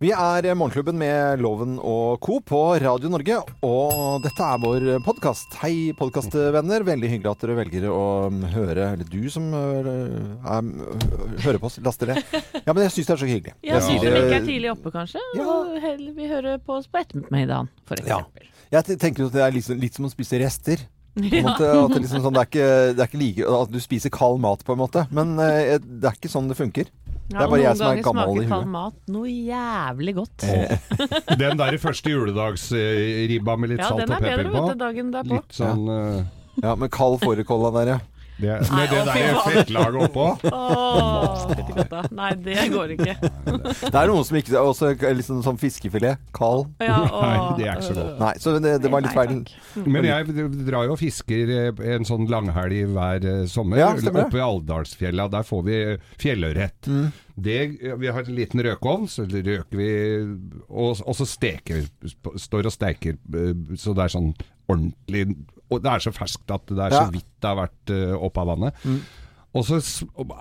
Vi 0.00 0.08
er 0.16 0.46
Morgenklubben 0.56 0.96
med 0.96 1.42
Loven 1.44 1.74
og 1.84 2.22
Co. 2.24 2.38
på 2.40 2.58
Radio 2.80 3.10
Norge, 3.12 3.34
og 3.68 4.22
dette 4.24 4.46
er 4.46 4.60
vår 4.62 4.84
podkast. 5.04 5.58
Hei, 5.60 5.90
podkastvenner. 5.98 6.86
Veldig 6.88 7.10
hyggelig 7.12 7.28
at 7.28 7.42
dere 7.44 7.56
velger 7.58 7.84
å 7.92 8.04
høre 8.54 8.86
Eller 8.94 9.10
du 9.12 9.26
som 9.28 9.50
øh, 9.52 9.90
er, 10.40 10.70
hører 11.44 11.58
på 11.60 11.68
oss, 11.68 11.76
laster 11.84 12.14
det. 12.14 12.22
Ja, 12.64 12.72
men 12.72 12.80
jeg 12.86 12.94
syns 12.94 13.10
det 13.10 13.14
er 13.16 13.20
så 13.20 13.28
hyggelig. 13.28 13.52
Ja, 13.68 13.82
som 13.84 13.98
det- 14.00 14.14
ikke 14.22 14.38
er 14.38 14.46
tidlig 14.48 14.70
oppe, 14.72 14.94
kanskje. 14.94 15.20
Ja. 15.36 15.44
Og 15.44 15.76
heller 15.84 16.16
vil 16.16 16.32
høre 16.32 16.56
på 16.64 16.78
oss 16.80 16.88
på 16.88 17.02
ettermiddagen, 17.02 17.68
for 17.84 18.00
Ja. 18.08 18.22
Jeg 18.72 18.96
tenker 19.02 19.26
at 19.28 19.36
det 19.36 19.44
er 19.44 19.52
litt, 19.52 19.64
som- 19.68 19.78
litt 19.84 20.00
som 20.00 20.08
å 20.08 20.14
spise 20.14 20.40
rester. 20.40 20.86
Ja. 21.20 21.42
måte, 21.42 21.66
at 21.66 21.90
det, 21.92 22.00
liksom 22.06 22.22
sånn, 22.22 22.32
det, 22.32 22.40
er 22.40 22.48
ikke, 22.48 22.94
det 22.94 23.02
er 23.02 23.08
ikke 23.10 23.18
like 23.18 23.46
At 23.50 23.70
du 23.74 23.80
spiser 23.82 24.10
kald 24.14 24.38
mat, 24.40 24.64
på 24.64 24.72
en 24.72 24.78
måte. 24.80 25.04
Men 25.12 25.36
eh, 25.42 25.76
det 25.76 26.08
er 26.08 26.16
ikke 26.16 26.30
sånn 26.32 26.48
det 26.48 26.56
funker. 26.56 26.88
Det 27.30 27.38
er 27.38 27.50
bare 27.52 27.62
jeg 27.62 27.78
som 27.78 27.86
er 27.86 28.00
gammel 28.02 28.20
i 28.20 28.24
smaker 28.24 28.40
huet. 28.40 28.48
kald 28.50 28.70
mat 28.74 29.12
noe 29.14 29.30
jævlig 29.30 30.14
godt. 30.16 30.46
Eh, 30.50 30.72
Den 31.42 31.60
der 31.60 31.76
første 31.78 32.10
juledagsribba 32.10 33.56
med 33.56 33.74
litt 33.74 33.82
ja, 33.84 33.90
salt 33.92 34.02
den 34.02 34.14
er 34.16 34.24
bedre 34.24 34.44
pepper 34.44 34.50
på. 34.50 34.64
vet 34.66 34.72
du, 34.74 34.80
dagen 34.84 35.12
derpå. 35.14 35.38
Litt 35.38 35.58
sånn 35.60 35.84
eh, 35.94 36.24
Ja, 36.64 36.74
med 36.76 36.90
kald 36.94 37.20
fårikål 37.22 37.68
der, 37.78 37.92
ja. 37.94 37.98
Det, 38.40 38.56
Nei, 38.70 38.84
det 38.90 39.00
å, 39.00 39.06
der 39.08 39.38
fettlaget 39.44 40.04
oppå. 40.06 40.26
Åh. 40.50 42.10
Nei, 42.16 42.30
det 42.44 42.66
går 42.72 42.94
ikke. 42.96 43.14
Det 43.20 43.90
er 43.92 44.10
noen 44.10 44.26
som 44.26 44.38
ikke 44.40 44.60
Også 44.60 44.92
liksom 44.96 45.42
sånn 45.44 45.60
fiskefilet. 45.60 46.20
Kald. 46.36 46.68
Ja, 46.82 46.98
Nei, 47.24 47.36
det 47.58 47.68
er 47.68 47.78
ikke 47.78 47.88
så 47.90 47.96
godt. 47.98 48.20
Nei, 48.22 48.32
så 48.42 48.54
det, 48.58 48.74
det 48.84 48.92
var 48.92 49.04
litt 49.04 49.16
feil. 49.16 49.36
Men 49.86 50.08
jeg 50.08 50.48
drar 50.66 50.88
jo 50.88 50.96
og 50.96 51.00
fisker 51.00 51.54
eh, 51.54 51.82
en 51.94 52.06
sånn 52.08 52.28
langhelg 52.30 52.94
hver 52.94 53.26
eh, 53.26 53.42
sommer. 53.50 53.80
Ja, 53.80 53.92
oppe 53.94 54.40
i 54.40 54.44
Alvdalsfjella. 54.44 55.28
Der 55.32 55.46
får 55.46 55.66
vi 55.66 55.80
fjellørret. 56.20 56.90
Mm. 56.90 57.10
Det, 57.40 57.58
vi 58.00 58.10
har 58.12 58.26
en 58.26 58.36
liten 58.36 58.60
røkovn, 58.64 59.06
så 59.08 59.24
røker 59.24 59.78
vi 59.78 59.92
Og, 60.68 60.98
og 61.00 61.14
så 61.16 61.26
steker 61.28 61.80
vi. 61.80 62.12
Står 62.40 62.68
og 62.68 62.74
steker 62.74 63.16
eh, 63.16 63.54
så 63.80 63.96
det 63.96 64.06
er 64.06 64.16
sånn 64.16 64.32
ordentlig 64.70 65.24
Og 65.70 65.82
det 65.82 65.90
er 65.94 66.04
så 66.04 66.12
ferskt 66.14 66.52
at 66.54 66.70
det 66.70 66.84
er 66.86 66.96
så 66.96 67.08
vidt 67.14 67.28
det 67.40 67.48
har 67.48 67.58
vært 67.62 67.92
uh, 67.94 68.14
opp 68.26 68.40
av 68.42 68.50
vannet. 68.54 68.84
Mm. 68.84 69.00
Og 69.58 69.64
så 69.66 69.80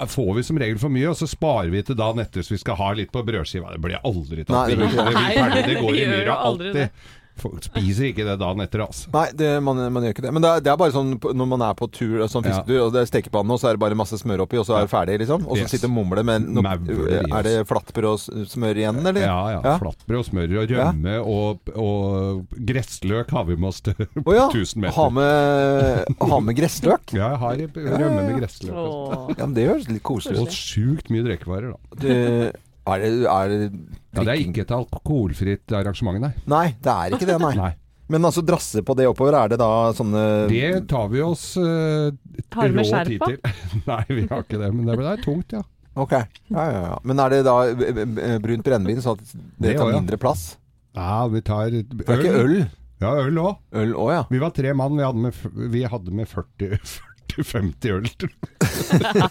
får 0.05 0.33
vi 0.37 0.43
som 0.45 0.59
regel 0.61 0.77
for 0.81 0.93
mye, 0.93 1.07
og 1.09 1.17
så 1.17 1.25
sparer 1.29 1.71
vi 1.73 1.81
til 1.85 1.97
dagen 1.97 2.21
etter 2.21 2.45
så 2.45 2.53
vi 2.53 2.59
skal 2.61 2.77
ha 2.77 2.91
litt 2.97 3.09
på 3.13 3.23
brødskiva. 3.25 3.71
Det 3.73 3.81
blir 3.81 3.97
aldri 4.05 4.43
tatt. 4.45 4.53
Nei, 4.53 4.65
det 4.69 4.77
blir 4.77 4.99
det. 4.99 5.15
det, 5.15 5.45
blir 5.55 5.65
det 5.69 5.77
går 5.81 5.97
i 5.97 6.03
myra 6.11 6.35
alltid. 6.45 7.07
Folk 7.39 7.63
spiser 7.63 8.09
ikke 8.11 8.25
det 8.27 8.37
dagen 8.41 8.61
etter, 8.63 8.83
altså. 8.85 9.09
Nei, 9.13 9.25
det, 9.39 9.49
man, 9.63 9.79
man 9.93 10.03
gjør 10.03 10.13
ikke 10.15 10.25
det. 10.27 10.33
Men 10.35 10.43
det 10.43 10.49
er, 10.51 10.63
det 10.65 10.71
er 10.73 10.79
bare 10.81 10.91
sånn 10.95 11.13
når 11.19 11.47
man 11.53 11.61
er 11.69 11.73
på 11.79 11.87
tur, 11.91 12.19
sånn 12.27 12.45
Ja. 12.49 12.59
og 12.83 12.93
det 12.93 13.01
er 13.03 13.09
stekepanne, 13.09 13.51
og 13.55 13.59
så 13.61 13.69
er 13.69 13.77
det 13.77 13.83
bare 13.83 13.95
masse 13.99 14.17
smør 14.19 14.43
oppi, 14.45 14.57
og 14.59 14.65
så 14.67 14.77
er 14.79 14.87
det 14.87 14.91
ferdig, 14.91 15.19
liksom. 15.23 15.45
Og 15.47 15.55
så 15.57 15.63
Yes. 15.63 15.71
sitter 15.75 15.91
mumle 15.91 16.23
med 16.23 16.47
no, 16.49 16.61
Er 16.67 17.43
det 17.43 17.55
flatbrød 17.69 18.09
og 18.11 18.47
smør 18.51 18.75
igjen, 18.81 18.99
eller? 19.05 19.21
Ja, 19.21 19.39
ja. 19.55 19.61
Ja. 19.63 19.77
Flatbrød 19.81 20.19
og 20.19 20.25
smør 20.29 20.55
og 20.63 20.69
rømme 20.75 21.15
og, 21.23 21.73
og 21.75 22.45
gressløk 22.69 23.31
har 23.35 23.45
vi 23.49 23.55
med 23.59 23.69
oss 23.71 23.81
til 23.81 23.93
Å 23.99 24.35
ja. 24.35 24.47
1000 24.51 24.81
meter. 24.83 24.95
Ha 24.99 25.09
med, 25.09 26.15
ha 26.29 26.39
med 26.43 26.57
gressløk? 26.57 27.13
Ja, 27.15 27.31
jeg 27.33 27.39
har 27.43 27.63
rømme 28.03 28.23
med 28.29 28.39
gressløk. 28.41 29.37
Ja, 29.37 29.45
men 29.45 29.53
det 29.57 29.67
høres 29.69 29.87
litt 29.89 30.03
koselig 30.03 30.39
Og 30.43 30.47
ut. 30.49 30.55
sjukt 30.55 31.09
mye 31.13 31.23
drikkevarer, 31.27 31.73
da. 31.75 32.01
Det- 32.03 32.55
Er 32.95 33.03
det, 33.03 33.11
er 33.29 33.53
det 33.53 33.59
Ja, 34.15 34.23
det 34.23 34.33
er 34.33 34.41
ikke 34.41 34.65
et 34.65 34.73
alkoholfritt 34.73 35.75
arrangement, 35.77 36.21
nei. 36.23 36.33
Nei, 36.49 36.65
det 36.81 36.95
er 36.95 37.15
ikke 37.17 37.29
det, 37.29 37.39
nei. 37.43 37.53
nei. 37.65 37.73
Men 38.09 38.25
altså 38.25 38.41
drasse 38.41 38.81
på 38.81 38.95
det 38.97 39.05
oppover, 39.05 39.35
er 39.37 39.51
det 39.51 39.59
da 39.61 39.71
sånne 39.93 40.23
Det 40.49 40.87
tar 40.89 41.11
vi 41.11 41.21
oss 41.21 41.51
uh, 41.61 42.09
Har 42.55 42.71
du 42.71 42.79
med 42.79 42.87
skjerf 42.89 43.19
på? 43.21 43.29
nei, 43.91 44.01
vi 44.09 44.23
har 44.31 44.41
ikke 44.47 44.61
det, 44.61 44.71
men 44.73 44.89
det 44.89 44.97
er 44.97 45.21
tungt, 45.21 45.53
ja. 45.53 45.61
Ok. 45.99 46.15
Ja, 46.47 46.63
ja, 46.63 46.81
ja. 46.87 46.97
Men 47.03 47.19
er 47.19 47.33
det 47.33 47.39
da 47.43 47.55
eh, 47.67 48.01
eh, 48.23 48.35
brunt 48.41 48.63
brennevin, 48.65 49.01
så 49.03 49.17
at 49.17 49.33
det 49.59 49.75
tar 49.75 49.91
mindre 49.91 50.19
plass? 50.21 50.53
Ja, 50.95 51.25
vi 51.27 51.41
tar 51.45 51.73
Det 51.73 52.05
er 52.05 52.23
ikke 52.23 52.43
øl? 52.45 52.55
Ja, 52.99 53.13
øl 53.19 53.39
òg. 53.41 53.59
Øl 53.79 53.93
òg, 53.95 54.11
ja. 54.13 54.23
Vi 54.31 54.41
var 54.41 54.53
tre 54.55 54.73
mann, 54.75 54.95
vi 54.97 55.05
hadde 55.05 55.23
med, 55.23 55.43
vi 55.75 55.83
hadde 55.87 56.15
med 56.15 56.29
40 56.29 56.79
40-50 57.29 57.91
øl. 57.97 58.09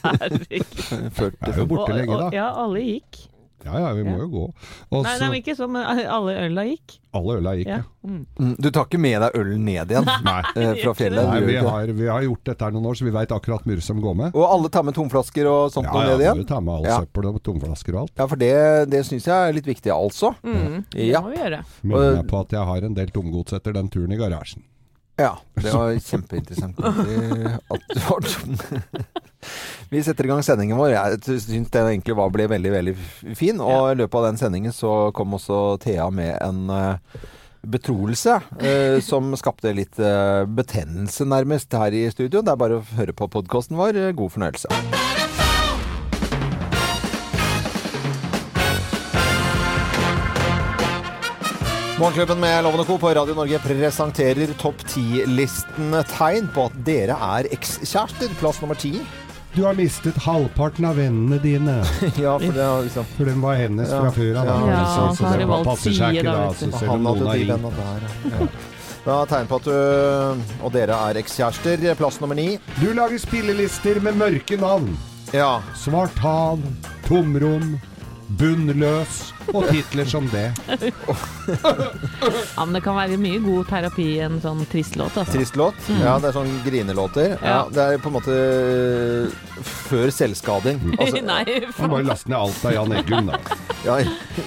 Herregud. 0.04 0.78
40. 1.18 1.34
Det 1.40 1.50
er 1.52 1.58
jo 1.58 1.66
borte 1.72 1.96
lenge, 1.96 2.20
da. 2.20 2.30
Ja, 2.36 2.52
alle 2.62 2.84
gikk. 2.84 3.20
Ja 3.66 3.78
ja, 3.82 3.88
vi 3.92 4.04
må 4.06 4.12
Ja. 4.14 4.18
jo 4.22 4.28
gå. 4.30 4.42
Også, 4.92 5.02
Nei, 5.02 5.18
nei, 5.18 5.28
men 5.28 5.38
ikke 5.42 5.54
sånn, 5.58 5.72
men 5.74 5.82
alle 6.06 6.34
øla 6.46 6.62
gikk. 6.68 6.98
Alle 7.18 7.34
øla 7.40 7.54
gikk, 7.58 7.66
Ja. 7.66 7.76
ja. 7.78 7.82
Mm. 8.06 8.20
Mm, 8.38 8.54
Du 8.62 8.70
tar 8.70 8.84
ikke 8.86 9.00
med 9.02 9.20
deg 9.20 9.34
øl 9.34 9.50
ned 9.58 9.90
igjen 9.90 10.06
Nei. 10.24 10.42
eh, 10.56 10.74
fra 10.84 10.94
fjellet? 10.94 11.26
Nei, 11.28 11.40
vi 11.48 11.56
har, 11.56 11.86
vi 11.98 12.06
har 12.06 12.22
gjort 12.22 12.44
dette 12.44 12.64
her 12.64 12.70
noen 12.76 12.86
år, 12.86 12.94
så 13.00 13.04
vi 13.04 13.10
veit 13.10 13.28
akkurat 13.34 13.64
hvor 13.64 13.72
mye 13.74 13.82
som 13.82 14.00
går 14.00 14.14
med. 14.16 14.30
Og 14.38 14.46
alle 14.48 14.68
tar 14.70 14.82
med 14.86 14.94
tomflasker 14.94 15.50
og 15.50 15.72
sånt 15.74 15.86
Ja, 15.90 15.92
noe 15.92 16.04
ja, 16.06 16.08
ned 16.14 16.20
igjen? 16.26 16.36
vi 16.38 16.44
tar 16.54 16.60
med 16.62 16.74
all 16.76 16.84
Ja. 16.86 17.00
søppel 17.02 17.26
og 17.32 17.42
tomflasker 17.42 17.94
og 17.94 18.00
alt. 18.06 18.12
Ja, 18.16 18.26
for 18.26 18.36
det, 18.36 18.54
det 18.90 19.02
syns 19.10 19.26
jeg 19.26 19.34
er 19.48 19.52
litt 19.52 19.66
viktig, 19.66 19.90
altså. 19.92 20.34
Mm. 20.44 20.84
Det 20.94 21.12
må 21.22 21.30
vi 21.34 21.42
gjøre. 21.42 21.64
Minner 21.82 22.16
meg 22.22 22.28
på 22.30 22.40
at 22.46 22.50
jeg 22.52 22.64
har 22.64 22.82
en 22.84 22.94
del 22.94 23.10
tomgods 23.10 23.52
etter 23.58 23.72
den 23.74 23.88
turen 23.90 24.12
i 24.12 24.16
garasjen. 24.16 24.62
Ja, 25.18 25.34
det 25.58 25.72
var 25.74 25.90
kjempeinteressant. 25.98 26.78
At 27.74 27.82
du 27.90 27.98
var 28.06 28.20
tom. 28.22 28.54
Vi 29.88 30.02
setter 30.04 30.26
i 30.26 30.28
gang 30.28 30.42
sendingen 30.44 30.76
vår. 30.76 30.90
Jeg 30.92 31.18
syns 31.24 31.46
den 31.72 31.86
egentlig 31.88 32.12
var, 32.18 32.28
ble 32.32 32.44
veldig, 32.50 32.70
veldig 32.74 32.92
fin. 33.38 33.56
Og 33.64 33.94
i 33.94 33.96
løpet 33.96 34.18
av 34.20 34.26
den 34.26 34.40
sendingen 34.40 34.74
så 34.76 35.08
kom 35.16 35.32
også 35.38 35.78
Thea 35.80 36.10
med 36.12 36.34
en 36.44 36.68
eh, 36.68 37.22
betroelse 37.64 38.34
eh, 38.60 38.98
som 39.08 39.32
skapte 39.40 39.72
litt 39.72 39.96
eh, 39.96 40.44
betennelse, 40.44 41.24
nærmest, 41.24 41.72
her 41.72 41.96
i 41.96 42.04
studio. 42.12 42.42
Det 42.44 42.52
er 42.52 42.60
bare 42.60 42.82
å 42.82 42.84
høre 42.98 43.14
på 43.16 43.30
podkasten 43.32 43.80
vår. 43.80 43.96
God 44.18 44.34
fornøyelse. 44.34 44.68
Morgenklubben 51.98 52.38
med 52.44 52.60
Loven 52.62 52.84
Co. 52.86 52.98
på 53.00 53.14
Radio 53.16 53.34
Norge 53.34 53.58
presenterer 53.64 54.52
topp 54.60 54.84
ti-listen 54.92 55.96
tegn 56.12 56.52
på 56.52 56.68
at 56.68 56.76
dere 56.86 57.16
er 57.38 57.48
ekskjærester. 57.56 58.36
Plass 58.38 58.60
nummer 58.62 58.78
ti. 58.78 58.92
Du 59.54 59.64
har 59.64 59.74
mistet 59.74 60.16
halvparten 60.22 60.84
av 60.86 60.96
vennene 61.00 61.38
dine, 61.42 61.78
ja, 62.20 62.34
for 62.38 62.52
det 62.54 62.62
har 62.64 62.82
liksom 62.86 63.06
for 63.16 63.24
den 63.30 63.40
var 63.42 63.56
hennes 63.58 63.90
fra 63.90 64.10
før 64.14 64.36
av. 64.42 64.46
Ja, 64.46 64.56
Ja, 64.70 64.82
Så- 64.94 65.16
så 65.24 65.32
det 65.38 65.46
var, 65.50 65.64
passer 65.66 65.94
seg 65.96 66.18
ikke 66.20 66.34
da, 66.36 66.48
så 66.54 66.68
selv 66.78 66.92
om 66.94 67.02
noen 67.08 67.26
har 67.26 67.34
ringt. 67.34 67.78
der, 67.78 68.08
ja. 68.30 68.48
Det 69.08 69.14
er 69.14 69.28
tegn 69.30 69.46
på 69.48 69.56
at 69.56 69.64
du 69.64 70.64
og 70.66 70.72
dere 70.74 70.96
er 71.08 71.18
ekskjærester. 71.22 71.84
Plass 71.96 72.18
nummer 72.20 72.36
ni. 72.36 72.58
Du 72.78 72.90
lager 72.92 73.18
spillelister 73.22 74.02
med 74.04 74.18
mørke 74.20 74.58
navn. 74.60 74.90
Ja. 75.32 75.62
Svart 75.74 76.18
hav, 76.20 76.60
tomrom, 77.06 77.78
bunnløs 78.28 79.32
og 79.54 79.64
titler 79.70 80.04
som 80.08 80.26
det. 80.28 80.50
Ja, 81.48 82.64
men 82.64 82.74
det 82.76 82.82
kan 82.84 82.96
være 82.98 83.16
mye 83.20 83.38
god 83.40 83.68
terapi 83.70 84.04
i 84.16 84.20
en 84.26 84.36
sånn 84.42 84.60
trist 84.68 84.96
låt. 85.00 85.16
Altså. 85.16 85.32
Trist 85.38 85.56
låt. 85.56 85.78
Ja, 86.02 86.18
det 86.20 86.28
er 86.30 86.36
sånn 86.36 86.50
grinelåter. 86.66 87.36
Ja, 87.40 87.48
Ja. 87.48 87.60
det 87.72 87.86
er 87.94 87.98
på 88.04 88.10
en 88.12 88.16
måte 88.18 88.36
før 89.88 90.10
selvskading. 90.12 90.80
Altså, 90.98 91.22
Nei, 91.24 91.44
faen. 91.72 91.90
bare 91.90 92.04
last 92.04 92.28
ned 92.28 92.36
alt 92.38 92.64
av 92.68 92.72
Jan 92.74 92.92
Eggum, 92.98 93.30
da. 93.32 93.38
ja, 93.86 93.96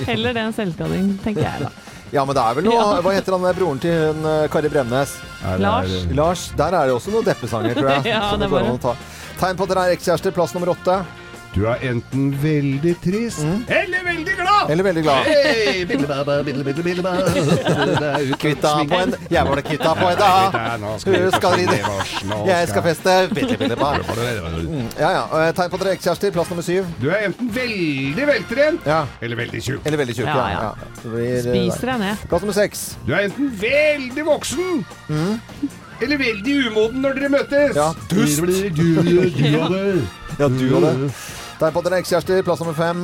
Heller 0.06 0.34
det 0.38 0.44
enn 0.46 0.54
selvskading, 0.54 1.08
tenker 1.24 1.42
jeg 1.48 1.64
da. 1.66 1.72
ja, 2.16 2.26
men 2.26 2.36
det 2.38 2.44
er 2.44 2.58
vel 2.60 2.66
noe 2.68 3.00
Hva 3.02 3.14
heter 3.16 3.34
han 3.38 3.46
der 3.48 3.58
broren 3.58 3.80
til 3.82 3.96
hun, 4.12 4.26
eh, 4.28 4.48
Kari 4.52 4.70
Bremnes? 4.70 5.16
Er 5.42 5.58
det- 5.58 5.66
Lars. 5.66 5.90
er 5.90 6.06
det- 6.12 6.16
Lars. 6.22 6.46
Der 6.60 6.78
er 6.78 6.86
det 6.92 6.94
også 7.00 7.12
noen 7.16 7.26
deppesanger, 7.26 7.74
tror 7.80 7.90
jeg. 7.96 8.06
Ja, 8.14 8.36
det 8.38 8.50
var 8.52 8.68
an. 8.68 8.80
Tegn 9.42 9.58
på 9.58 9.64
at 9.66 9.70
dere 9.74 9.88
er 9.90 9.96
ekskjærester. 9.98 10.32
Plass 10.36 10.54
nummer 10.54 10.70
åtte. 10.76 11.00
Du 11.52 11.66
er 11.68 11.82
enten 11.84 12.30
veldig 12.40 12.94
trist 13.04 13.42
eller 13.68 14.00
veldig 14.06 14.36
glad. 14.40 14.70
Eller 14.72 14.84
veldig 14.84 15.02
glad. 15.04 15.26
Hey, 15.28 15.86
Kvitta 18.40 18.72
på 18.88 18.96
en 19.02 19.12
Jeg 19.32 19.46
var 19.50 19.56
det 19.60 19.64
kvitta 19.68 19.92
på 20.00 20.06
en 20.14 20.18
dag. 20.22 20.56
Jeg 22.48 22.68
skal 22.72 22.84
feste. 22.86 23.12
Mm, 23.32 24.88
Ja, 25.00 25.10
ja. 25.10 25.24
Eh, 25.42 25.52
Tegn 25.58 25.70
på 25.74 25.78
er 25.84 25.92
ekskjærester. 25.98 26.30
Plass 26.32 26.50
nummer 26.54 26.64
syv. 26.64 26.84
Du 27.02 27.08
er 27.12 27.18
enten 27.28 27.48
veldig 27.56 28.26
veltrent 28.32 28.80
Ja. 28.88 29.02
eller 29.22 29.36
veldig 29.44 29.62
tjukk. 29.68 29.82
Eller 29.86 29.98
veldig 30.06 30.16
tjukk. 30.16 30.28
Ja, 30.32 30.36
Ja, 30.48 30.52
ja. 30.62 30.72
Blir, 31.04 31.42
Spiser 31.42 31.86
deg 31.92 32.00
ned. 32.06 32.16
Plass 32.30 32.42
nummer 32.48 32.54
seks. 32.62 32.80
Du 33.08 33.12
er 33.14 33.20
enten 33.28 33.46
veldig 33.60 34.24
voksen 34.26 34.86
eller 36.02 36.18
veldig 36.18 36.54
umoden 36.72 37.02
når 37.04 37.14
dere 37.20 37.30
møtes. 37.30 37.76
Ja, 37.78 37.92
dust. 38.10 38.40
Du, 38.42 38.46
du, 38.46 38.48
du 39.04 39.08
og 39.62 39.70
det. 39.76 39.84
Ja, 40.40 40.48
du 40.48 40.76
og 40.76 40.82
det. 40.88 40.96
Tegn 41.62 41.76
på 41.76 41.82
ekskjærester. 41.94 42.42
Plass 42.42 42.60
nummer 42.64 42.74
fem. 42.74 43.02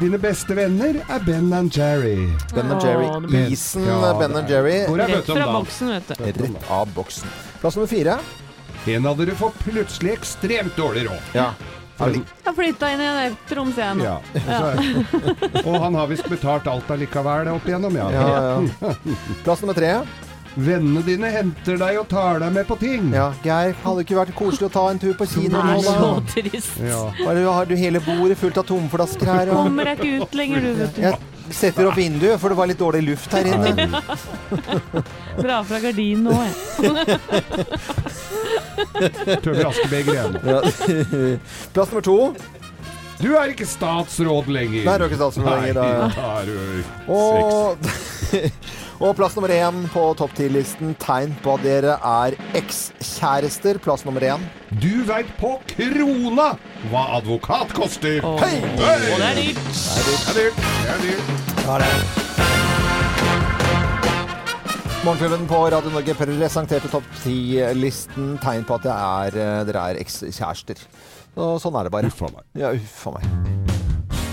Dine 0.00 0.18
beste 0.18 0.56
venner 0.58 0.96
er 1.06 1.20
Ben 1.22 1.52
and 1.54 1.70
Jerry. 1.76 2.32
Ben 2.50 2.72
and 2.72 2.82
Jerry. 2.82 3.06
det 3.30 3.42
Isen 3.54 3.84
Ja, 3.86 4.18
Ben 4.18 4.34
and 4.34 4.48
er- 4.48 4.50
Jerry. 4.50 4.86
Hvor 4.88 4.98
er 4.98 5.06
Rett 5.06 5.28
om 5.30 5.36
fra 5.36 5.52
boksen, 5.52 5.88
vet 5.88 6.08
du. 6.08 6.24
Rett 6.24 6.70
av 6.70 6.88
boksen. 6.96 7.28
Plass 7.60 7.76
nummer 7.76 7.86
fire. 7.86 8.18
En 8.86 9.06
av 9.06 9.16
dere 9.16 9.36
får 9.38 9.52
plutselig 9.62 10.12
ekstremt 10.16 10.74
dårlig 10.76 11.06
råd. 11.06 11.20
Ja. 11.32 11.52
Jeg 12.00 12.24
har 12.44 12.54
flytta 12.54 12.90
inn 12.90 13.00
i 13.00 13.04
en 13.06 13.30
ettrom, 13.30 13.70
sier 13.72 13.84
jeg 13.84 13.96
nå. 13.96 14.04
Ja. 14.04 14.18
Så, 14.34 15.62
og 15.68 15.80
han 15.84 15.94
har 15.94 16.06
visst 16.10 16.26
betalt 16.28 16.66
alt 16.66 16.90
allikevel 16.90 17.52
opp 17.54 17.68
igjennom, 17.68 17.94
ja. 17.94 18.10
Ja, 18.10 18.64
ja. 18.82 18.94
Plass 19.44 19.62
nummer 19.62 19.74
tre. 19.78 20.00
Vennene 20.52 21.00
dine 21.06 21.30
henter 21.32 21.78
deg 21.80 21.98
og 22.02 22.08
tar 22.10 22.42
deg 22.42 22.52
med 22.52 22.66
på 22.68 22.76
ting. 22.80 23.08
Ja, 23.14 23.30
Geir, 23.44 23.72
hadde 23.84 23.96
det 23.98 24.04
ikke 24.04 24.18
vært 24.18 24.34
koselig 24.36 24.68
å 24.68 24.72
ta 24.74 24.84
en 24.92 25.00
tur 25.00 25.14
på 25.16 25.26
kino 25.30 25.56
nå, 25.56 25.78
er 25.78 25.82
så 25.88 26.10
trist. 26.28 26.74
Ja. 26.84 27.02
Bare 27.22 27.44
har 27.46 27.68
du 27.68 27.74
hele 27.78 28.02
bordet 28.04 28.36
fullt 28.40 28.60
av 28.60 28.66
tomflasker 28.68 29.32
her? 29.32 29.52
Og... 29.54 29.62
Kommer 29.64 29.88
deg 29.88 30.02
ikke 30.02 30.26
ut 30.26 30.36
lenger, 30.36 30.66
du, 30.66 30.72
vet 30.82 30.98
du. 30.98 31.02
Jeg 31.02 31.56
setter 31.56 31.88
opp 31.88 31.96
vinduet, 31.98 32.36
for 32.40 32.52
det 32.52 32.58
var 32.60 32.68
litt 32.68 32.80
dårlig 32.80 33.02
luft 33.06 33.32
her 33.32 33.48
inne. 33.48 33.72
Dra 35.42 35.62
fra 35.68 35.80
gardinen 35.82 36.28
nå, 36.28 36.32
jeg. 36.36 36.54
Tømmer 39.42 39.64
Askebeger 39.70 40.12
igjen. 40.12 40.32
Ja. 40.44 40.60
Plass 41.72 41.88
nummer 41.92 42.04
to. 42.04 42.18
Du 43.22 43.30
er 43.38 43.52
ikke 43.52 43.66
statsråd 43.68 44.48
lenger. 44.50 44.84
Nei, 44.86 44.94
du 44.98 45.04
er 45.04 45.08
ikke 45.08 45.20
statsråd 45.20 45.46
lenger, 45.46 45.74
da. 45.78 45.82
Nei, 45.86 46.12
da 46.16 46.26
er 46.36 46.44
du 46.48 46.54
seks. 46.66 46.88
Og, 47.12 48.81
og 49.02 49.16
plass 49.18 49.34
nummer 49.34 49.50
én 49.50 49.82
på 49.90 50.02
topp 50.18 50.36
10-listen. 50.38 50.92
Tegn 51.02 51.32
på 51.42 51.56
at 51.56 51.64
dere 51.66 51.96
er 52.06 52.36
ekskjærester. 52.58 53.80
Plass 53.82 54.04
nummer 54.06 54.22
én. 54.22 54.44
Du 54.82 55.02
veit 55.08 55.26
på 55.40 55.56
krona 55.74 56.52
hva 56.92 57.02
advokat 57.18 57.74
koster. 57.74 58.20
Oh. 58.26 58.38
Hei! 58.42 58.60
Og 58.62 59.18
det 59.18 59.26
er 59.26 59.40
dyrt. 59.40 59.62
Det 59.66 60.14
er 60.14 60.38
dyrt. 60.38 60.56
Det 60.62 60.92
er 60.94 61.00
dyrt. 61.08 62.22
Morgenklubben 65.02 65.48
på 65.50 65.64
Radio 65.74 65.90
Norge 65.90 66.14
presenterte 66.14 66.90
topp 66.92 67.08
10-listen. 67.24 68.36
Tegn 68.44 68.62
på 68.68 68.78
at 68.78 68.86
det 68.86 68.94
er, 68.94 69.40
eh, 69.42 69.64
dere 69.66 69.88
er 69.90 69.98
ekskjærester. 70.04 70.78
Og 71.42 71.58
sånn 71.58 71.74
er 71.74 71.88
det 71.88 71.94
bare. 71.96 72.12
Uffa 72.12 72.30
meg. 72.30 72.46
Ja, 72.54 72.70
uffa 72.70 73.18
meg. 73.18 73.61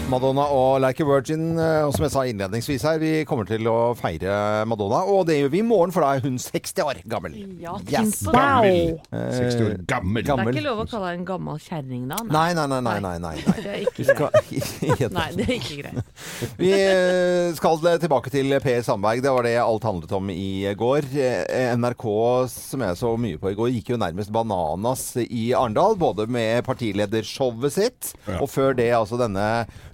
Madonna 0.09 0.41
og 0.49 0.79
Like 0.81 1.03
a 1.03 1.05
Virgin, 1.05 1.43
eh, 1.61 1.83
og 1.85 1.93
som 1.93 2.05
jeg 2.05 2.11
sa 2.15 2.21
innledningsvis 2.25 2.81
her, 2.87 2.97
vi 3.01 3.09
kommer 3.29 3.45
til 3.45 3.67
å 3.69 3.91
feire 3.97 4.65
Madonna. 4.65 5.03
Og 5.05 5.27
det 5.29 5.35
gjør 5.37 5.51
vi 5.53 5.59
i 5.61 5.65
morgen, 5.65 5.91
for 5.93 6.01
da 6.01 6.15
er 6.17 6.23
hun 6.23 6.39
60 6.41 6.81
år 6.81 7.01
gammel. 7.09 7.35
Ja, 7.61 7.75
Yes. 7.89 8.23
Gammel. 8.25 8.97
60 9.11 9.61
år 9.67 9.75
gammel. 9.89 10.23
Det 10.25 10.33
er 10.33 10.49
ikke 10.55 10.63
lov 10.65 10.81
å 10.81 10.87
kalle 10.89 11.11
deg 11.11 11.19
en 11.19 11.27
gammel 11.27 11.59
kjerring 11.61 12.07
da. 12.09 12.17
Nei, 12.25 12.47
nei, 12.57 12.65
nei, 12.71 12.79
nei, 12.87 12.95
nei, 13.05 13.13
nei. 13.21 13.35
nei. 13.35 13.53
Det 13.59 13.73
er 13.75 13.85
ikke 13.85 14.15
greit. 14.17 15.11
Nei, 15.19 15.27
det 15.35 15.45
er 15.45 15.53
ikke 15.59 15.77
greit. 15.83 16.23
Vi 16.61 16.71
eh, 16.73 17.53
skal 17.59 17.81
tilbake 18.01 18.33
til 18.33 18.55
Per 18.63 18.81
Sandberg. 18.85 19.21
Det 19.25 19.33
var 19.35 19.45
det 19.45 19.55
alt 19.61 19.85
handlet 19.89 20.15
om 20.17 20.31
i 20.33 20.65
går. 20.79 21.09
Eh, 21.21 21.75
NRK, 21.77 22.05
som 22.49 22.85
jeg 22.85 22.97
så 22.99 23.13
mye 23.19 23.37
på 23.41 23.53
i 23.53 23.57
går, 23.59 23.71
gikk 23.77 23.93
jo 23.93 24.01
nærmest 24.01 24.33
bananas 24.33 25.05
i 25.21 25.51
Arendal. 25.53 25.97
Både 26.01 26.25
med 26.29 26.63
partiledershowet 26.65 27.77
sitt, 27.77 28.13
Ja. 28.25 28.39
og 28.41 28.49
før 28.49 28.73
det 28.77 28.89
altså 28.95 29.19
denne 29.21 29.45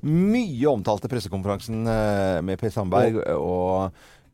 mye 0.06 0.68
omtalte 0.70 1.10
pressekonferansen 1.12 1.88
eh, 1.90 2.42
med 2.46 2.60
Per 2.62 2.70
Sandberg. 2.74 3.18
Og 3.36 3.92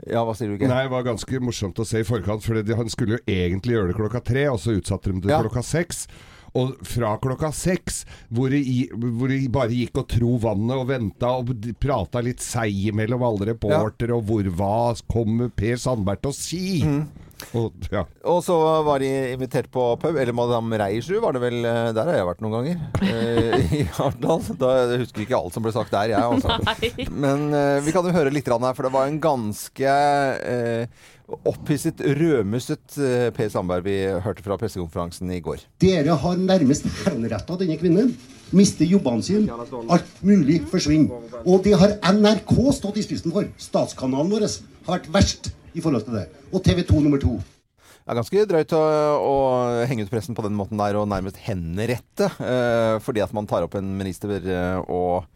ja, 0.10 0.24
hva 0.26 0.34
sier 0.36 0.52
du, 0.52 0.58
Geir? 0.58 0.72
Nei, 0.72 0.84
det 0.88 0.92
var 0.94 1.06
ganske 1.06 1.40
morsomt 1.44 1.80
å 1.80 1.86
se 1.88 2.02
i 2.02 2.08
forkant, 2.08 2.44
for 2.44 2.58
han 2.58 2.90
skulle 2.92 3.20
jo 3.20 3.24
egentlig 3.30 3.78
gjøre 3.78 3.92
det 3.94 3.98
klokka 4.00 4.22
tre, 4.26 4.48
og 4.52 4.60
så 4.62 4.76
utsatte 4.80 5.12
de 5.14 5.22
det 5.28 5.32
Ja. 5.36 5.42
klokka 5.46 5.64
seks. 5.64 6.08
Og 6.58 6.74
fra 6.84 7.14
klokka 7.22 7.54
seks, 7.56 8.02
hvor 8.28 8.50
de 8.52 9.48
bare 9.48 9.72
gikk 9.72 10.02
og 10.02 10.08
tro 10.12 10.34
vannet 10.44 10.76
og 10.76 10.90
venta 10.90 11.30
og 11.40 11.54
prata 11.80 12.20
litt 12.26 12.44
seig 12.44 12.90
mellom 12.98 13.24
alle 13.24 13.54
reportere, 13.54 14.12
og 14.18 14.26
hvor 14.28 14.44
hva 14.60 14.74
kommer 15.08 15.48
Per 15.56 15.78
Sandberg 15.80 16.20
til 16.26 16.34
å 16.34 16.36
si? 16.36 16.64
Mm. 16.84 17.06
Og, 17.58 17.74
ja. 17.92 18.04
Og 18.32 18.40
så 18.46 18.56
var 18.86 19.00
de 19.04 19.10
invitert 19.34 19.70
på 19.74 19.86
pub, 20.02 20.16
eller 20.16 20.34
Madame 20.38 20.78
Reiersrud 20.82 21.22
var 21.24 21.36
det 21.38 21.42
vel. 21.44 21.60
eh, 21.66 21.92
Der 21.98 22.10
har 22.12 22.20
jeg 22.20 22.28
vært 22.30 22.44
noen 22.46 22.56
ganger. 22.58 22.82
eh, 23.04 23.74
I 23.82 23.86
Arendal. 23.98 24.44
Da- 24.60 24.74
Jeg 24.92 25.04
husker 25.06 25.26
ikke 25.26 25.40
alt 25.40 25.54
som 25.58 25.64
ble 25.66 25.74
sagt 25.76 25.92
der, 25.96 26.14
jeg 26.14 26.22
altså. 26.22 26.60
Men 27.12 27.50
eh, 27.54 27.80
vi 27.86 27.92
kan 27.96 28.06
jo 28.08 28.14
høre 28.16 28.32
litt 28.34 28.48
her, 28.52 28.74
for 28.78 28.84
det 28.88 28.94
var 28.94 29.08
en 29.10 29.20
ganske 29.24 29.96
eh, 30.46 30.86
opphisset, 31.48 32.02
rødmusset 32.04 32.98
eh, 33.00 33.30
Per 33.36 33.50
Sandberg 33.54 33.86
vi 33.86 33.98
hørte 34.26 34.44
fra 34.44 34.58
pressekonferansen 34.60 35.32
i 35.32 35.40
går. 35.44 35.64
Dere 35.80 36.18
har 36.20 36.38
nærmest 36.40 36.88
henretta 37.06 37.56
denne 37.62 37.78
kvinnen. 37.80 38.14
Mister 38.52 38.84
jobbene 38.84 39.24
sine. 39.24 39.48
Alt 39.88 40.18
mulig 40.28 40.58
forsvinner. 40.68 41.24
Og 41.48 41.62
det 41.64 41.78
har 41.80 41.94
NRK 42.12 42.52
stått 42.76 42.98
i 43.00 43.06
spissen 43.06 43.32
for. 43.32 43.48
Statskanalen 43.64 44.28
vår 44.34 44.44
har 44.44 44.98
vært 44.98 45.08
verst 45.14 45.52
i 45.74 45.82
forhold 45.84 46.06
til 46.08 46.18
det. 46.20 46.26
Og 46.52 46.64
TV 46.66 46.84
2 46.88 47.02
nummer 47.06 47.22
to. 47.22 47.38
Det 48.02 48.10
er 48.10 48.18
ganske 48.18 48.44
drøyt 48.50 48.74
å, 48.74 48.82
å 49.22 49.36
henge 49.88 50.04
ut 50.08 50.10
pressen 50.12 50.36
på 50.36 50.42
den 50.44 50.56
måten 50.58 50.80
der 50.82 50.98
og 50.98 51.08
nærmest 51.12 51.38
henrette. 51.46 52.32
Eh, 52.42 52.96
fordi 53.06 53.22
at 53.24 53.32
man 53.38 53.46
tar 53.48 53.64
opp 53.68 53.76
en 53.78 53.92
minister 54.00 54.34
eh, 54.42 54.80
og 54.90 55.28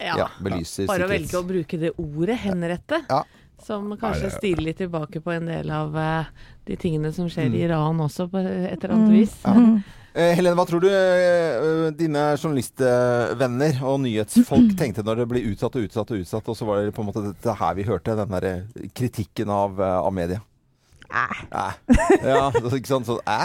ja, 0.00 0.14
Ja. 0.22 0.28
belyser 0.42 0.86
Bare 0.90 1.08
å 1.08 1.10
velge 1.10 1.38
å 1.40 1.46
bruke 1.46 1.78
det 1.82 1.90
ordet, 1.98 2.38
henrette, 2.44 3.02
Ja. 3.10 3.24
som 3.62 3.90
kanskje 3.98 4.30
stiler 4.38 4.64
litt 4.70 4.78
tilbake 4.78 5.20
på 5.22 5.34
en 5.34 5.46
del 5.50 5.70
av 5.70 5.94
eh, 5.98 6.30
de 6.70 6.76
tingene 6.76 7.12
som 7.14 7.28
skjer 7.28 7.50
Mm. 7.50 7.54
i 7.58 7.64
Iran 7.66 8.00
også, 8.06 8.28
på 8.30 8.38
et 8.38 8.78
eller 8.84 8.94
annet 8.94 9.12
vis. 9.18 9.34
Eh, 9.44 9.82
Helene, 10.12 10.52
hva 10.58 10.66
tror 10.68 10.82
du 10.84 10.88
eh, 10.92 11.86
dine 11.96 12.24
journalistvenner 12.36 13.78
og 13.80 14.02
nyhetsfolk 14.04 14.74
tenkte 14.76 15.04
når 15.06 15.22
det 15.22 15.28
ble 15.30 15.44
utsatt 15.48 15.78
og 15.78 15.86
utsatt 15.86 16.12
og 16.12 16.20
utsatt, 16.20 16.50
og 16.52 16.58
så 16.58 16.68
var 16.68 16.82
det 16.84 16.92
på 16.92 17.00
en 17.00 17.08
måte 17.08 17.24
dette 17.30 17.54
her 17.56 17.78
vi 17.78 17.86
hørte, 17.88 18.16
den 18.18 18.34
der 18.36 18.48
eh, 18.50 18.88
kritikken 18.92 19.52
av, 19.52 19.80
eh, 19.80 19.98
av 20.02 20.12
media? 20.12 20.42
Æ. 21.08 21.24
Ja, 22.24 22.44
ikke 22.52 22.88
sant? 22.88 23.08
Sånn 23.08 23.24
æ? 23.24 23.40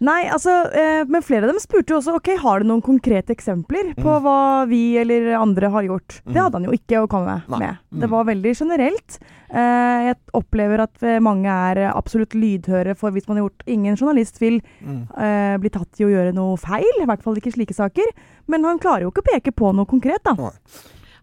Nei, 0.00 0.22
altså, 0.32 0.52
eh, 0.72 1.02
men 1.04 1.20
flere 1.20 1.44
av 1.44 1.50
dem 1.52 1.58
spurte 1.60 1.92
jo 1.92 1.98
også 1.98 2.14
ok, 2.16 2.30
har 2.40 2.60
du 2.62 2.64
noen 2.70 2.80
konkrete 2.80 3.34
eksempler 3.34 3.90
på 3.98 4.08
Mm. 4.16 4.22
hva 4.24 4.66
vi 4.66 4.96
eller 4.96 5.34
andre 5.36 5.68
har 5.68 5.82
gjort. 5.84 6.22
Det 6.24 6.40
hadde 6.40 6.56
han 6.56 6.64
jo 6.64 6.72
ikke 6.72 7.02
å 7.02 7.08
komme 7.08 7.42
Nei. 7.48 7.58
med. 7.58 7.76
Mm. 7.92 8.00
Det 8.00 8.08
var 8.08 8.24
veldig 8.24 8.54
generelt. 8.56 9.18
Eh, 9.52 10.06
jeg 10.08 10.16
opplever 10.32 10.80
at 10.80 11.02
eh, 11.02 11.18
mange 11.20 11.44
er 11.52 11.92
absolutt 11.92 12.32
lydhøre 12.32 12.96
for 12.96 13.10
hvis 13.10 13.28
man 13.28 13.36
har 13.36 13.44
gjort 13.48 13.62
Ingen 13.66 13.96
journalist 13.96 14.38
vil 14.40 14.62
Mm. 14.80 15.02
eh, 15.18 15.56
bli 15.58 15.68
tatt 15.68 16.00
i 16.00 16.04
å 16.04 16.08
gjøre 16.08 16.32
noe 16.34 16.56
feil, 16.56 17.02
i 17.02 17.04
hvert 17.04 17.22
fall 17.22 17.34
ikke 17.36 17.52
slike 17.52 17.74
saker. 17.76 18.08
Men 18.48 18.64
han 18.64 18.78
klarer 18.78 19.02
jo 19.02 19.10
ikke 19.10 19.20
å 19.22 19.32
peke 19.34 19.52
på 19.52 19.74
noe 19.74 19.84
konkret, 19.84 20.22
da. 20.24 20.32
Nei. 20.32 20.50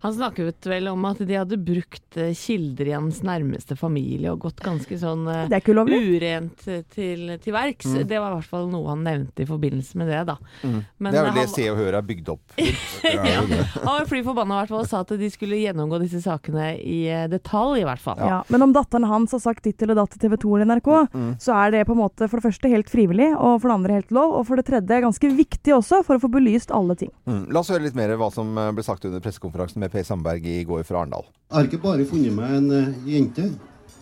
Han 0.04 0.14
snakket 0.14 0.66
vel 0.70 0.88
om 0.92 1.06
at 1.10 1.18
de 1.26 1.38
hadde 1.38 1.58
brukt 1.58 2.18
eh, 2.20 2.34
kilder 2.38 2.90
i 2.92 2.96
hans 2.96 3.22
nærmeste 3.26 3.78
familie 3.80 4.32
og 4.34 4.44
gått 4.46 4.62
ganske 4.66 4.98
sånn 5.02 5.26
eh, 5.32 5.46
Det 5.50 5.58
er 5.58 5.64
ikke 5.64 5.78
urent 5.78 6.68
eh, 6.68 6.84
til, 6.94 7.24
til 7.44 7.56
verks. 7.56 7.88
Mm. 7.90 8.04
Det 8.10 8.20
var 8.22 8.32
i 8.36 8.38
hvert 8.40 8.52
fall 8.52 8.68
noe 8.72 8.92
han 8.94 9.04
nevnte 9.08 9.44
i 9.44 9.48
forbindelse 9.50 9.98
med 10.02 10.12
det, 10.12 10.22
da. 10.30 10.38
Mm. 10.64 10.78
Men, 10.98 11.12
det 11.14 11.20
er 11.22 11.28
vel 11.30 11.34
det 11.40 11.46
han- 11.48 11.54
Se 11.58 11.68
og 11.72 11.78
Hør 11.82 11.98
er 11.98 12.06
bygd 12.08 12.30
opp. 12.34 12.58
ja. 13.04 13.42
Han 13.82 13.88
var 13.88 14.06
fly 14.10 14.22
forbanna 14.26 14.58
i 14.58 14.62
hvert 14.62 14.74
fall 14.76 14.84
og 14.84 14.90
sa 14.92 15.02
at 15.06 15.14
de 15.18 15.30
skulle 15.34 15.60
gjennomgå 15.62 16.00
disse 16.04 16.22
sakene 16.24 16.68
i 16.78 17.00
detalj, 17.32 17.82
i 17.82 17.88
hvert 17.88 18.04
fall. 18.04 18.20
Ja. 18.22 18.42
Men 18.54 18.68
om 18.68 18.76
datteren 18.76 19.08
hans 19.10 19.34
har 19.36 19.42
sagt 19.44 19.66
ditt 19.66 19.82
eller 19.86 19.98
datt 19.98 20.14
til 20.14 20.22
TV 20.28 20.38
2 20.44 20.56
eller 20.60 20.76
NRK, 20.78 20.94
Mm. 21.18 21.34
så 21.42 21.54
er 21.56 21.72
det 21.72 21.86
på 21.88 21.94
en 21.96 22.00
måte 22.02 22.28
for 22.30 22.40
det 22.40 22.46
første 22.48 22.70
helt 22.72 22.90
frivillig, 22.92 23.30
og 23.38 23.62
for 23.62 23.70
det 23.70 23.76
andre 23.78 23.94
helt 23.98 24.12
lov, 24.16 24.34
og 24.40 24.46
for 24.48 24.60
det 24.60 24.66
tredje 24.68 25.00
ganske 25.04 25.30
viktig 25.38 25.74
også, 25.76 26.02
for 26.06 26.18
å 26.18 26.22
få 26.24 26.30
belyst 26.34 26.72
alle 26.76 26.96
ting. 27.00 27.12
Mm. 27.30 27.46
La 27.54 27.62
oss 27.62 27.70
høre 27.72 27.86
litt 27.86 27.96
mer 27.98 28.12
hva 28.20 28.30
som 28.34 28.52
ble 28.76 28.84
sagt 28.86 29.06
under 29.08 29.22
pressekonferansen 29.24 29.84
med 29.88 29.96
P. 29.96 30.04
Sandberg 30.04 30.46
i 30.46 30.64
går 30.68 30.84
fra 30.84 31.02
Arendal. 31.02 31.26
Jeg 31.48 31.56
har 31.56 31.68
ikke 31.70 31.84
bare 31.84 32.06
funnet 32.08 32.36
meg 32.36 32.56
en 32.58 32.72
eh, 32.76 32.96
jente 33.08 33.48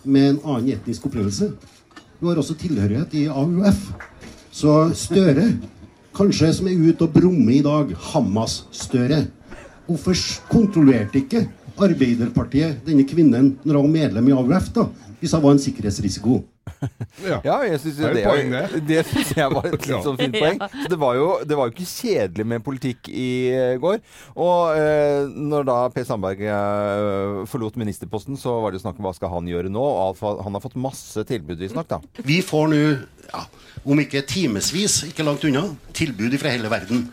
med 0.06 0.32
en 0.32 0.40
annen 0.42 0.72
etnisk 0.74 1.06
opplevelse. 1.06 1.52
Hun 2.18 2.30
har 2.30 2.40
også 2.40 2.56
tilhørighet 2.58 3.14
i 3.14 3.26
AUF. 3.30 3.90
Så 4.50 4.74
Støre, 4.96 5.50
kanskje 6.16 6.50
som 6.56 6.70
er 6.70 6.80
ute 6.80 7.06
og 7.06 7.14
brummer 7.14 7.54
i 7.54 7.62
dag, 7.64 7.92
Hamas-Støre. 8.10 9.26
Hvorfor 9.86 10.18
kontrollerte 10.50 11.20
ikke 11.22 11.44
Arbeiderpartiet 11.76 12.80
denne 12.86 13.04
kvinnen 13.06 13.52
når 13.62 13.78
hun 13.78 13.84
var 13.84 13.94
medlem 13.94 14.30
i 14.30 14.34
AUF, 14.34 14.70
da? 14.74 14.88
Hvis 15.20 15.36
hun 15.36 15.44
var 15.44 15.54
en 15.54 15.62
sikkerhetsrisiko? 15.62 16.40
Ja. 17.24 17.38
Ja, 17.44 17.54
jeg 17.64 17.80
synes 17.80 17.96
Det 17.96 18.06
er 18.06 18.14
det, 18.14 18.24
poeng, 18.26 18.50
det. 18.52 18.80
det 18.90 18.98
syns 19.08 19.30
jeg 19.36 19.52
var 19.54 19.68
et 19.68 19.86
litt 19.88 20.04
sånn 20.04 20.18
fint 20.20 20.36
poeng. 20.36 20.58
Så 20.60 20.90
det 20.92 20.98
var, 21.00 21.16
jo, 21.18 21.28
det 21.48 21.58
var 21.58 21.70
jo 21.70 21.74
ikke 21.74 21.88
kjedelig 21.88 22.46
med 22.52 22.64
politikk 22.66 23.10
i 23.10 23.28
eh, 23.54 23.76
går. 23.82 24.02
Og 24.36 24.76
eh, 24.76 25.30
når 25.32 25.66
da 25.70 25.78
Per 25.94 26.06
Sandberg 26.08 26.44
eh, 26.44 27.40
forlot 27.50 27.78
ministerposten, 27.80 28.38
så 28.40 28.58
var 28.62 28.72
det 28.72 28.80
jo 28.80 28.86
snakk 28.86 29.00
om 29.00 29.08
hva 29.08 29.14
skal 29.16 29.32
han 29.32 29.48
gjøre 29.50 29.72
nå. 29.72 29.82
Og 29.82 30.22
han 30.44 30.58
har 30.58 30.64
fått 30.64 30.78
masse 30.78 31.24
tilbud, 31.28 31.58
visstnok. 31.62 31.96
Vi 32.26 32.42
får 32.44 32.70
nå, 32.72 32.82
ja, 33.30 33.44
om 33.86 34.04
ikke 34.04 34.26
timevis, 34.28 35.02
ikke 35.08 35.26
langt 35.26 35.46
unna, 35.48 35.66
tilbud 35.96 36.36
fra 36.40 36.52
hele 36.52 36.70
verden 36.72 37.06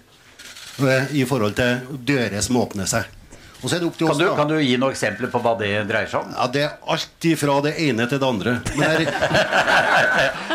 eh, 0.84 1.16
i 1.16 1.26
forhold 1.30 1.56
til 1.60 2.00
dører 2.12 2.42
som 2.44 2.60
åpner 2.62 2.90
seg. 2.90 3.08
Og 3.64 3.70
så 3.72 3.78
er 3.78 3.84
det 3.84 3.88
opp 3.88 3.96
til 3.98 4.08
Kan 4.10 4.16
oss, 4.16 4.20
du, 4.20 4.26
da. 4.28 4.34
kan 4.36 4.50
du 4.52 4.58
gi 4.60 4.76
noen 4.76 4.92
eksempler 4.92 5.30
på 5.32 5.40
hva 5.44 5.54
det 5.60 5.70
dreier 5.88 6.10
seg 6.12 6.26
om? 6.26 6.34
Ja, 6.36 6.48
Det 6.52 6.64
er 6.68 6.74
alt 6.96 7.28
ifra 7.30 7.56
det 7.64 7.74
ene 7.80 8.08
til 8.12 8.20
det 8.20 8.28
andre. 8.28 8.58
Men 8.76 9.08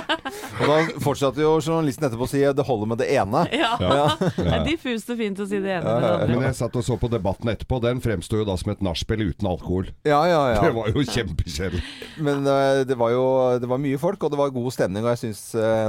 Og 0.58 0.66
da 0.66 0.76
fortsatte 1.02 1.38
jo 1.40 1.52
journalisten 1.62 2.06
etterpå 2.08 2.26
å 2.26 2.30
si 2.30 2.40
det 2.42 2.64
holder 2.66 2.88
med 2.90 2.98
det 3.00 3.06
ene. 3.14 3.44
Ja. 3.54 3.70
Ja. 3.78 4.06
Det 4.38 4.54
er 4.56 4.64
diffust 4.66 5.10
og 5.12 5.18
fint 5.20 5.38
å 5.40 5.46
si 5.48 5.60
det 5.62 5.70
ene 5.78 5.92
Ja, 6.02 6.10
det 6.24 6.28
Men 6.32 6.42
jeg 6.48 6.56
satt 6.58 6.74
og 6.78 6.82
så 6.84 6.96
på 6.98 7.08
debatten 7.12 7.50
etterpå. 7.52 7.78
Den 7.84 8.00
fremsto 8.02 8.40
jo 8.40 8.46
da 8.48 8.56
som 8.58 8.72
et 8.72 8.82
nachspiel 8.84 9.22
uten 9.30 9.46
alkohol. 9.50 9.86
Ja, 10.08 10.18
ja, 10.28 10.40
ja. 10.56 10.60
Det 10.66 10.72
var 10.74 10.90
jo 10.90 11.04
kjempekjedelig. 11.06 11.82
Men 12.26 12.42
uh, 12.48 12.82
det 12.88 12.96
var 12.98 13.10
jo 13.14 13.24
det 13.62 13.70
var 13.70 13.78
mye 13.82 13.98
folk, 14.02 14.24
og 14.26 14.30
det 14.34 14.40
var 14.40 14.50
god 14.54 14.74
stemning. 14.74 15.06
Og 15.06 15.12
jeg 15.14 15.22
syns 15.28 15.44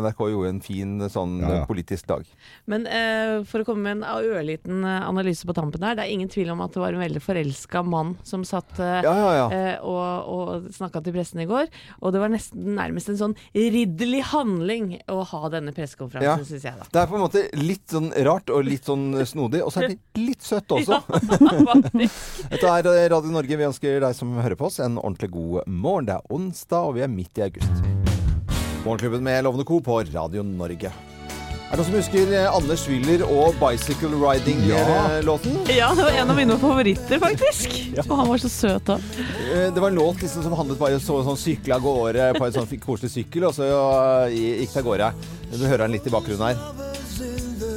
NRK 0.05 0.21
gjorde 0.35 0.53
en 0.53 0.61
fin 0.65 0.95
sånn 1.09 1.39
Ja, 1.41 1.49
ja. 1.49 1.57
eh, 1.63 1.67
politisk 1.69 2.05
dag. 2.09 2.23
Men 2.69 2.85
uh, 2.85 3.41
for 3.49 3.57
å 3.63 3.67
komme 3.67 3.81
med 3.89 3.99
en 3.99 4.05
ørliten 4.29 4.83
eh, 4.85 5.01
analyse 5.09 5.47
på 5.49 5.55
tampen 5.57 5.81
her. 5.85 5.97
Det 5.97 6.05
er 6.05 6.13
ingen 6.13 6.29
tvil 6.29 6.51
om 6.53 6.61
at 6.61 6.75
det 6.75 6.81
var 6.83 6.93
en 6.93 7.01
veldig 7.01 7.08
forelska 7.17 7.81
mann 7.81 8.11
som 8.23 8.43
satt 8.45 8.77
eh, 8.77 8.99
Ja, 9.01 9.13
ja, 9.17 9.31
ja. 9.39 9.47
eh, 9.55 9.81
og, 9.81 10.29
og 10.29 10.67
snakka 10.75 11.01
til 11.01 11.15
pressen 11.17 11.41
i 11.41 11.47
går. 11.49 11.65
Og 12.03 12.13
det 12.13 12.21
var 12.21 12.29
nesten 12.29 12.75
nærmest 12.77 13.09
en 13.09 13.17
sånn 13.17 13.35
ridderlig 13.57 14.21
handling 14.29 14.91
å 15.09 15.23
ha 15.31 15.49
denne 15.49 15.73
pressekonferansen, 15.73 16.45
syns 16.51 16.67
jeg 16.69 16.77
da. 16.77 16.87
Det 16.93 17.01
er 17.01 17.09
på 17.09 17.17
en 17.17 17.25
måte 17.25 17.43
litt 17.57 17.89
sånn 17.89 18.11
rart 18.29 18.53
og 18.53 18.69
litt 18.69 18.85
sånn 18.85 19.09
snodig, 19.25 19.63
og 19.65 19.73
så 19.73 19.81
er 19.87 19.95
det 19.95 20.21
litt 20.21 20.45
søtt 20.45 20.69
også. 20.77 21.01
Dette 22.53 22.77
er 22.77 23.09
Radio 23.15 23.33
Norge. 23.33 23.57
Vi 23.59 23.67
ønsker 23.71 23.99
deg 24.05 24.15
som 24.17 24.37
hører 24.37 24.59
på 24.59 24.69
oss 24.69 24.79
en 24.83 25.01
ordentlig 25.01 25.31
god 25.33 25.65
morgen. 25.67 26.09
Det 26.09 26.19
er 26.19 26.33
onsdag, 26.37 26.89
og 26.91 26.97
vi 26.99 27.05
er 27.07 27.11
midt 27.11 27.41
i 27.41 27.47
august. 27.49 27.85
Morgenklubben 28.85 29.25
med 29.25 29.43
Lovende 29.43 29.65
Co. 29.67 29.81
på 29.83 30.01
Radio 30.13 30.43
Norge. 30.45 30.93
Er 31.69 31.77
det 31.77 31.83
noen 31.83 31.85
som 31.85 31.95
husker 31.99 32.31
eh, 32.33 32.47
Anders 32.49 32.83
Willer 32.89 33.21
og 33.29 33.53
Bicycle 33.61 34.17
Riding-låten? 34.17 35.59
Ja, 35.69 35.91
det 35.93 36.01
var 36.07 36.15
en 36.17 36.31
av 36.33 36.39
mine 36.39 36.55
favoritter, 36.57 37.19
faktisk. 37.21 37.75
Og 38.09 38.15
han 38.17 38.29
var 38.31 38.41
så 38.41 38.49
søt 38.49 38.89
òg. 38.95 39.05
Eh, 39.53 39.67
Det 39.75 39.77
var 39.83 39.91
en 39.93 39.99
låt 40.01 40.23
liksom 40.25 40.47
som 40.47 40.55
handlet 40.57 40.81
bare 40.81 40.97
så, 41.03 41.19
sånn 41.27 41.37
sykle 41.37 41.77
av 41.77 41.85
gårde 41.85 42.31
på 42.39 42.47
en 42.47 42.55
sånn 42.57 42.81
koselig 42.81 43.13
sykkel, 43.13 43.45
og 43.51 43.53
så 43.59 43.69
eh, 43.69 44.33
gikk 44.63 44.73
det 44.73 44.81
av 44.81 44.89
gårde. 44.89 45.11
Du 45.53 45.65
hører 45.67 45.85
den 45.85 45.93
litt 45.99 46.09
i 46.09 46.13
bakgrunnen 46.17 46.49
her. 46.49 47.69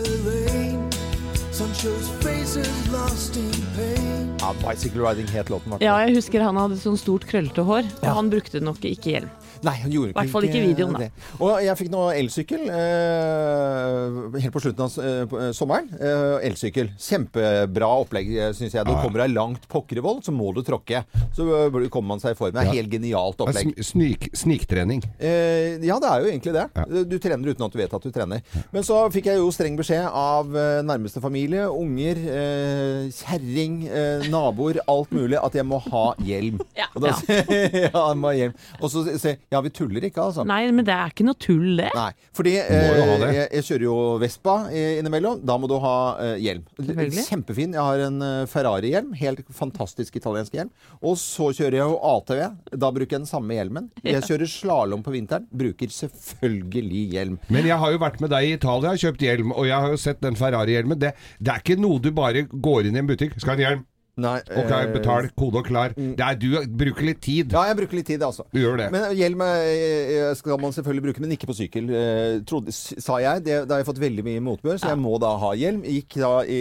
Ja, 4.43 4.51
Bicycle 4.59 5.03
Riding 5.09 5.29
het 5.31 5.49
låten. 5.49 5.71
Martin. 5.71 5.87
Ja, 5.87 6.01
jeg 6.03 6.17
husker 6.17 6.43
han 6.43 6.57
hadde 6.59 6.75
sånn 6.83 6.99
stort, 6.99 7.23
krøllete 7.31 7.63
hår, 7.63 7.87
og 7.87 8.03
Ja. 8.09 8.15
han 8.19 8.29
brukte 8.31 8.59
nok 8.61 8.81
ikke 8.83 9.13
hjelm. 9.15 9.31
Nei, 9.63 9.77
han 9.79 9.93
gjorde 9.93 10.13
Hvert 10.15 10.31
fall 10.31 10.43
ikke 10.43 10.59
i 10.59 10.75
videoen, 10.75 10.93
da. 10.93 10.99
det. 10.99 11.13
Og 11.39 11.63
jeg 11.63 11.77
fikk 11.79 11.91
nå 11.93 12.01
elsykkel 12.19 12.63
eh, 12.67 14.41
helt 14.43 14.53
på 14.53 14.63
slutten 14.65 14.83
av 14.83 14.97
eh, 14.99 15.47
eh, 15.47 15.53
sommeren. 15.55 15.87
Eh, 15.95 16.49
elsykkel. 16.49 16.91
Kjempebra 16.99 17.87
opplegg, 18.03 18.27
syns 18.59 18.73
jeg. 18.75 18.85
Du 18.85 18.91
Ja. 18.91 19.01
kommer 19.05 19.23
deg 19.23 19.31
langt 19.37 19.69
pokkervoll, 19.69 20.19
så 20.27 20.33
må 20.35 20.53
du 20.53 20.63
tråkke. 20.67 21.05
Så 21.37 21.47
eh, 21.47 21.89
kommer 21.89 22.09
man 22.09 22.19
seg 22.19 22.33
i 22.33 22.35
form. 22.35 22.51
Det 22.53 22.63
er 22.63 22.65
Ja. 22.67 22.73
helt 22.73 22.91
genialt 22.91 23.37
opplegg. 23.39 23.79
Snik, 23.85 24.31
sniktrening. 24.35 25.05
Eh, 25.21 25.79
ja, 25.79 26.01
det 26.01 26.11
er 26.11 26.19
jo 26.25 26.27
egentlig 26.33 26.53
det. 26.53 26.67
Ja. 26.75 26.85
Du 27.05 27.19
trener 27.21 27.47
uten 27.55 27.65
at 27.65 27.71
du 27.73 27.79
vet 27.79 27.95
at 27.95 28.03
du 28.03 28.11
trener. 28.11 28.43
Men 28.73 28.83
så 28.83 29.07
fikk 29.13 29.27
jeg 29.27 29.37
jo 29.39 29.49
streng 29.53 29.77
beskjed 29.79 30.11
av 30.11 30.47
eh, 30.57 30.83
nærmeste 30.83 31.21
familie, 31.23 31.69
unger, 31.71 32.17
eh, 32.19 33.09
kjerring, 33.15 33.87
eh, 33.87 34.29
naboer, 34.33 34.81
alt 34.91 35.13
mulig, 35.15 35.37
at 35.39 35.55
jeg 35.61 35.67
må 35.69 35.79
ha 35.91 36.05
hjelm. 36.25 36.61
Ja. 36.79 36.87
Og 36.97 37.03
da 37.05 37.13
Ja. 37.13 37.17
sier 37.21 37.51
jeg 37.53 37.83
ja, 37.87 37.91
jeg 38.09 38.19
må 38.19 38.31
ha 38.31 38.35
hjelm. 38.39 38.55
Og 38.81 38.91
så 38.93 39.03
sier 39.07 39.35
jeg 39.35 39.41
ja, 39.53 39.61
vi 39.65 39.71
tuller 39.77 40.05
ikke, 40.09 40.25
altså. 40.25 40.45
Nei, 40.49 40.63
men 40.73 40.87
det 40.89 40.95
er 40.97 41.13
ikke 41.13 41.27
noe 41.29 41.37
tull, 41.41 41.77
det. 41.79 41.91
Nei, 41.95 42.09
fordi 42.35 42.55
eh, 42.59 43.03
det. 43.23 43.29
jeg, 43.37 43.47
jeg 43.59 43.67
kjører 43.69 43.85
jo 43.87 43.97
Vespa 44.23 44.55
eh, 44.73 44.99
innimellom. 45.03 45.43
Da 45.47 45.57
må 45.61 45.69
du 45.71 45.77
ha 45.85 45.95
eh, 46.25 46.35
hjelm. 46.43 46.65
Kjempefin. 47.13 47.77
Jeg 47.77 47.83
har 47.85 48.03
en 48.09 48.19
eh, 48.25 48.47
Ferrari-hjelm. 48.51 49.13
Helt 49.21 49.45
fantastisk 49.55 50.17
italiensk 50.19 50.57
hjelm. 50.57 50.73
Og 51.05 51.17
så 51.21 51.51
kjører 51.55 51.79
jeg 51.79 51.93
jo 51.93 51.99
ATV. 52.13 52.43
Da 52.73 52.91
bruker 52.95 53.17
jeg 53.19 53.25
den 53.25 53.31
samme 53.31 53.57
hjelmen. 53.59 53.91
Jeg 54.13 54.25
kjører 54.27 54.49
slalåm 54.51 55.03
på 55.07 55.13
vinteren. 55.15 55.47
Bruker 55.53 55.93
selvfølgelig 55.93 57.05
hjelm. 57.15 57.39
Men 57.53 57.67
jeg 57.69 57.79
har 57.81 57.93
jo 57.95 58.01
vært 58.03 58.21
med 58.23 58.31
deg 58.33 58.49
i 58.49 58.53
Italia 58.57 58.93
og 58.95 59.01
kjøpt 59.03 59.23
hjelm, 59.25 59.53
og 59.57 59.67
jeg 59.69 59.77
har 59.85 59.93
jo 59.95 60.01
sett 60.01 60.21
den 60.25 60.37
Ferrari-hjelmen. 60.39 60.99
Det, 61.01 61.13
det 61.41 61.53
er 61.55 61.63
ikke 61.63 61.79
noe 61.81 62.01
du 62.03 62.11
bare 62.17 62.45
går 62.51 62.89
inn 62.91 62.99
i 62.99 63.03
en 63.03 63.09
butikk. 63.09 63.37
Skal 63.41 63.55
ha 63.55 63.59
en 63.59 63.65
hjelm? 63.67 63.83
Nei, 64.21 64.43
Ok, 64.45 64.69
eh, 64.69 64.91
betal. 64.93 65.29
Kode 65.41 65.63
og 65.63 65.65
klar. 65.67 65.95
Det 65.97 66.21
er, 66.21 66.37
du 66.37 66.53
bruker 66.69 67.07
litt 67.07 67.23
tid. 67.25 67.55
Ja, 67.55 67.63
jeg 67.71 67.79
bruker 67.79 67.97
litt 67.97 68.07
tid, 68.11 68.21
altså. 68.27 68.45
Du 68.53 68.59
gjør 68.61 68.77
det. 68.83 68.91
Men 68.93 69.15
hjelm 69.17 69.41
eh, 69.47 70.29
skal 70.37 70.61
man 70.61 70.75
selvfølgelig 70.77 71.05
bruke, 71.07 71.23
men 71.25 71.33
ikke 71.33 71.49
på 71.49 71.57
sykkel. 71.57 71.89
Eh, 71.97 72.35
Trodde, 72.49 72.75
sa 72.77 73.17
jeg. 73.25 73.45
Det, 73.47 73.57
da 73.65 73.79
har 73.79 73.81
jeg 73.81 73.89
fått 73.89 74.03
veldig 74.03 74.27
mye 74.27 74.45
motbør, 74.45 74.77
så 74.83 74.93
jeg 74.93 75.01
må 75.01 75.17
da 75.23 75.33
ha 75.41 75.55
hjelm. 75.57 75.81
Gikk 75.89 76.19
da 76.21 76.35
i, 76.45 76.61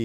i, 0.00 0.04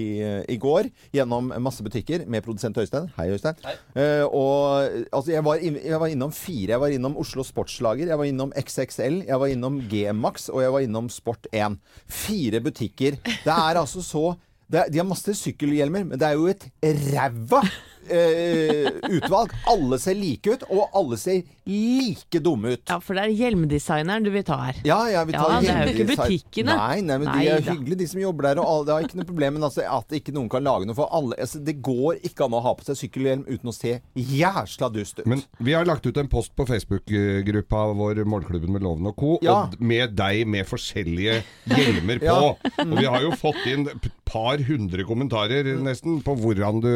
i 0.54 0.58
går 0.62 0.92
gjennom 1.16 1.50
masse 1.66 1.82
butikker 1.82 2.22
med 2.30 2.46
produsent 2.46 2.78
Øystein. 2.78 3.10
Hei, 3.18 3.32
Øystein. 3.34 3.58
Eh, 3.98 4.22
og 4.30 4.86
altså, 5.10 5.34
jeg 5.34 5.42
var, 5.50 5.58
inn, 5.66 5.82
jeg 5.82 6.02
var 6.06 6.14
innom 6.14 6.34
fire. 6.38 6.76
Jeg 6.76 6.84
var 6.86 6.94
innom 6.94 7.18
Oslo 7.18 7.42
Sportslager, 7.46 8.14
jeg 8.14 8.22
var 8.22 8.30
innom 8.30 8.54
XXL, 8.62 9.24
jeg 9.26 9.42
var 9.42 9.50
innom 9.50 9.82
G-Max, 9.90 10.52
og 10.54 10.62
jeg 10.62 10.78
var 10.78 10.86
innom 10.86 11.10
Sport1. 11.10 11.80
Fire 12.06 12.62
butikker. 12.62 13.18
Det 13.26 13.50
er 13.58 13.82
altså 13.82 14.06
så 14.06 14.28
det 14.36 14.42
er, 14.72 14.88
De 14.90 14.98
har 14.98 15.06
masse 15.06 15.36
sykkelhjelmer, 15.38 16.04
men 16.10 16.18
det 16.18 16.26
er 16.26 16.34
jo 16.40 16.48
et 16.50 16.66
ræva 17.12 17.62
eh, 18.06 18.88
utvalg. 19.10 19.52
Alle 19.70 19.98
ser 20.02 20.16
like 20.18 20.56
ut, 20.56 20.64
og 20.70 20.88
alle 20.96 21.18
ser 21.20 21.42
like 21.66 22.38
dumme 22.42 22.76
ut. 22.76 22.82
Ja, 22.86 22.98
for 23.02 23.18
det 23.18 23.24
er 23.26 23.32
hjelmdesigneren 23.34 24.22
du 24.26 24.30
vil 24.34 24.44
ta 24.46 24.58
her. 24.68 24.76
Ja, 24.86 24.98
ja, 25.10 25.24
vi 25.26 25.34
tar 25.34 25.50
Ja, 25.50 25.60
det 25.64 25.72
er 25.72 25.88
jo 25.90 25.94
ikke 25.96 26.16
butikkene. 26.16 26.76
Nei, 26.78 27.00
nei, 27.02 27.16
men 27.18 27.26
Nei 27.30 27.40
de 27.40 27.48
er 27.56 27.64
da. 27.64 27.74
hyggelige, 27.74 27.98
de 28.02 28.08
som 28.12 28.20
jobber 28.22 28.48
der. 28.50 28.60
Og 28.62 28.68
alle, 28.70 28.86
det 28.86 28.94
har 28.94 29.08
ikke 29.08 29.20
noe 29.20 29.28
problem. 29.32 29.56
Men 29.58 29.66
altså, 29.70 29.86
at 29.96 30.14
ikke 30.20 30.34
noen 30.36 30.50
kan 30.52 30.66
lage 30.66 30.86
noe 30.86 30.98
for 30.98 31.10
alle 31.16 31.38
altså, 31.42 31.58
Det 31.66 31.76
går 31.84 32.20
ikke 32.28 32.46
an 32.46 32.54
å 32.54 32.62
ha 32.66 32.74
på 32.78 32.86
seg 32.86 33.00
sykkelhjelm 33.02 33.42
uten 33.48 33.72
å 33.72 33.74
se 33.74 33.96
jæsla 34.14 34.90
dust 34.94 35.22
ut. 35.22 35.26
Men 35.30 35.42
vi 35.58 35.74
har 35.74 35.88
lagt 35.88 36.06
ut 36.06 36.20
en 36.22 36.30
post 36.30 36.54
på 36.58 36.66
Facebook-gruppa 36.70 37.86
vår 37.98 38.22
Morgenklubben 38.28 38.74
med 38.76 38.86
Loven 38.86 39.10
og 39.10 39.18
co. 39.18 39.32
Ja. 39.42 39.64
Og 39.66 39.80
med 39.82 40.14
deg 40.18 40.44
med 40.46 40.68
forskjellige 40.70 41.40
hjelmer 41.74 42.22
på. 42.22 42.26
Ja. 42.30 42.86
Og 42.86 42.94
vi 43.00 43.08
har 43.10 43.26
jo 43.26 43.34
fått 43.42 43.66
inn 43.72 43.88
par 44.36 44.60
hundre 44.68 45.06
kommentarer 45.08 45.72
nesten 45.80 46.20
på 46.26 46.36
hvordan 46.44 46.80
du 46.84 46.92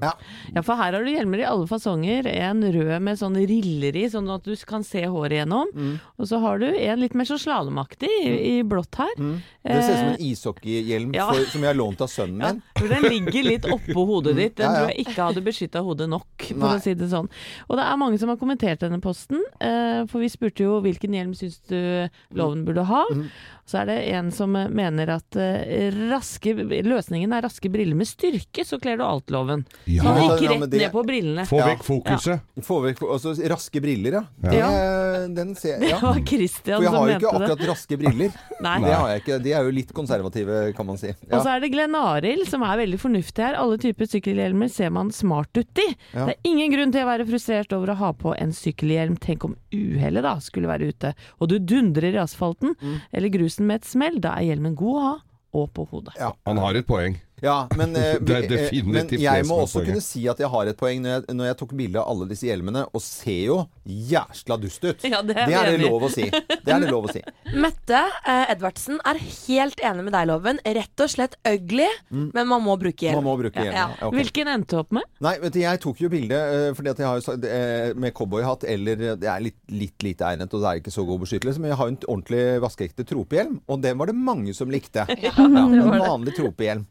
Ja. 0.00 0.14
Ja, 0.54 0.62
for 0.64 0.74
her 0.80 0.94
har 0.96 1.04
du 1.04 1.10
hjelmer 1.12 1.42
i 1.42 1.46
alle 1.46 1.66
fasonger. 1.68 2.26
En 2.32 2.62
rød 2.64 2.96
med 3.04 3.18
sånn 3.20 3.36
riller 3.36 3.96
i, 4.00 4.06
sånn 4.10 4.28
at 4.32 4.44
du 4.48 4.54
kan 4.66 4.82
se 4.86 5.04
håret 5.04 5.36
igjennom. 5.36 5.68
Mm. 5.76 5.94
Og 6.18 6.26
så 6.30 6.40
har 6.42 6.58
du 6.62 6.66
en 6.70 7.00
litt 7.02 7.14
mer 7.18 7.28
så 7.28 7.36
slalåmaktig 7.40 8.08
i, 8.24 8.32
i 8.56 8.62
blått 8.64 8.96
her. 9.00 9.12
Det 9.20 9.76
ser 9.84 9.92
ut 9.92 10.00
som 10.00 10.10
en 10.14 10.24
ishockeyhjelm 10.30 11.14
ja. 11.14 11.28
for- 11.30 11.44
som 11.52 11.60
jeg 11.66 11.70
har 11.74 11.78
lånt 11.78 12.00
av 12.00 12.08
sønnen 12.08 12.40
Ja, 12.40 12.52
min. 12.54 12.62
for 12.78 12.88
den 12.88 13.02
ligger 13.12 13.44
litt 13.50 13.66
oppå 13.68 14.06
hodet 14.08 14.36
ditt. 14.38 14.56
Den 14.56 14.66
Ja, 14.66 14.72
ja. 14.72 14.78
tror 14.80 14.92
jeg 14.94 15.06
ikke 15.06 15.26
hadde 15.28 15.44
beskytta 15.44 15.82
hodet 15.84 16.08
nok, 16.08 16.26
for 16.48 16.64
Nei. 16.64 16.74
å 16.78 16.82
si 16.82 16.94
det 16.94 17.10
sånn. 17.12 17.28
Og 17.68 17.76
det 17.76 17.84
er 17.84 17.96
mange 18.00 18.18
som 18.22 18.28
har 18.32 18.36
kommentert 18.40 18.80
denne 18.80 19.00
posten, 19.04 19.42
eh, 19.60 20.04
for 20.10 20.20
vi 20.24 20.28
spurte 20.32 20.64
jo 20.64 20.80
hvilken 20.80 21.12
hjelm 21.16 21.34
syns 21.36 21.60
du 21.68 22.08
loven 22.34 22.64
burde 22.64 22.84
ha. 22.88 23.04
Mm. 23.12 23.26
Så 23.70 23.78
er 23.84 23.86
det 23.86 23.96
en 24.16 24.32
som 24.34 24.56
eh, 24.58 24.66
mener 24.74 25.12
at 25.14 25.36
eh, 25.38 25.90
raske, 26.10 26.56
løsningen 26.82 27.30
er 27.36 27.44
raske 27.46 27.70
briller 27.70 27.94
med 27.94 28.08
styrke, 28.10 28.64
så 28.66 28.80
kler 28.82 28.98
du 28.98 29.04
alt 29.06 29.30
loven. 29.30 29.62
Ja. 29.86 30.02
Sånn 30.02 30.18
gikk 30.24 30.32
ikke 30.40 30.46
ja, 30.48 30.56
rett 30.56 30.70
det- 30.72 30.80
ned 30.82 30.92
på 30.96 31.04
brillene. 31.06 31.44
Få 31.46 31.60
Ja. 31.60 31.66
vekk 31.70 31.84
fokuset. 31.86 32.40
Få 32.66 32.80
vekk 32.88 33.02
altså, 33.06 33.34
raske 33.52 33.82
briller, 33.84 34.16
ja. 34.18 34.22
Ja. 34.50 34.70
Det, 34.72 35.34
den 35.36 35.54
ser 35.54 35.78
Det 35.78 35.90
ja. 35.92 36.00
var 36.02 36.18
Christian 36.26 36.80
For 36.80 36.86
jeg 36.88 36.92
har 36.96 37.08
jo 37.12 37.14
ikke 37.20 37.30
akkurat 37.30 37.58
det. 37.62 37.68
raske 37.70 37.98
briller. 38.00 38.34
Nei. 38.66 38.74
Det 38.84 38.94
har 38.96 39.08
jeg 39.14 39.22
ikke. 39.22 39.38
De 39.46 39.52
er 39.54 39.68
jo 39.68 39.74
litt 39.78 39.92
konservative, 39.96 40.58
kan 40.76 40.86
man 40.90 40.98
si. 41.00 41.12
Og 41.30 41.38
så 41.44 41.54
er 41.54 41.60
det 41.62 41.70
Glenn 41.72 41.94
Arild 41.94 42.48
som 42.50 42.64
er 42.66 42.76
veldig 42.82 42.98
fornuftig 43.00 43.44
her. 43.46 43.54
Alle 43.60 43.78
typer 43.78 44.10
sykkelhjelmer 44.10 44.70
ser 44.72 44.90
man 44.96 45.12
smart 45.14 45.54
ut 45.60 45.78
i. 45.84 45.88
Ja. 46.14 46.26
Det 46.26 46.34
er 46.36 46.50
ingen 46.50 46.74
grunn 46.74 46.92
til 46.94 47.04
å 47.06 47.10
være 47.12 47.28
frustrert 47.30 47.72
over 47.76 47.94
å 47.94 47.98
ha 48.02 48.10
på 48.18 48.34
en 48.34 48.50
sykkelhjelm. 48.56 49.16
Tenk 49.22 49.44
om 49.46 49.54
uhellet 49.70 50.26
da 50.26 50.34
skulle 50.42 50.66
være 50.70 50.90
ute, 50.90 51.14
og 51.38 51.48
du 51.52 51.58
dundrer 51.60 52.14
i 52.16 52.20
asfalten 52.24 52.74
Mm. 52.80 53.00
eller 53.12 53.28
grusen 53.28 53.59
med 53.66 53.82
et 53.82 53.88
smell. 53.88 54.20
Da 54.22 54.36
er 54.38 54.50
hjelmen 54.50 54.76
god 54.78 55.00
å 55.00 55.04
ha, 55.06 55.16
og 55.60 55.72
på 55.76 55.86
hodet. 55.90 56.14
Ja. 56.20 56.32
Han 56.48 56.60
har 56.62 56.78
et 56.78 56.88
poeng. 56.88 57.18
Ja, 57.44 57.56
men, 57.76 57.94
eh, 57.96 58.18
Det 58.26 58.36
er 58.36 58.54
eh, 58.56 58.84
men 58.84 59.08
jeg 59.10 59.46
må 59.48 59.60
også 59.64 59.80
poenget. 59.80 59.94
kunne 59.94 60.04
si 60.04 60.24
at 60.30 60.40
jeg 60.42 60.50
har 60.52 60.70
et 60.70 60.78
poeng 60.78 61.02
når 61.04 61.14
jeg, 61.14 61.36
når 61.36 61.50
jeg 61.50 61.58
tok 61.62 61.74
bilde 61.78 62.00
av 62.02 62.10
alle 62.12 62.28
disse 62.30 62.48
hjelmene, 62.48 62.84
og 62.92 63.04
ser 63.04 63.40
jo 63.46 63.58
jæsla 63.84 64.58
dust 64.60 64.84
ut. 64.84 65.06
Ja, 65.08 65.22
det 65.26 65.36
er 65.36 65.50
det 65.50 65.58
er 65.58 65.70
det 65.72 65.88
lov 65.88 66.06
å 66.06 66.10
si. 66.12 66.28
Det 66.30 66.74
er 66.74 66.84
det 66.84 66.90
lov 66.90 67.08
å 67.08 67.14
si. 67.14 67.22
Mette 67.64 68.02
eh, 68.28 68.52
Edvardsen 68.54 69.00
er 69.08 69.20
helt 69.20 69.80
enig 69.84 70.06
med 70.06 70.14
deg, 70.16 70.28
Loven. 70.30 70.60
Rett 70.80 71.04
og 71.04 71.12
slett 71.12 71.36
ugly, 71.48 71.88
men 72.10 72.46
man 72.50 72.62
må 72.64 72.76
bruke 72.80 73.06
hjelm. 73.08 73.20
Mm. 73.22 73.28
Må 73.30 73.36
bruke 73.40 73.64
hjelm. 73.64 73.74
Ja. 73.76 73.88
Ja. 73.90 74.06
Okay. 74.08 74.20
Hvilken 74.20 74.52
endte 74.52 74.76
du 74.76 74.82
opp 74.82 74.94
med? 74.94 75.08
Nei, 75.24 75.34
vet 75.42 75.56
du, 75.56 75.60
jeg 75.62 75.80
tok 75.82 76.00
jo 76.04 76.10
bilde 76.12 76.36
eh, 76.36 76.68
fordi 76.76 76.92
at 76.92 77.02
jeg 77.02 77.08
har 77.08 77.20
jo 77.20 77.36
eh, 77.48 77.96
med 78.00 78.14
cowboyhatt 78.16 78.66
eller 78.70 79.00
Det 79.20 79.28
er 79.30 79.42
litt, 79.44 79.58
litt 79.72 80.04
lite 80.06 80.28
egnet, 80.28 80.52
og 80.52 80.62
det 80.62 80.70
er 80.70 80.82
ikke 80.82 80.94
så 80.94 81.04
god 81.08 81.24
beskyttelse, 81.24 81.62
men 81.62 81.72
jeg 81.72 81.80
har 81.80 81.88
jo 81.88 81.94
en 81.94 82.00
ordentlig 82.14 82.44
vaskeekte 82.64 83.06
tropehjelm, 83.08 83.60
og 83.70 83.82
den 83.84 83.98
var 84.00 84.10
det 84.10 84.16
mange 84.18 84.54
som 84.56 84.72
likte. 84.72 85.06
Ja, 85.20 85.34
en 85.36 86.00
vanlig 86.00 86.32
tropehjelm. 86.38 86.86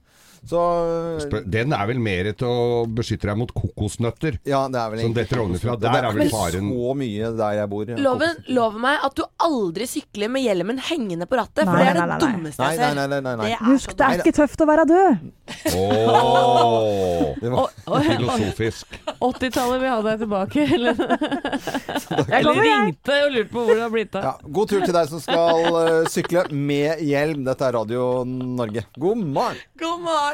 Så 0.47 1.41
Den 1.45 1.73
er 1.75 1.87
vel 1.89 1.99
mer 1.99 2.29
til 2.37 2.47
å 2.47 2.85
beskytte 2.87 3.27
deg 3.27 3.37
mot 3.41 3.51
kokosnøtter. 3.53 4.37
Ja, 4.47 4.61
det 4.71 4.79
er 4.79 4.93
vel 4.93 5.01
Som 5.03 5.13
detter 5.17 5.41
ovenfra. 5.43 5.75
Det 5.79 5.89
Der 5.89 6.07
er 6.09 6.15
vel 6.15 6.29
faren 6.31 6.69
så 6.71 6.93
mye 6.97 7.31
der 7.37 7.57
jeg 7.59 7.69
bor. 7.69 7.91
Loven, 7.99 8.35
lov 8.55 8.77
meg 8.79 9.03
at 9.05 9.15
du 9.19 9.23
aldri 9.45 9.87
sykler 9.89 10.29
med 10.31 10.45
hjelmen 10.45 10.79
hengende 10.89 11.27
på 11.29 11.39
rattet, 11.39 11.65
for 11.65 11.73
Nei, 11.75 11.83
det 11.83 11.89
er 11.89 11.93
det 11.93 11.99
nei, 11.99 12.07
nei, 12.07 12.19
nei. 12.19 12.31
dummeste 12.37 12.69
jeg 12.69 12.79
ser. 12.79 12.95
nei, 12.95 13.07
nei, 13.07 13.19
nei, 13.25 13.35
nei. 13.35 13.49
Det 13.49 13.57
er 13.59 13.65
Husk, 13.69 13.93
det 13.99 14.05
er 14.07 14.23
ikke 14.23 14.35
tøft 14.39 14.63
å 14.63 14.69
være 14.69 14.85
død. 14.89 15.29
Åh, 15.75 17.35
Det 17.41 17.49
var, 17.49 17.69
Filosofisk. 18.03 18.99
80-tallet 19.19 19.81
vil 19.81 19.89
ha 19.89 19.99
deg 20.05 20.19
tilbake. 20.23 20.65
Eller? 20.75 20.95
Jeg. 22.29 22.45
ringte 22.45 23.15
og 23.25 23.33
lurte 23.33 23.51
på 23.53 23.63
hvor 23.65 23.75
det 23.75 23.83
har 23.83 23.91
blitt 23.93 24.15
av. 24.19 24.23
ja, 24.27 24.33
god 24.59 24.71
tur 24.71 24.83
til 24.85 24.95
deg 24.95 25.09
som 25.11 25.21
skal 25.23 25.65
eh, 25.81 26.09
sykle 26.11 26.45
med 26.53 27.01
hjelm. 27.05 27.43
Dette 27.47 27.67
er 27.67 27.75
Radio 27.79 28.23
Norge. 28.27 28.85
God 28.99 29.23
morgen! 29.23 29.59
God 29.79 30.03
morgen! 30.05 30.28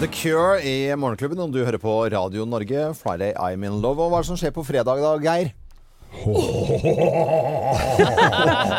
The 0.00 0.08
Cure 0.08 0.58
i 0.64 0.88
Morgenklubben, 0.96 1.38
om 1.38 1.52
du 1.52 1.60
hører 1.60 1.78
på 1.78 1.92
Radio 2.10 2.46
Norge. 2.48 2.94
Friday 2.96 3.34
I'm 3.36 3.62
in 3.66 3.80
love. 3.82 4.00
Og 4.00 4.10
hva 4.10 4.18
er 4.18 4.24
det 4.24 4.30
som 4.32 4.38
skjer 4.40 4.54
på 4.56 4.64
fredag 4.66 5.02
da, 5.04 5.12
Geir? 5.20 5.52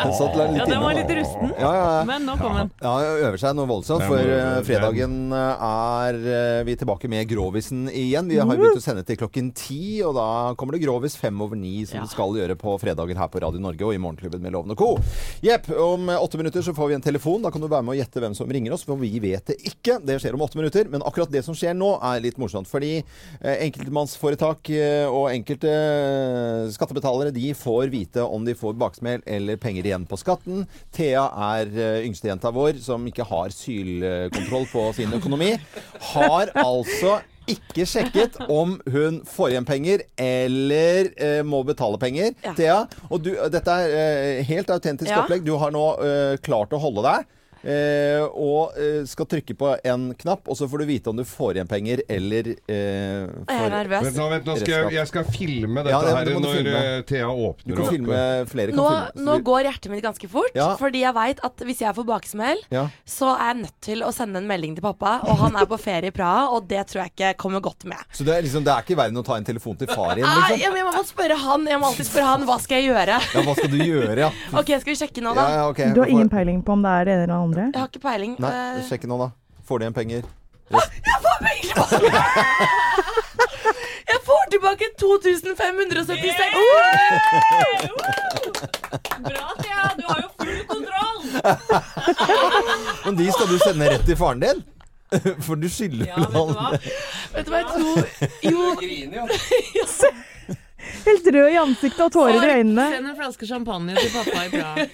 Den 0.02 0.12
satt 0.14 0.36
litt 0.36 0.58
Ja, 0.58 0.66
den 0.68 0.82
var 0.82 0.94
litt 0.94 1.10
rusten. 1.16 1.52
Ja, 1.58 1.70
ja, 1.74 1.86
ja. 1.98 2.04
Men 2.06 2.26
nå 2.28 2.36
kom 2.38 2.54
den. 2.58 2.70
Ja, 2.82 2.92
øver 3.26 3.38
seg 3.40 3.56
noe 3.56 3.68
voldsomt, 3.70 4.04
for 4.06 4.20
eh, 4.20 4.60
fredagen 4.66 5.32
eh, 5.34 5.64
er 5.66 6.18
eh, 6.20 6.60
vi 6.68 6.76
tilbake 6.78 7.08
med 7.10 7.26
Grovisen 7.30 7.88
igjen. 7.88 8.28
Vi 8.30 8.38
har 8.38 8.46
begynt 8.48 8.78
å 8.78 8.84
sende 8.84 9.04
til 9.08 9.18
klokken 9.20 9.50
ti, 9.56 10.02
og 10.06 10.12
da 10.18 10.26
kommer 10.58 10.76
det 10.76 10.82
Grovis 10.84 11.16
fem 11.18 11.36
over 11.42 11.56
ni, 11.58 11.86
som 11.88 11.98
vi 11.98 12.04
det 12.04 12.12
skal 12.12 12.36
gjøre 12.36 12.56
på 12.60 12.76
fredager 12.82 13.16
her 13.18 13.30
på 13.32 13.42
Radio 13.42 13.60
Norge 13.62 13.84
og 13.88 13.94
i 13.96 14.00
Morgenklubben 14.02 14.42
med 14.44 14.52
Lovende 14.54 14.76
Co. 14.78 14.90
Jepp, 15.44 15.66
om 15.72 16.10
åtte 16.12 16.38
minutter 16.40 16.62
så 16.64 16.74
får 16.76 16.92
vi 16.92 16.98
en 16.98 17.06
telefon. 17.08 17.42
Da 17.44 17.50
kan 17.54 17.62
du 17.62 17.68
være 17.68 17.84
med 17.86 17.96
og 17.96 18.00
gjette 18.02 18.22
hvem 18.22 18.34
som 18.38 18.50
ringer 18.52 18.76
oss, 18.76 18.84
for 18.86 19.00
vi 19.00 19.12
vet 19.22 19.44
det 19.50 19.58
ikke. 19.72 19.98
Det 20.04 20.20
skjer 20.22 20.36
om 20.36 20.44
åtte 20.46 20.60
minutter. 20.60 20.90
Men 20.92 21.04
akkurat 21.06 21.32
det 21.32 21.44
som 21.46 21.56
skjer 21.56 21.74
nå, 21.78 21.94
er 22.12 22.22
litt 22.24 22.38
morsomt. 22.42 22.70
Fordi 22.70 22.94
enkeltmannsforetak 23.40 24.72
og 25.12 25.26
enkelte 25.32 25.72
eh, 25.72 26.70
skattebetalere 27.22 27.32
de 27.32 27.54
får 27.54 27.90
vite 27.90 28.22
om 28.22 28.44
de 28.44 28.54
får 28.54 28.74
baksmell 28.78 29.22
eller 29.26 29.56
penger 29.56 29.84
igjen 29.86 30.06
på 30.06 30.16
skatten. 30.18 30.66
Thea 30.92 31.24
er 31.54 31.66
eh, 31.72 32.06
yngstejenta 32.06 32.50
vår 32.52 32.80
som 32.82 33.04
ikke 33.06 33.24
har 33.28 33.50
sylkontroll 33.54 34.66
på 34.70 34.92
sin 34.96 35.12
økonomi. 35.12 35.56
Har 36.12 36.50
altså 36.54 37.20
ikke 37.50 37.84
sjekket 37.86 38.36
om 38.48 38.76
hun 38.86 39.22
får 39.26 39.50
igjen 39.52 39.66
penger 39.66 40.02
eller 40.16 41.10
eh, 41.18 41.42
må 41.42 41.62
betale 41.66 41.98
penger. 41.98 42.34
Ja. 42.44 42.54
Thea, 42.54 42.80
og 43.10 43.22
du, 43.24 43.32
dette 43.50 43.70
er 43.70 43.96
eh, 44.38 44.44
helt 44.46 44.70
autentisk 44.70 45.10
Ja. 45.10 45.22
opplegg. 45.24 45.44
Du 45.44 45.56
har 45.58 45.72
nå 45.74 45.86
eh, 46.02 46.36
klart 46.42 46.72
å 46.72 46.78
holde 46.82 47.02
deg. 47.06 47.26
Eh, 47.62 48.22
og 48.26 48.74
eh, 48.78 49.04
skal 49.06 49.26
trykke 49.30 49.54
på 49.58 49.68
en 49.86 50.08
knapp, 50.18 50.48
og 50.50 50.56
så 50.58 50.66
får 50.70 50.82
du 50.82 50.86
vite 50.88 51.10
om 51.12 51.16
du 51.16 51.22
får 51.28 51.54
igjen 51.60 51.68
penger 51.70 52.02
eller 52.10 52.48
eh, 52.66 53.28
Jeg 53.30 53.58
er 53.58 53.70
nervøs. 53.70 54.06
Vent 54.08 54.18
nå, 54.18 54.26
vent, 54.32 54.48
nå 54.50 54.56
skal 54.58 54.72
jeg, 54.74 54.92
jeg 54.96 55.10
skal 55.12 55.28
filme 55.30 55.84
dette 55.84 55.92
Ja, 55.94 56.00
det- 56.02 56.14
her 56.16 56.24
det 56.26 56.34
når 56.42 56.56
filme. 56.58 56.80
eh, 56.82 57.02
Thea 57.06 57.28
Du 57.28 57.44
åpner 57.46 57.76
kan 57.76 57.84
opp. 57.84 57.92
filme 57.92 58.18
flere. 58.50 58.72
Kan 58.72 58.80
Nå, 58.82 58.88
filme. 58.90 59.26
Nå 59.28 59.36
går 59.46 59.60
hjertet 59.68 59.90
mitt 59.94 60.02
ganske 60.04 60.28
fort, 60.32 60.50
Ja. 60.58 60.68
fordi 60.80 61.04
jeg 61.04 61.14
veit 61.14 61.38
at 61.44 61.56
hvis 61.68 61.78
jeg 61.86 61.94
får 61.94 62.04
baksmell, 62.10 62.58
Ja. 62.70 62.88
så 63.06 63.30
er 63.38 63.54
jeg 63.54 63.62
nødt 63.62 63.80
til 63.80 64.02
å 64.02 64.10
sende 64.12 64.36
en 64.42 64.48
melding 64.50 64.74
til 64.74 64.82
pappa, 64.82 65.20
og 65.22 65.38
han 65.38 65.54
er 65.56 65.66
på 65.66 65.78
ferie 65.78 66.10
i 66.10 66.10
Praha, 66.10 66.48
og 66.50 66.66
det 66.66 66.82
tror 66.88 67.04
jeg 67.04 67.12
ikke 67.14 67.36
kommer 67.38 67.60
godt 67.62 67.84
med. 67.84 67.98
Så 68.12 68.24
det 68.24 68.34
er, 68.34 68.42
liksom, 68.42 68.64
det 68.64 68.72
er 68.74 68.82
ikke 68.82 68.96
i 68.98 69.00
verden 69.04 69.16
å 69.22 69.24
ta 69.24 69.36
en 69.36 69.44
telefon 69.44 69.76
til 69.78 69.86
far 69.86 70.16
igjen, 70.16 70.26
liksom? 70.26 70.58
jeg, 70.58 70.72
jeg 70.74 70.84
må 70.90 71.04
spørre 71.06 71.36
han. 71.38 71.66
Jeg 71.66 71.78
må 71.78 71.86
alltid 71.86 72.06
spørre 72.10 72.26
han 72.26 72.42
hva 72.44 72.58
skal 72.60 72.82
jeg 72.82 72.90
gjøre. 72.90 73.20
Ja, 73.34 73.40
hva 73.46 73.54
skal 73.54 73.70
du 73.70 73.78
gjøre, 73.78 74.18
ja? 74.18 74.30
Ok, 74.52 74.66
skal 74.82 74.90
vi 74.92 74.98
sjekke 74.98 75.22
nå, 75.22 75.34
da? 75.38 75.48
ja 75.52 75.68
ok. 75.70 75.94
Du 75.94 76.00
har 76.02 76.08
ingen 76.10 76.28
peiling 76.28 76.62
på 76.64 76.72
om 76.72 76.82
det 76.82 76.90
er 76.90 77.04
det 77.04 77.12
ene 77.12 77.22
eller 77.22 77.51
det 77.51 77.51
andre? 77.52 77.68
Jeg 77.72 77.80
har 77.80 77.88
ikke 77.92 78.02
peiling. 78.08 78.32
Nei, 78.42 78.50
Eh, 78.80 78.82
sjekk 78.88 79.04
nå, 79.10 79.16
da. 79.20 79.28
Får 79.68 79.78
du 79.78 79.84
igjen 79.86 79.96
penger? 80.00 80.22
Jeg 80.72 81.18
får 81.22 81.36
penger! 81.44 81.74
Jeg 84.12 84.18
får 84.26 84.42
tilbake 84.50 84.84
2576 84.98 86.32
Bra, 89.22 89.46
Thea! 89.62 89.84
Du 89.98 90.04
har 90.08 90.18
jo 90.22 90.28
full 90.38 90.60
kontroll! 90.66 91.20
Men 93.04 93.16
de 93.16 93.28
skal 93.32 93.46
du 93.52 93.58
sende 93.62 93.90
rett 93.92 94.04
til 94.08 94.16
faren 94.20 94.40
din? 94.42 94.62
For 95.46 95.54
du 95.60 95.68
skylder 95.68 96.06
Ja, 96.08 96.16
vet 96.16 96.32
du 96.32 96.36
hva? 96.56 96.70
Vet 97.36 97.46
du 97.46 97.50
hva 97.52 97.58
jeg 97.58 97.68
tror 97.72 97.98
Jo, 98.48 98.60
Helt 101.02 101.26
rød 101.34 101.48
i 101.50 101.58
ansiktet 101.60 102.02
og 102.04 102.12
tårer 102.14 102.38
i 102.38 102.56
øynene. 102.60 102.84
Send 102.94 103.10
en 103.10 103.16
flaske 103.18 103.48
champagne 103.48 103.96
til 103.96 104.10
pappa 104.14 104.44
i 104.46 104.50
Praha. 104.52 104.86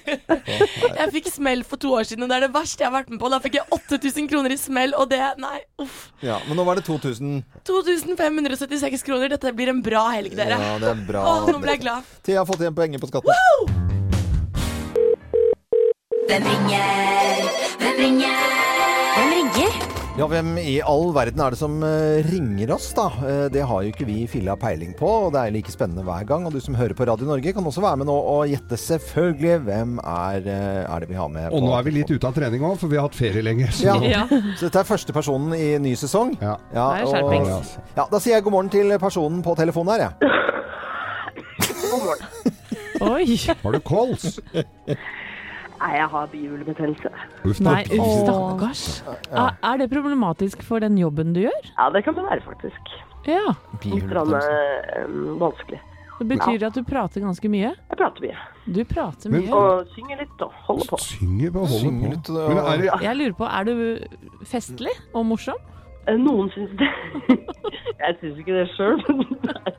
jeg 1.00 1.12
fikk 1.17 1.31
smell 1.33 1.65
for 1.69 1.81
to 1.81 1.93
år 1.99 2.09
siden, 2.09 2.25
og 2.25 2.31
det 2.31 2.38
er 2.38 2.47
det 2.47 2.53
verste 2.55 2.85
jeg 2.85 2.91
har 2.91 2.97
vært 2.97 3.12
med 3.12 3.21
på. 3.23 3.31
Da 3.33 3.41
fikk 3.45 3.59
jeg 3.61 3.67
8000 3.77 4.31
kroner 4.33 4.55
i 4.55 4.59
smell, 4.61 4.97
og 4.97 5.11
det 5.12 5.21
Nei, 5.38 5.59
uff. 5.83 5.99
Ja, 6.25 6.38
men 6.49 6.57
nå 6.59 6.65
var 6.67 6.81
det 6.81 6.87
2000. 6.88 7.43
2576 7.69 9.05
kroner. 9.07 9.35
Dette 9.35 9.53
blir 9.55 9.71
en 9.75 9.83
bra 9.85 10.09
helg, 10.15 10.35
dere. 10.38 10.57
Ja, 10.57 10.79
det 10.83 10.91
er 10.95 11.05
bra. 11.11 11.27
Åh, 11.35 11.50
nå 11.53 11.61
ble 11.62 11.77
jeg 11.77 11.85
glad. 11.85 12.09
Thea 12.27 12.41
har 12.43 12.49
fått 12.49 12.65
igjen 12.65 12.79
penger 12.79 13.05
på 13.05 13.12
skatten. 13.12 13.87
Hvem 16.29 16.50
ringer? 16.53 17.47
Hvem 17.79 18.03
ringer? 18.03 18.77
Ja, 20.19 20.27
hvem 20.27 20.57
i 20.59 20.81
all 20.83 21.13
verden 21.15 21.39
er 21.45 21.55
det 21.55 21.59
som 21.61 21.77
eh, 21.87 22.25
ringer 22.27 22.73
oss, 22.75 22.89
da? 22.97 23.05
Eh, 23.23 23.45
det 23.55 23.63
har 23.71 23.85
jo 23.87 23.93
ikke 23.93 24.07
vi 24.09 24.25
filla 24.27 24.57
peiling 24.59 24.91
på, 24.99 25.07
og 25.07 25.29
det 25.37 25.45
er 25.47 25.53
like 25.55 25.71
spennende 25.71 26.03
hver 26.07 26.25
gang. 26.27 26.47
Og 26.49 26.57
du 26.57 26.59
som 26.65 26.75
hører 26.75 26.97
på 26.99 27.07
Radio 27.07 27.29
Norge, 27.29 27.53
kan 27.55 27.69
også 27.71 27.85
være 27.85 28.01
med 28.01 28.09
nå 28.11 28.17
og 28.33 28.49
gjette 28.51 28.79
selvfølgelig 28.83 29.61
hvem 29.69 29.93
er, 30.03 30.41
eh, 30.43 30.81
er 30.91 31.05
det 31.05 31.11
vi 31.13 31.19
har 31.21 31.31
med. 31.31 31.53
Og 31.55 31.63
nå 31.63 31.71
er 31.79 31.87
vi 31.87 31.95
litt 32.01 32.11
ute 32.11 32.27
av 32.27 32.35
trening 32.35 32.67
òg, 32.67 32.75
for 32.81 32.91
vi 32.91 32.99
har 32.99 33.07
hatt 33.07 33.15
ferie 33.19 33.45
lenge. 33.47 33.71
Så 33.71 33.87
Ja. 33.87 33.95
Ja. 34.19 34.25
Så 34.59 34.67
dette 34.67 34.81
er 34.83 34.89
første 34.89 35.15
personen 35.15 35.55
i 35.55 35.69
ny 35.79 35.95
sesong. 35.95 36.35
Ja. 36.43 36.57
Det 36.75 36.83
er 36.83 37.07
skjerpings. 37.13 37.55
og- 37.55 37.95
ja, 38.01 38.09
da 38.11 38.19
sier 38.19 38.35
jeg 38.41 38.45
god 38.49 38.57
morgen 38.57 38.71
til 38.75 38.99
personen 38.99 39.43
på 39.47 39.55
telefonen 39.55 39.95
her, 39.95 40.09
jeg. 40.09 40.35
Oi! 43.01 43.37
Har 43.63 43.73
du 43.73 43.81
kols? 43.87 44.41
Nei, 45.78 45.91
jeg 45.95 46.08
har 46.10 46.26
bihulebetennelse. 46.32 47.10
Uff. 47.47 47.60
Nei, 47.62 47.82
stakkars. 47.86 48.84
Er, 49.30 49.52
er 49.62 49.76
det 49.78 49.91
problematisk 49.93 50.62
for 50.67 50.82
den 50.82 50.97
jobben 50.99 51.32
du 51.36 51.45
gjør? 51.45 51.69
Ja, 51.76 51.86
det 51.95 52.02
kan 52.06 52.17
det 52.19 52.25
være, 52.26 52.43
faktisk. 52.47 52.91
Ja. 53.28 53.45
Litt 53.84 54.08
grann, 54.10 54.34
eh, 54.34 55.04
vanskelig. 55.38 55.78
Det 56.19 56.26
betyr 56.32 56.64
at 56.67 56.75
du 56.75 56.82
prater 56.82 57.23
ganske 57.23 57.47
mye? 57.52 57.69
Jeg 57.78 57.99
prater 58.00 58.25
mye. 58.25 58.38
Du 58.75 58.80
prater 58.91 59.30
Men- 59.30 59.45
mye. 59.47 59.54
Og 59.54 59.86
synger 59.95 60.19
litt 60.25 60.41
og 60.43 60.50
holder 60.67 60.88
på. 60.91 60.99
Synger 60.99 61.50
på, 61.54 61.58
holder 61.60 61.78
Synger 61.78 62.08
på. 62.08 62.14
litt, 62.17 62.30
og- 62.30 62.49
Men 62.49 62.58
er 62.58 62.76
det, 62.82 63.02
Jeg 63.02 63.17
lurer 63.17 63.36
på, 63.38 63.47
er 63.47 63.64
du 63.64 64.45
festlig 64.45 64.95
og 65.14 65.26
morsom? 65.26 65.54
Eh, 66.08 66.17
Noen 66.17 66.50
syns 66.50 66.75
det. 66.78 66.91
jeg 68.02 68.17
syns 68.21 68.38
ikke 68.43 68.56
det 68.58 68.69
sjøl, 68.75 68.99
men 69.14 69.38
det 69.43 69.54
er 69.54 69.73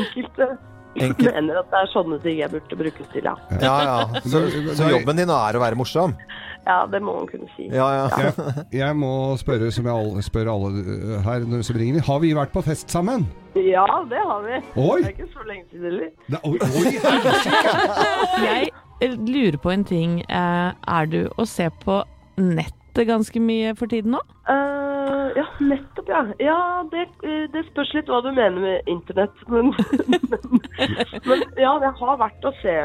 enkelte 0.00 0.58
Enkelt. 1.02 1.34
mener 1.34 1.58
at 1.60 1.70
det 1.70 1.78
er 1.82 1.88
sånne 1.92 2.18
ting 2.24 2.38
jeg 2.40 2.50
burde 2.52 2.76
brukes 2.80 3.08
til, 3.12 3.24
ja. 3.28 3.34
Ja, 3.60 3.76
ja. 3.84 4.20
Så, 4.24 4.42
så 4.78 4.90
jobben 4.92 5.16
din 5.20 5.32
er 5.32 5.58
å 5.58 5.62
være 5.62 5.78
morsom? 5.78 6.14
Ja, 6.66 6.80
det 6.90 6.98
må 7.04 7.12
man 7.20 7.28
kunne 7.30 7.46
si. 7.54 7.68
Ja, 7.70 7.86
ja. 7.94 8.06
jeg, 8.18 8.64
jeg 8.74 8.96
må 8.98 9.10
spørre, 9.38 9.68
som 9.74 9.86
jeg 9.86 9.94
all- 9.94 10.22
spør 10.26 10.48
alle 10.50 10.70
uh, 10.82 11.18
her 11.22 11.44
som 11.62 11.78
ringer, 11.78 12.02
har 12.08 12.18
vi 12.24 12.32
vært 12.34 12.50
på 12.56 12.62
fest 12.66 12.90
sammen? 12.90 13.28
Ja, 13.54 13.84
det 14.10 14.18
har 14.18 14.42
vi. 14.42 14.58
Oi! 14.82 14.98
Det 15.04 15.12
er 15.12 15.14
ikke 15.14 15.30
så 15.36 15.46
lenge 15.46 15.64
siden 15.70 15.86
heller. 15.86 16.10
Det, 16.26 16.40
oi, 16.42 16.58
oi! 16.58 17.66
Jeg 18.46 18.72
eh, 19.00 19.14
lurer 19.30 19.58
på 19.62 19.70
en 19.72 19.84
ting. 19.86 20.18
Eh, 20.26 20.72
Er 20.98 21.06
du 21.12 21.20
å 21.38 21.46
se 21.48 21.70
på 21.84 22.00
ganske 23.04 23.40
mye 23.40 23.74
for 23.76 23.86
tiden 23.92 24.14
nå? 24.16 24.22
Uh, 24.48 25.28
ja, 25.36 25.44
nettopp, 25.60 26.08
ja. 26.08 26.22
Ja, 26.40 26.58
det, 26.92 27.08
eh, 27.26 27.44
det 27.52 27.66
spørs 27.68 27.92
litt 27.94 28.08
hva 28.08 28.22
du 28.24 28.30
mener 28.32 28.56
med 28.62 28.88
internett. 28.90 29.36
Men, 29.52 29.74
men, 30.12 30.62
men 31.26 31.44
ja, 31.60 31.76
jeg 31.82 31.92
har 32.00 32.16
vært 32.22 32.48
å 32.48 32.54
se 32.62 32.76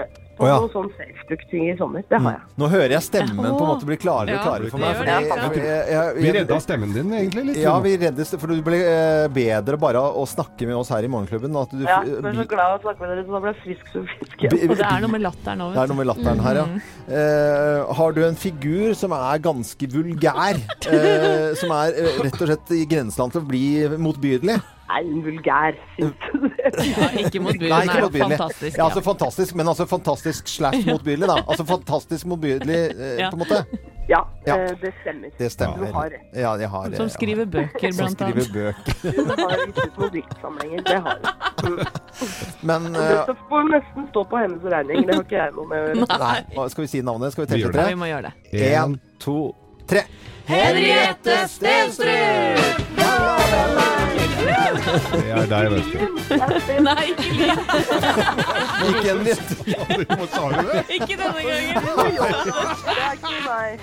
på 0.41 0.47
Å, 0.47 0.49
ja. 0.49 0.57
noen 0.63 0.71
sånn 0.73 0.89
Facebook-ting 0.97 1.67
i 1.69 1.75
sommer. 1.77 2.03
Det 2.09 2.19
har 2.25 2.33
jeg. 2.33 2.41
Nå 2.57 2.69
hører 2.71 2.95
jeg 2.95 3.05
stemmen 3.05 3.37
på 3.45 3.61
en 3.61 3.69
måte 3.69 3.87
bli 3.89 3.97
klarere 4.01 4.39
og 4.39 4.45
klarere 4.47 4.71
for 4.73 4.81
meg. 4.81 4.95
fordi- 4.97 5.11
det, 5.11 5.29
ja. 5.29 5.61
jeg- 5.61 5.89
jeg- 5.91 6.15
Vi 6.21 6.31
redda 6.39 6.59
stemmen 6.65 6.93
din 6.93 7.11
egentlig 7.11 7.45
litt. 7.51 7.57
Ja, 7.61 7.75
vi 7.79 7.95
reddes, 7.97 8.33
for 8.39 8.47
du 8.47 8.61
ble 8.65 8.79
eh, 8.81 9.27
bedre 9.27 9.77
bare 9.77 10.01
å 10.01 10.25
snakke 10.25 10.65
med 10.65 10.75
oss 10.75 10.89
her 10.89 11.03
i 11.05 11.07
Morgenklubben. 11.07 11.53
At 11.61 11.69
du, 11.69 11.83
Ja, 11.85 12.01
jeg 12.01 12.21
ble 12.21 12.33
så 12.33 12.47
glad 12.47 12.79
å 12.79 12.81
snakke 12.81 12.99
med 12.99 13.09
dere, 13.13 13.25
så 13.25 13.31
da 13.31 13.39
ble 13.45 13.53
jeg 13.53 13.61
frisk 13.63 13.93
som 13.93 14.07
fisk. 14.07 14.35
Ja. 14.41 14.49
Og 14.49 14.77
det 14.77 14.87
er 14.87 14.99
noe 15.01 15.11
med 15.11 15.21
latteren 15.21 15.61
òg, 15.61 15.73
Det 15.73 15.81
er 15.83 15.87
noe 15.93 15.97
med 16.01 16.07
latteren 16.07 16.39
her, 16.41 16.55
ja. 16.55 16.65
Uh, 17.11 17.93
har 17.93 18.11
du 18.13 18.23
en 18.25 18.35
figur 18.35 18.95
som 18.95 19.11
er 19.13 19.37
ganske 19.39 19.87
vulgær? 19.91 20.57
Uh, 20.87 21.53
som 21.55 21.71
er 21.71 21.93
uh, 22.01 22.23
rett 22.23 22.41
og 22.41 22.47
slett 22.47 22.71
i 22.71 22.85
grenseland 22.85 23.31
til 23.35 23.41
å 23.41 23.47
bli 23.47 23.65
motbydelig? 24.01 24.61
Nei, 24.91 25.05
en 25.07 25.21
vulgær, 25.23 25.71
syns 25.95 26.15
du 26.33 26.49
det? 26.51 26.71
Ja, 26.91 27.05
ikke 27.21 27.39
motbydelig, 27.39 27.69
Nei, 27.71 27.83
ikke 27.87 27.97
er 27.97 28.01
motbydelig. 28.03 28.35
fantastisk. 28.37 28.75
Ja, 28.77 28.83
altså 28.89 29.01
fantastisk, 29.05 29.55
men 29.55 29.67
altså 29.71 29.85
fantastisk 29.87 30.47
slash 30.51 30.83
motbydelig, 30.89 31.27
da. 31.31 31.37
Altså 31.47 31.63
fantastisk 31.69 32.25
motbydelig, 32.27 32.79
eh, 32.91 33.19
Ja. 33.21 33.29
på 33.31 33.35
en 33.39 33.43
måte. 33.45 33.61
Ja, 34.09 34.19
Ja. 34.47 34.55
eh, 34.57 34.71
det 34.81 34.93
stemmer. 35.01 35.29
Det 35.37 35.51
stemmer. 35.53 35.77
Du 35.77 35.85
har 35.93 36.09
rett. 36.11 36.21
Ja, 36.35 36.55
jeg 36.59 36.69
har 36.69 36.91
Som 36.97 37.09
skriver 37.09 37.45
bøker, 37.45 37.91
Som 37.93 38.05
blant 38.05 38.17
skriver 38.19 38.41
annet. 38.41 38.51
bøker. 38.51 38.93
Du 39.15 39.21
har 39.47 39.57
gitt 39.65 39.77
ut 39.85 39.97
noen 40.01 40.11
diktsamlinger. 40.17 40.81
Det 40.83 40.99
har 41.05 41.15
du. 41.21 41.25
Men 42.67 42.81
uh, 42.87 42.91
Det 42.99 43.29
eh, 43.29 43.35
får 43.49 43.63
nesten 43.71 44.03
stå 44.11 44.21
på 44.27 44.35
hennes 44.41 44.63
regning. 44.75 44.99
Det 45.07 45.13
har 45.15 45.23
ikke 45.23 45.37
jeg 45.39 45.51
noe 45.55 45.67
med 45.71 45.77
å 45.77 45.79
gjøre. 45.87 45.95
Nei, 46.19 46.39
hva- 46.57 46.69
skal 46.73 46.81
vi 46.83 46.87
si 46.87 47.01
navnet? 47.01 47.31
Skal 47.31 47.45
vi 47.45 47.49
tenke 47.53 47.61
telle 47.61 47.71
til 47.71 47.79
Ja, 47.79 47.83
tre? 47.85 47.93
vi 47.95 47.99
må 48.03 48.07
gjøre 48.11 48.25
det. 48.27 48.33
Én, 48.75 48.91
to, 49.23 49.37
tre. 49.87 50.01
Henriette 50.51 51.35
Stenstrud! 51.47 52.59
Det 54.91 55.31
er 55.31 55.45
deg, 55.51 55.65
vet 55.71 55.87
du. 55.91 55.97
Nei, 56.85 57.03
ikke 57.11 57.31
lyd. 57.37 57.57
Ikke 58.89 59.09
en 59.13 59.21
litt. 59.27 59.47
Sa 60.33 60.43
du 60.51 60.59
det? 60.71 60.81
Ikke 60.97 61.15
denne 61.19 61.41
gangen. 61.45 61.77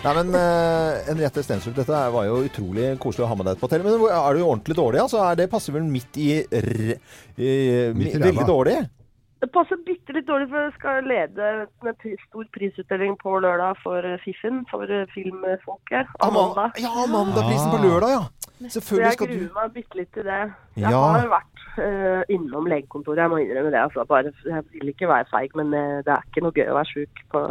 Nei, 0.05 0.13
men 0.21 0.27
uh, 0.35 0.99
Henriette 1.09 1.45
Stenstrup, 1.47 1.77
dette 1.79 2.03
var 2.15 2.29
jo 2.29 2.43
utrolig 2.49 2.93
koselig 3.03 3.27
å 3.27 3.31
ha 3.33 3.39
med 3.41 3.47
deg 3.53 3.61
på 3.63 3.71
tele. 3.73 3.87
Men 3.87 3.93
er 4.11 4.39
du 4.39 4.45
ordentlig 4.45 4.77
dårlig? 4.79 5.03
Altså, 5.07 5.23
er 5.25 5.35
det 5.41 5.49
passer 5.53 5.77
vel 5.77 5.87
midt 5.89 6.19
i, 6.21 6.31
r 6.45 6.71
i 7.39 7.53
Midt 7.97 8.15
i 8.19 8.23
Veldig 8.29 8.47
dårlig? 8.49 8.79
Det 9.39 9.47
passer 9.55 9.79
bitte 9.87 10.11
litt 10.17 10.27
dårlig, 10.27 10.49
for 10.51 10.65
jeg 10.67 10.73
skal 10.75 11.05
lede 11.07 11.45
en 11.87 11.93
pri- 12.03 12.17
stor 12.27 12.43
prisutdeling 12.57 13.13
på 13.21 13.37
lørdag 13.45 13.79
for 13.85 14.03
eh, 14.03 14.17
Fiffen, 14.25 14.65
for 14.67 14.83
eh, 14.91 15.05
filmfolket. 15.15 16.11
Amanda. 16.27 16.65
Ja, 16.83 16.91
Amanda-prisen 17.05 17.71
på 17.71 17.79
lørdag, 17.85 18.17
ja. 18.17 18.25
Så 18.59 18.81
Selvfølgelig 18.81 19.05
jeg 19.07 19.13
skal 19.17 19.29
du 19.29 19.35
gruer 19.39 19.55
meg 19.63 19.73
bitte 19.77 19.99
litt 20.01 20.13
til 20.17 20.25
det. 20.27 20.39
Jeg 20.77 20.91
Ja. 20.91 21.03
har 21.15 21.29
vært 21.31 21.65
uh, 21.79 22.23
innom 22.35 22.67
legekontoret, 22.67 23.21
jeg 23.23 23.31
må 23.31 23.39
innrømme 23.43 23.71
det. 23.71 23.81
Altså. 23.85 24.05
Bare, 24.09 24.33
jeg 24.45 24.65
vil 24.73 24.89
ikke 24.95 25.09
være 25.09 25.29
feig, 25.31 25.55
men 25.55 25.71
uh, 25.75 25.99
det 26.03 26.13
er 26.17 26.27
ikke 26.27 26.43
noe 26.43 26.57
gøy 26.57 26.67
å 26.73 26.79
være 26.81 26.91
sjuk 26.91 27.23
på, 27.31 27.43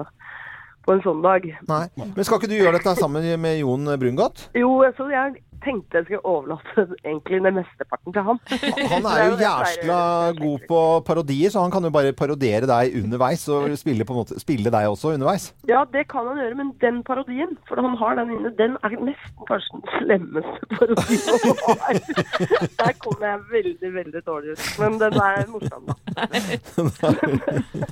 på 0.88 0.94
en 0.98 1.04
sånn 1.06 1.22
dag. 1.24 1.48
Nei. 1.72 1.86
Men 1.96 2.24
skal 2.28 2.42
ikke 2.42 2.52
du 2.52 2.58
gjøre 2.60 2.76
dette 2.80 2.96
sammen 3.00 3.24
med 3.40 3.60
Jon 3.62 3.88
Brungot? 4.00 4.50
Jo, 4.56 4.84
så 4.98 5.08
jeg 5.14 5.40
tenkte 5.64 6.00
jeg 6.00 6.06
skulle 6.08 6.26
overlate 6.28 6.86
egentlig 7.06 7.40
den 7.46 7.58
mesteparten 7.60 8.14
til 8.16 8.24
han. 8.28 8.40
Han 8.94 9.08
er 9.10 9.24
jo 9.32 9.38
jæsla 9.42 10.00
god 10.38 10.66
på 10.70 10.80
parodier, 11.08 11.50
så 11.54 11.64
han 11.64 11.72
kan 11.74 11.84
jo 11.88 11.92
bare 11.94 12.14
parodiere 12.18 12.68
deg 12.70 12.96
underveis 13.02 13.44
og 13.54 13.72
spille, 13.80 14.06
måte, 14.10 14.38
spille 14.42 14.72
deg 14.74 14.88
også 14.90 15.14
underveis. 15.16 15.50
Ja, 15.70 15.84
det 15.94 16.06
kan 16.12 16.28
han 16.30 16.40
gjøre, 16.42 16.56
men 16.60 16.72
den 16.82 17.02
parodien, 17.08 17.56
for 17.70 17.80
han 17.84 17.98
har 18.00 18.16
den 18.20 18.32
inne, 18.38 18.52
den 18.58 18.78
er 18.84 18.96
nesten 18.98 19.48
kanskje 19.50 19.78
den 19.78 19.86
slemmeste 19.98 20.70
parodien. 20.76 22.02
Der 22.82 22.94
kom 23.02 23.18
jeg 23.24 23.40
veldig, 23.52 23.90
veldig 23.96 24.22
dårlig 24.28 24.54
ut. 24.56 24.64
Men 24.82 24.98
den 25.02 25.14
er 25.22 25.46
morsom, 25.52 25.88
da. 25.88 25.96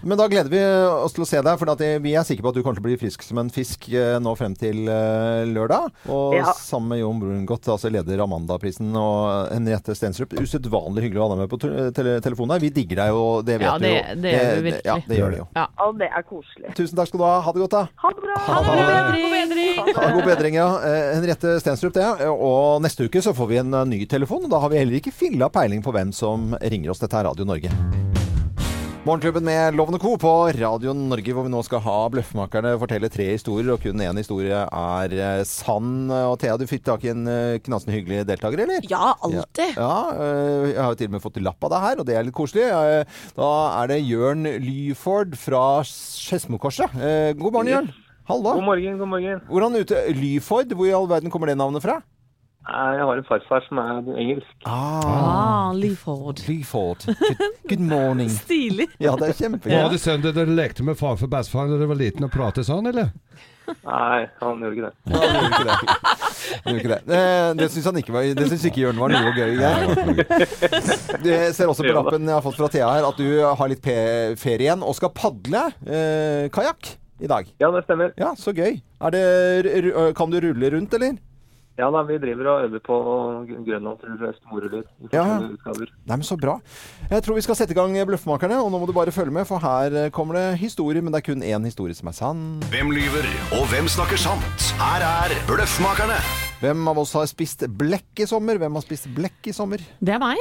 Men 0.06 0.18
da 0.20 0.28
gleder 0.32 0.52
vi 0.52 0.62
oss 1.06 1.16
til 1.16 1.24
å 1.26 1.30
se 1.30 1.42
deg, 1.46 1.56
for 1.62 1.72
at 1.74 1.82
vi 2.04 2.14
er 2.18 2.26
sikre 2.28 2.44
på 2.46 2.52
at 2.54 2.58
du 2.58 2.62
kommer 2.66 2.78
til 2.80 2.86
å 2.86 2.88
bli 2.90 2.98
frisk 3.02 3.24
som 3.26 3.40
en 3.42 3.52
fisk 3.54 3.88
eh, 3.94 4.18
nå 4.22 4.32
frem 4.40 4.54
til 4.60 4.86
eh, 4.92 5.44
lørdag. 5.50 5.90
Og 6.12 6.36
Ja. 6.36 6.52
sammen 6.58 6.90
med 6.94 7.00
Jon 7.02 7.20
Brungot, 7.22 7.55
altså 7.64 7.90
leder 7.92 8.22
Amanda-prisen, 8.24 8.90
og 9.00 9.52
Henriette 9.54 9.96
Stensrup. 9.96 10.34
Usedvanlig 10.40 11.06
hyggelig 11.08 11.22
å 11.22 11.28
ha 11.28 11.36
deg 11.36 11.42
med 11.44 11.52
på 11.54 11.60
tele 11.96 12.18
telefonen 12.26 12.56
her. 12.56 12.64
Vi 12.66 12.70
digger 12.76 13.02
deg 13.04 13.14
jo, 13.16 13.24
det 13.48 13.58
vet 13.62 13.68
Ja, 13.68 13.78
du 13.80 13.88
jo. 13.88 14.22
det 14.22 14.34
gjør 14.36 14.52
vi 14.56 14.66
virkelig. 14.70 14.86
Ja, 14.90 14.98
det 15.08 15.20
gjør 15.20 15.32
det 15.36 15.40
jo. 15.42 15.48
Ja. 15.56 15.66
Og 15.88 15.98
det 16.00 16.10
er 16.12 16.26
koselig. 16.28 16.76
Tusen 16.78 17.00
takk 17.00 17.12
skal 17.12 17.20
du 17.22 17.26
ha. 17.28 17.34
Ha 17.46 17.54
det 17.56 17.64
godt, 17.66 17.78
da. 17.78 17.84
Ha 18.04 18.14
det 18.16 18.26
bra! 18.26 18.38
Ha 18.46 18.60
det. 18.66 18.76
God 19.22 19.36
bedring! 19.38 19.94
Ja, 19.96 20.12
god 20.18 20.30
bedring, 20.30 20.60
ja. 20.60 20.68
Eh, 20.90 21.10
Henriette 21.16 21.56
Stensrup, 21.64 21.94
det. 21.96 22.10
Og 22.32 22.82
neste 22.86 23.08
uke 23.10 23.22
så 23.24 23.34
får 23.38 23.52
vi 23.54 23.62
en 23.64 23.74
eh, 23.74 23.86
ny 23.96 24.02
telefon. 24.10 24.46
og 24.46 24.52
Da 24.54 24.60
har 24.64 24.70
vi 24.74 24.82
heller 24.84 25.00
ikke 25.00 25.14
filla 25.16 25.50
peiling 25.54 25.84
på 25.86 25.94
hvem 25.96 26.12
som 26.16 26.54
ringer 26.62 26.92
oss. 26.94 27.00
Dette 27.04 27.20
er 27.22 27.30
Radio 27.30 27.46
Norge. 27.48 27.72
Morgenklubben 29.06 29.44
med 29.46 29.76
Lovende 29.78 30.00
Co. 30.02 30.16
på 30.18 30.30
Radio 30.58 30.90
Norge, 30.98 31.34
hvor 31.38 31.46
vi 31.46 31.52
nå 31.54 31.60
skal 31.68 31.82
ha 31.86 31.98
Bløffmakerne 32.10 32.72
fortelle 32.82 33.06
tre 33.14 33.28
historier, 33.36 33.68
og 33.76 33.84
kun 33.84 34.02
én 34.02 34.18
historie 34.18 34.64
er 34.66 35.14
eh, 35.14 35.42
sann. 35.46 36.08
Og 36.10 36.40
Thea, 36.42 36.56
du 36.58 36.66
fikk 36.66 36.82
tak 36.88 37.06
i 37.06 37.12
en 37.12 37.22
eh, 37.30 37.60
knasende 37.62 37.94
hyggelig 37.94 38.24
deltaker, 38.26 38.64
eller? 38.64 38.88
Ja, 38.90 39.12
alltid. 39.22 39.78
Ja, 39.78 39.92
ja, 40.10 40.32
jeg 40.72 40.80
har 40.82 40.90
jo 40.96 41.00
til 41.04 41.12
og 41.12 41.16
med 41.20 41.26
fått 41.28 41.38
lapp 41.46 41.68
av 41.70 41.76
deg 41.76 41.86
her, 41.86 42.02
og 42.02 42.10
det 42.10 42.18
er 42.18 42.26
litt 42.26 42.38
koselig. 42.40 42.66
Eh, 42.66 43.22
Da 43.38 43.52
er 43.84 43.94
det 43.94 44.00
Jørn 44.08 44.42
Lyford 44.66 45.38
fra 45.38 45.62
Skedsmokorset. 45.86 46.98
Eh, 46.98 47.30
God 47.38 47.54
morgen, 47.60 47.70
Jørn. 47.76 47.94
Halla. 48.26 48.56
God 48.58 48.70
morgen, 48.72 48.98
god 49.04 49.14
morgen. 49.14 49.46
Hvordan 49.54 49.78
ute? 49.86 50.02
Lyford, 50.18 50.74
hvor 50.74 50.90
i 50.90 50.98
all 50.98 51.06
verden 51.14 51.30
kommer 51.30 51.54
det 51.54 51.60
navnet 51.62 51.86
fra? 51.86 52.00
Jeg 52.66 53.06
har 53.06 53.20
en 53.22 53.26
farfar 53.30 53.62
som 53.68 53.78
er 53.78 54.08
engelsk. 54.18 54.56
Ah, 54.66 55.55
Leaford. 55.80 56.42
Lyford. 56.48 57.06
Good, 57.06 57.42
good 57.70 57.84
morning. 57.84 58.30
Stilig. 58.46 58.88
Ja, 59.00 59.16
det 59.20 59.34
er 59.36 59.50
Var 59.56 59.90
det 59.92 60.00
sønnen 60.02 60.26
din 60.26 60.36
dere 60.38 60.56
lekte 60.58 60.84
med 60.88 60.98
far 61.00 61.16
for 61.20 61.28
bestefar 61.32 61.68
da 61.70 61.78
dere 61.80 61.90
var 61.92 62.00
liten 62.00 62.24
og 62.28 62.32
pratet 62.34 62.68
sånn, 62.68 62.88
eller? 62.92 63.12
Nei, 63.66 64.28
han 64.42 64.60
gjorde 64.62 64.76
ikke 64.76 64.86
det. 64.86 64.94
Ja, 65.10 65.18
han 65.26 65.36
gjorde 65.36 65.50
ikke 65.50 65.66
det. 65.66 65.78
Han 66.66 66.68
gjorde 66.70 66.82
ikke 66.84 66.92
det. 66.94 67.00
Eh, 67.18 67.48
Det 67.58 67.68
syns 67.74 67.88
han 67.90 67.98
ikke 67.98 68.14
var 68.14 68.28
Det 68.38 68.46
syns 68.52 68.66
ikke 68.70 68.82
Jørn 68.84 69.00
var 69.02 69.10
noe 69.16 69.32
gøy. 69.34 69.56
Jeg. 69.58 69.80
Ser 71.58 71.72
også 71.72 71.82
på 71.88 71.96
lappen 71.98 72.30
jeg 72.30 72.36
har 72.38 72.44
fått 72.46 72.60
fra 72.60 72.70
Thea 72.76 72.92
her, 72.94 73.08
at 73.10 73.18
du 73.18 73.26
har 73.42 73.72
litt 73.72 73.90
ferie 74.42 74.68
igjen 74.68 74.86
og 74.86 74.94
skal 74.98 75.10
padle 75.18 75.64
eh, 75.86 76.46
kajakk 76.54 76.92
i 77.26 77.30
dag. 77.32 77.48
Ja, 77.64 77.72
det 77.74 77.86
stemmer. 77.88 78.14
Ja, 78.20 78.34
så 78.38 78.54
gøy. 78.54 78.78
Er 79.02 79.16
det, 79.16 79.24
kan 80.18 80.30
du 80.34 80.38
rulle 80.44 80.70
rundt, 80.76 80.94
eller? 81.00 81.18
Ja 81.78 81.90
da, 81.92 82.04
Vi 82.08 82.18
driver 82.18 82.48
og 82.54 82.68
øver 82.70 82.80
på 82.80 82.98
Grønlandstur 83.68 84.14
og 84.16 84.30
Øst-Morolyr 84.30 84.84
Ja. 85.12 85.26
Nei, 85.40 86.16
men 86.16 86.24
Så 86.24 86.38
bra. 86.40 86.60
Jeg 87.10 87.24
tror 87.24 87.36
vi 87.36 87.42
skal 87.42 87.56
sette 87.56 87.76
i 87.76 87.76
gang 87.76 87.96
Bløffmakerne, 88.08 88.62
og 88.64 88.72
nå 88.72 88.80
må 88.80 88.88
du 88.88 88.94
bare 88.94 89.12
følge 89.12 89.32
med, 89.32 89.46
for 89.46 89.60
her 89.60 90.06
eh, 90.06 90.10
kommer 90.12 90.36
det 90.36 90.58
historier, 90.60 91.02
men 91.02 91.14
det 91.14 91.22
er 91.24 91.34
kun 91.34 91.44
én 91.44 91.66
historie 91.66 91.94
som 91.94 92.08
er 92.08 92.18
sann. 92.18 92.44
Hvem 92.72 92.92
lyver, 92.92 93.28
og 93.60 93.68
hvem 93.72 93.88
snakker 93.88 94.18
sant? 94.18 94.72
Her 94.80 95.04
er 95.04 95.40
Bløffmakerne. 95.48 96.45
Hvem 96.66 96.88
av 96.90 96.98
oss 96.98 97.12
har 97.14 97.28
spist 97.30 97.62
blekk 97.78 98.24
i 98.24 98.26
sommer? 98.26 98.58
Hvem 98.58 98.74
har 98.74 98.82
spist 98.82 99.06
blekk 99.14 99.52
i 99.52 99.54
sommer? 99.54 99.82
Det 100.02 100.16
er 100.16 100.22
meg. 100.22 100.40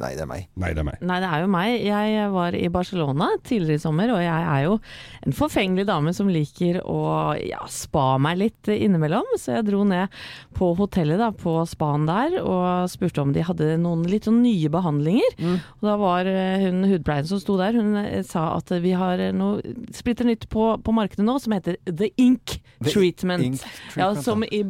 Nei, 0.00 0.12
det 0.16 0.22
er 0.24 0.28
meg. 0.30 0.46
Nei, 0.56 0.70
det 0.72 0.80
er 0.80 0.86
meg. 0.88 1.02
Nei, 1.04 1.18
det 1.20 1.28
er 1.28 1.42
jo 1.42 1.50
meg. 1.52 1.72
Jeg 1.84 2.30
var 2.32 2.56
i 2.56 2.70
Barcelona 2.72 3.28
tidligere 3.44 3.76
i 3.76 3.82
sommer, 3.82 4.12
og 4.14 4.22
jeg 4.24 4.46
er 4.54 4.62
jo 4.64 4.78
en 5.26 5.36
forfengelig 5.36 5.84
dame 5.90 6.14
som 6.16 6.30
liker 6.32 6.78
å 6.80 7.00
ja, 7.36 7.60
spa 7.68 8.06
meg 8.22 8.38
litt 8.40 8.70
innimellom. 8.72 9.34
Så 9.36 9.58
jeg 9.58 9.66
dro 9.68 9.82
ned 9.84 10.14
på 10.56 10.70
hotellet 10.78 11.20
da, 11.20 11.28
på 11.36 11.58
spaen 11.68 12.08
der 12.08 12.38
og 12.40 12.88
spurte 12.88 13.26
om 13.26 13.36
de 13.36 13.44
hadde 13.44 13.74
noen 13.82 14.06
litt 14.08 14.30
sånn 14.30 14.40
nye 14.46 14.72
behandlinger. 14.72 15.36
Og 15.76 15.84
da 15.90 15.98
var 16.00 16.30
eh, 16.30 16.64
hun 16.64 16.88
hudpleien 16.88 17.28
som 17.28 17.42
sto 17.42 17.58
der, 17.60 17.76
hun 17.76 18.00
eh, 18.00 18.22
sa 18.24 18.46
at 18.54 18.72
vi 18.80 18.96
har 18.96 19.20
noe 19.36 19.76
splitter 19.92 20.24
nytt 20.24 20.48
på, 20.52 20.70
på 20.80 20.96
markedet 20.96 21.26
nå 21.26 21.36
som 21.42 21.52
heter 21.58 21.76
The 21.84 22.14
Ink 22.16 22.62
The 22.80 22.96
Treatment. 22.96 23.44
Ink 23.44 24.00
ja, 24.00 24.08
som 24.24 24.44
i 24.48 24.64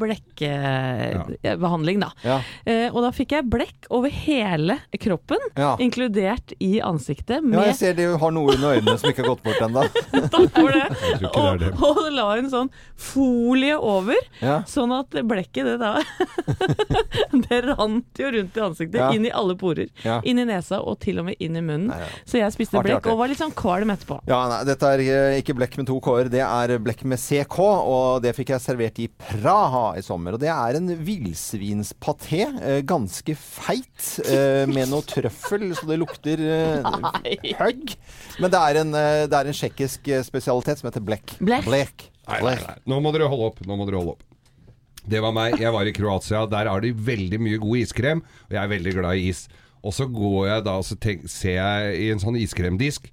blekkebehandling, 0.97 2.01
da. 2.03 2.11
Ja. 2.25 2.39
Eh, 2.67 2.89
og 2.93 3.03
da 3.05 3.11
fikk 3.15 3.35
jeg 3.37 3.49
blekk 3.53 3.89
over 3.91 4.11
hele 4.13 4.79
kroppen, 5.03 5.39
Ja. 5.57 5.75
inkludert 5.83 6.53
i 6.61 6.81
ansiktet. 6.81 7.45
Ja, 7.53 7.65
jeg 7.71 7.77
ser 7.79 7.95
de 7.99 8.07
har 8.19 8.31
noe 8.35 8.55
under 8.55 8.77
øynene 8.77 8.99
som 8.99 9.11
ikke 9.11 9.25
har 9.25 9.35
gått 9.35 9.43
bort 9.47 9.61
ennå. 9.67 9.85
Takk 10.37 10.51
for 10.57 10.73
det. 10.77 10.87
Og, 11.33 11.59
det. 11.61 11.73
og 11.81 12.03
la 12.13 12.29
en 12.39 12.51
sånn 12.53 12.71
folie 12.97 13.77
over, 13.79 14.17
Ja. 14.41 14.61
sånn 14.69 14.93
at 14.99 15.11
blekket 15.27 15.65
det 15.65 15.79
da 15.81 15.95
Det 17.47 17.61
rant 17.67 18.19
jo 18.21 18.31
rundt 18.33 18.57
i 18.57 18.61
ansiktet, 18.65 18.99
Ja. 19.01 19.11
inn 19.13 19.27
i 19.27 19.31
alle 19.31 19.55
porer. 19.59 19.89
Ja. 20.05 20.21
Inn 20.25 20.39
i 20.39 20.45
nesa 20.49 20.79
og 20.81 20.99
til 21.03 21.19
og 21.21 21.27
med 21.29 21.37
inn 21.43 21.57
i 21.57 21.63
munnen. 21.65 21.89
Nei, 21.91 21.99
ja. 22.01 22.09
Så 22.29 22.39
jeg 22.41 22.53
spiste 22.55 22.77
Artig, 22.79 22.91
blekk 22.91 23.03
artig. 23.03 23.13
og 23.13 23.19
var 23.21 23.29
litt 23.33 23.41
sånn 23.41 23.55
kvalm 23.57 23.93
etterpå. 23.95 24.21
Ja, 24.29 24.41
nei, 24.51 24.61
dette 24.69 24.91
er 24.95 25.03
eh, 25.05 25.39
ikke 25.43 25.57
blekk 25.59 25.77
med 25.81 25.87
to 25.91 25.99
k-er, 26.05 26.31
det 26.33 26.43
er 26.45 26.77
blekk 26.83 27.05
med 27.05 27.19
ck, 27.21 27.59
og 27.61 28.23
det 28.25 28.35
fikk 28.37 28.55
jeg 28.55 28.65
servert 28.65 28.99
i 29.03 29.09
Praha 29.09 29.97
i 29.99 30.03
sommer. 30.07 30.37
Og 30.37 30.41
det 30.43 30.51
er 30.53 30.76
en 30.77 30.93
villsvinspaté, 31.07 32.43
eh, 32.63 32.81
ganske 32.87 33.35
feit, 33.39 34.07
eh, 34.27 34.65
med 34.71 34.91
noe 34.93 35.05
trøffel, 35.07 35.69
så 35.77 35.89
det 35.89 35.99
lukter 36.01 36.43
hugg. 36.87 37.51
Høgg. 37.59 37.97
Men 38.43 38.53
det 38.53 38.63
er 38.63 38.81
en, 38.83 38.95
eh, 38.95 39.25
det 39.31 39.41
er 39.41 39.51
en 39.51 39.57
tsjekkisk 39.57 40.09
eh, 40.13 40.25
spesialitet 40.27 40.81
som 40.81 40.91
heter 40.91 41.05
blekk. 41.05 41.37
Blekk? 41.41 41.69
Blekk. 41.69 42.07
Nei, 42.27 42.41
nei, 42.43 42.57
nei. 42.63 42.79
Nå 42.91 42.99
må 43.03 43.13
dere 43.15 43.29
holde 43.31 43.53
opp. 43.53 43.63
Nå 43.67 43.77
må 43.79 43.87
dere 43.89 44.01
holde 44.01 44.17
opp. 44.17 44.25
Det 45.07 45.21
var 45.23 45.35
meg. 45.35 45.61
Jeg 45.63 45.71
var 45.75 45.87
i 45.87 45.95
Kroatia. 45.95 46.43
Der 46.51 46.67
har 46.73 46.83
de 46.83 46.91
veldig 46.91 47.39
mye 47.39 47.61
god 47.63 47.85
iskrem, 47.85 48.25
og 48.49 48.57
jeg 48.57 48.63
er 48.63 48.73
veldig 48.73 48.95
glad 48.97 49.21
i 49.21 49.29
is. 49.31 49.45
Og 49.87 49.95
så 49.95 50.09
går 50.11 50.49
jeg 50.49 50.65
da 50.67 50.75
og 50.81 50.87
så 50.89 50.97
tenk, 50.99 51.29
ser 51.31 51.61
jeg 51.61 51.99
i 52.03 52.09
en 52.11 52.23
sånn 52.23 52.39
iskremdisk 52.41 53.07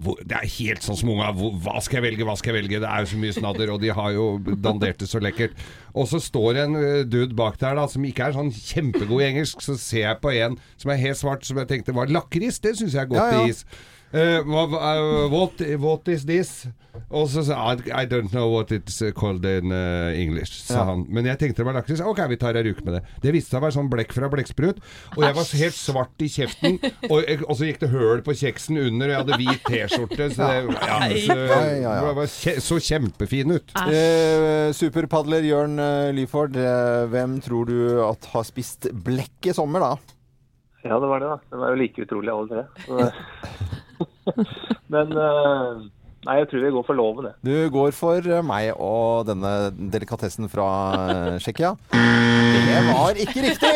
det 0.00 0.36
er 0.36 0.46
helt 0.56 0.84
sånn 0.86 0.96
som 0.96 1.10
unga. 1.12 1.30
Hva 1.36 1.80
skal 1.84 1.98
jeg 2.00 2.06
velge, 2.06 2.24
hva 2.24 2.36
skal 2.38 2.54
jeg 2.54 2.62
velge? 2.62 2.80
Det 2.80 2.88
er 2.88 3.04
jo 3.04 3.10
så 3.10 3.20
mye 3.20 3.36
snadder, 3.36 3.72
og 3.74 3.82
de 3.82 3.90
har 3.92 4.12
jo 4.16 4.26
dandert 4.64 5.02
det 5.02 5.08
så 5.10 5.20
lekkert. 5.20 5.52
Og 5.92 6.08
så 6.08 6.20
står 6.24 6.62
en 6.64 6.78
dude 7.10 7.36
bak 7.36 7.58
der 7.60 7.76
da, 7.76 7.84
som 7.90 8.06
ikke 8.08 8.30
er 8.30 8.36
sånn 8.38 8.52
kjempegod 8.54 9.20
i 9.20 9.28
engelsk. 9.28 9.60
Så 9.66 9.76
ser 9.80 10.06
jeg 10.06 10.20
på 10.22 10.32
en 10.32 10.56
som 10.80 10.92
er 10.94 11.02
helt 11.02 11.20
svart, 11.20 11.44
som 11.44 11.60
jeg 11.60 11.68
tenkte 11.72 11.96
var 11.96 12.08
lakris. 12.12 12.62
Det 12.64 12.76
syns 12.78 12.96
jeg 12.96 13.04
er 13.04 13.10
godt 13.12 13.20
Ja, 13.26 13.42
ja. 13.42 13.46
i 13.48 13.52
is. 13.52 13.64
Eh, 14.12 14.40
hva- 14.42 15.30
what, 15.30 15.60
what 15.78 16.08
is 16.10 16.24
this? 16.26 16.66
Og 17.14 17.28
så 17.30 17.44
sa 17.46 17.54
han 17.68 17.78
I 17.94 18.02
don't 18.10 18.30
know 18.34 18.48
what 18.52 18.72
it's 18.74 18.96
called 19.14 19.44
in 19.46 19.70
uh, 19.70 20.10
English, 20.18 20.64
sa 20.66 20.74
Ja. 20.80 20.84
han. 20.88 21.04
Men 21.08 21.24
jeg 21.26 21.38
tenkte 21.38 21.62
det 21.62 21.66
var 21.68 21.76
lakris. 21.78 22.00
Ok, 22.02 22.18
vi 22.28 22.36
tar 22.38 22.58
ei 22.58 22.64
uke 22.72 22.82
med 22.86 22.96
det. 22.98 23.02
Det 23.22 23.32
viste 23.34 23.50
seg 23.54 23.60
å 23.60 23.64
være 23.68 23.76
sånn 23.76 23.90
blekk 23.92 24.12
fra 24.16 24.28
blekksprut. 24.32 24.80
Og 25.16 25.22
jeg 25.22 25.36
var 25.38 25.46
helt 25.62 25.78
svart 25.78 26.24
i 26.26 26.28
kjeften. 26.30 26.78
Og, 27.10 27.30
og 27.46 27.54
så 27.58 27.68
gikk 27.70 27.78
det 27.84 27.90
høl 27.94 28.22
på 28.26 28.34
kjeksen 28.42 28.78
under, 28.82 29.06
og 29.06 29.14
jeg 29.14 29.22
hadde 29.22 29.38
hvit 29.44 29.64
T-skjorte. 29.70 30.28
Så 30.34 30.50
det 30.50 30.60
ja, 30.74 31.00
så, 31.14 31.38
Ja, 31.38 31.60
ja, 31.70 31.94
ja. 32.02 32.12
var 32.18 32.30
kje, 32.34 32.56
så 32.66 32.80
kjempefin 32.90 33.54
ut. 33.58 33.74
Eh, 33.86 34.70
superpadler 34.74 35.46
Jørn 35.46 35.78
Lyford, 36.18 36.58
eh, 36.58 37.04
hvem 37.14 37.38
tror 37.46 37.70
du 37.70 37.78
at 38.10 38.26
har 38.34 38.46
spist 38.50 38.90
blekk 39.06 39.50
i 39.50 39.54
sommer, 39.54 39.86
da? 39.86 39.94
Ja, 40.82 40.96
det 40.98 41.08
var 41.12 41.20
det, 41.20 41.28
da. 41.28 41.38
Det 41.52 41.58
var 41.60 41.74
jo 41.74 41.78
like 41.82 42.02
utrolig, 42.06 42.30
alle 42.32 42.48
tre. 42.48 43.06
Men 44.92 45.16
eh, 45.16 45.88
Nei, 46.20 46.34
jeg 46.36 46.50
tror 46.50 46.64
vi 46.66 46.70
går 46.74 46.84
for 46.84 46.98
loven, 46.98 47.30
jeg. 47.30 47.36
Du 47.48 47.72
går 47.72 47.94
for 47.96 48.26
eh, 48.28 48.42
meg 48.44 48.74
og 48.76 49.24
denne 49.30 49.72
delikatessen 49.72 50.50
fra 50.52 50.68
eh, 51.08 51.38
Tsjekkia. 51.40 51.72
Det 52.50 52.80
var 52.88 53.20
ikke 53.24 53.44
riktig! 53.44 53.72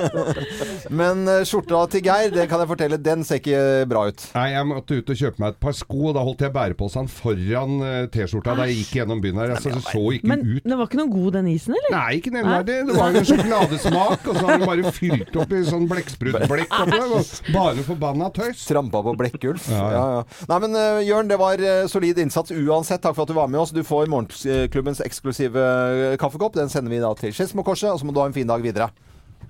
Men 1.00 1.24
eh, 1.28 1.42
skjorta 1.48 1.82
til 1.92 2.04
Geir, 2.06 2.32
det 2.34 2.46
kan 2.50 2.62
jeg 2.62 2.70
fortelle, 2.70 2.98
den 3.00 3.24
ser 3.26 3.40
ikke 3.40 3.60
bra 3.90 4.06
ut. 4.10 4.24
Nei, 4.36 4.46
jeg 4.54 4.68
måtte 4.70 4.98
ut 5.00 5.12
og 5.12 5.20
kjøpe 5.22 5.42
meg 5.42 5.54
et 5.54 5.60
par 5.62 5.76
sko, 5.76 6.00
og 6.10 6.16
da 6.16 6.24
holdt 6.26 6.44
jeg 6.46 6.54
bæreposen 6.54 7.10
foran 7.12 7.76
eh, 7.86 8.00
T-skjorta 8.12 8.56
da 8.58 8.68
jeg 8.70 8.80
gikk 8.82 8.94
gjennom 9.00 9.22
byen 9.24 9.40
her. 9.42 9.54
Altså, 9.56 9.72
det 9.74 9.82
så 9.86 10.04
ikke 10.16 10.30
Men 10.30 10.44
ut 10.46 10.68
det 10.70 10.78
var 10.78 10.90
ikke 10.90 11.00
noe 11.00 11.12
god 11.12 11.36
den 11.38 11.50
isen, 11.50 11.74
eller? 11.76 11.94
Nei, 11.96 12.08
ikke 12.20 12.34
nevneverdig. 12.34 12.78
Det 12.90 12.96
var 12.96 13.10
jo 13.14 13.22
en 13.22 13.28
sjokoladesmak, 13.30 14.26
og 14.30 14.38
så 14.40 14.46
har 14.46 14.62
de 14.62 14.68
bare 14.70 14.94
fylt 14.96 15.38
opp 15.42 15.54
i 15.56 15.62
sånn 15.66 15.86
blekksprutblekk 15.90 16.76
oppi 16.80 17.00
der. 17.00 17.30
Bare 17.54 17.86
forbanna 17.86 18.30
tøys. 18.34 18.64
Trampa 18.68 19.02
på 19.06 19.16
Blekkulf. 19.20 19.68
Ja, 19.70 19.80
Ja, 19.80 19.90
ja. 19.90 20.20
ja. 20.20 20.46
Nei, 20.50 20.58
men 20.64 20.76
uh, 20.76 21.00
Jørn, 21.04 21.30
det 21.30 21.38
var 21.40 21.60
uh, 21.62 21.86
solid 21.90 22.18
innsats 22.22 22.52
uansett. 22.54 23.02
Takk 23.04 23.16
for 23.16 23.26
at 23.26 23.32
du 23.32 23.36
var 23.36 23.50
med 23.50 23.60
oss. 23.62 23.72
Du 23.74 23.82
får 23.86 24.10
Morgenklubbens 24.12 25.02
eksklusive 25.04 25.64
kaffekopp. 26.20 26.56
Den 26.58 26.70
sender 26.72 26.92
vi 26.92 27.00
da 27.02 27.12
til 27.18 27.34
Skedsmokorset, 27.50 27.90
og 27.92 27.98
så 28.00 28.06
må 28.06 28.14
du 28.14 28.20
ha 28.22 28.26
en 28.30 28.36
fin 28.36 28.46
dag 28.48 28.62
videre. 28.62 28.90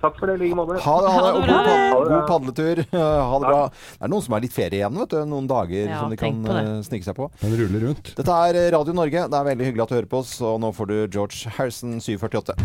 Takk 0.01 0.15
for 0.17 0.25
det, 0.31 0.39
i 0.39 0.47
like 0.47 0.55
måte. 0.57 0.79
Ha 0.81 0.93
det, 1.03 1.09
ha 1.13 1.19
det, 1.21 1.31
og 1.37 1.43
god, 1.45 1.67
pad- 1.67 2.07
god 2.09 2.23
padletur. 2.31 2.79
Ha 2.97 3.39
det 3.43 3.51
bra. 3.51 3.59
Det 3.69 4.07
er 4.07 4.09
noen 4.15 4.23
som 4.25 4.33
har 4.33 4.41
litt 4.41 4.55
ferie 4.55 4.79
igjen, 4.79 4.97
vet 4.97 5.13
du. 5.13 5.19
Noen 5.29 5.49
dager 5.51 5.83
Ja, 5.91 5.99
som 6.01 6.09
de 6.09 6.17
kan 6.17 6.41
eh, 6.49 6.71
snike 6.87 7.05
seg 7.05 7.17
på. 7.19 7.29
Den 7.43 7.53
ruller 7.59 7.85
rundt. 7.91 8.09
Dette 8.17 8.39
er 8.47 8.61
Radio 8.73 8.95
Norge. 8.97 9.27
Det 9.29 9.37
er 9.43 9.49
veldig 9.51 9.67
hyggelig 9.69 9.85
at 9.85 9.93
du 9.93 9.97
hører 9.99 10.09
på 10.15 10.23
oss, 10.23 10.33
og 10.41 10.57
nå 10.63 10.73
får 10.73 10.89
du 10.89 10.97
George 11.19 11.53
Harrison 11.59 11.99
748. 12.01 12.57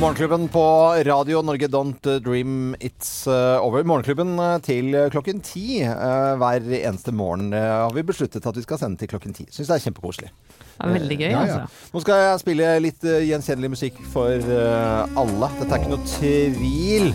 Morgenklubben 0.00 0.48
på 0.48 0.62
Radio 1.06 1.42
Norge 1.42 1.66
Don't 1.68 2.18
Dream 2.20 2.74
It's 2.80 3.26
uh, 3.28 3.62
Over. 3.66 3.84
Morgenklubben 3.86 4.38
uh, 4.38 4.56
til 4.62 4.90
klokken 5.12 5.38
ti 5.44 5.78
hver 5.84 6.66
eneste 6.80 7.12
morgen 7.14 7.52
har 7.54 7.94
vi 7.94 8.02
besluttet 8.06 8.44
at 8.46 8.58
vi 8.58 8.64
skal 8.66 8.80
sende 8.80 8.98
til 9.00 9.08
klokken 9.12 9.36
ti. 9.36 9.46
Syns 9.54 9.70
det 9.70 9.76
er 9.78 9.84
kjempekoselig. 9.86 10.32
Det 10.74 10.88
er 10.88 10.96
veldig 10.98 11.18
gøy, 11.20 11.28
Ja, 11.30 11.44
ja. 11.46 11.60
altså. 11.60 11.90
Nå 11.94 12.02
skal 12.02 12.22
jeg 12.24 12.42
spille 12.42 12.72
litt 12.82 13.06
gjenkjennelig 13.30 13.70
musikk 13.76 14.00
for 14.12 14.50
alle. 15.22 15.52
Dette 15.60 15.70
er 15.70 15.78
ikke 15.84 15.94
noe 15.94 16.10
tvil 16.16 17.12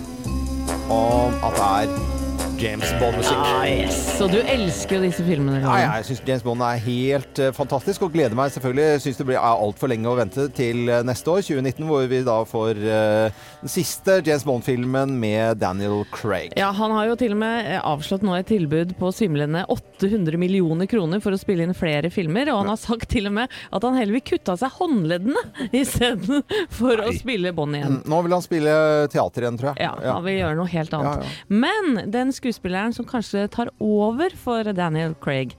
om 0.90 1.36
at 1.50 1.60
det 1.60 1.68
er 1.84 2.19
James 2.60 2.90
Bond-musikk. 3.00 3.38
Ah, 3.40 3.64
yes. 3.64 3.98
Og 4.20 4.34
du 4.34 4.42
elsker 4.44 4.98
jo 4.98 5.06
disse 5.06 5.24
filmene. 5.24 5.62
Ja, 5.64 5.76
ja, 5.80 5.92
jeg 6.02 6.10
syns 6.10 6.22
James 6.28 6.44
Bond 6.44 6.64
er 6.66 6.82
helt 6.84 7.40
uh, 7.40 7.54
fantastisk, 7.56 8.04
og 8.04 8.12
gleder 8.12 8.36
meg 8.36 8.52
selvfølgelig. 8.52 9.00
Syns 9.06 9.20
det 9.22 9.28
blir 9.30 9.40
altfor 9.40 9.88
lenge 9.88 10.10
å 10.12 10.18
vente 10.18 10.50
til 10.58 10.90
eh, 10.92 11.00
neste 11.08 11.32
år, 11.32 11.46
2019, 11.48 11.86
hvor 11.88 12.10
vi 12.12 12.20
da 12.28 12.36
får 12.50 12.82
uh, 12.84 13.46
den 13.62 13.72
siste 13.72 14.18
James 14.28 14.44
Bond-filmen 14.44 15.14
med 15.22 15.62
Daniel 15.62 16.04
Craig. 16.12 16.52
Ja, 16.60 16.74
Han 16.76 16.92
har 16.98 17.08
jo 17.08 17.16
til 17.22 17.38
og 17.38 17.40
med 17.46 17.70
avslått 17.80 18.26
nå 18.28 18.36
et 18.36 18.50
tilbud 18.52 18.92
på 19.00 19.14
svimlende 19.16 19.64
800 19.72 20.36
millioner 20.42 20.90
kroner 20.92 21.24
for 21.24 21.36
å 21.36 21.40
spille 21.40 21.64
inn 21.64 21.78
flere 21.78 22.12
filmer, 22.12 22.52
og 22.52 22.66
han 22.66 22.74
har 22.74 22.82
sagt 22.82 23.08
til 23.14 23.32
og 23.32 23.38
med 23.40 23.56
at 23.72 23.88
han 23.88 23.96
heller 24.02 24.18
vil 24.20 24.26
kutte 24.34 24.58
av 24.58 24.60
seg 24.60 24.76
håndleddene 24.82 25.70
isteden 25.80 26.44
for 26.76 27.06
å 27.06 27.16
spille 27.16 27.56
Bond 27.56 27.80
igjen. 27.80 28.02
Nå 28.04 28.22
vil 28.28 28.36
han 28.36 28.44
spille 28.44 28.76
teater 29.16 29.48
igjen, 29.48 29.64
tror 29.64 29.72
jeg. 29.72 29.88
Ja, 29.88 29.96
han 30.12 30.28
vil 30.28 30.42
gjøre 30.42 30.60
noe 30.60 30.72
helt 30.76 31.00
annet. 31.00 31.24
Ja, 31.24 31.58
Men 31.64 32.12
den 32.12 32.36
skuespilleren 32.50 32.94
som 32.96 33.06
kanskje 33.06 33.46
tar 33.54 33.70
over 33.80 34.30
for 34.36 34.64
Daniel 34.74 35.14
Craig, 35.22 35.54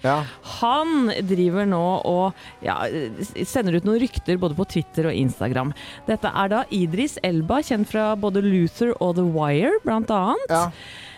han 0.60 1.10
driver 1.28 1.66
nå 1.68 1.82
og 2.08 2.34
ja, 2.66 2.80
sender 3.46 3.76
ut 3.78 3.84
noen 3.86 4.00
rykter 4.02 4.38
både 4.40 4.56
på 4.58 4.66
Twitter 4.68 5.06
og 5.10 5.14
Instagram. 5.14 5.72
Dette 6.08 6.30
er 6.34 6.48
da 6.50 6.64
Idris 6.74 7.18
Elba, 7.22 7.60
kjent 7.62 7.88
fra 7.90 8.10
både 8.18 8.42
Luther 8.42 8.92
og 9.00 9.14
The 9.20 9.24
Wire, 9.24 9.72
blant 9.84 10.10
annet. 10.10 10.50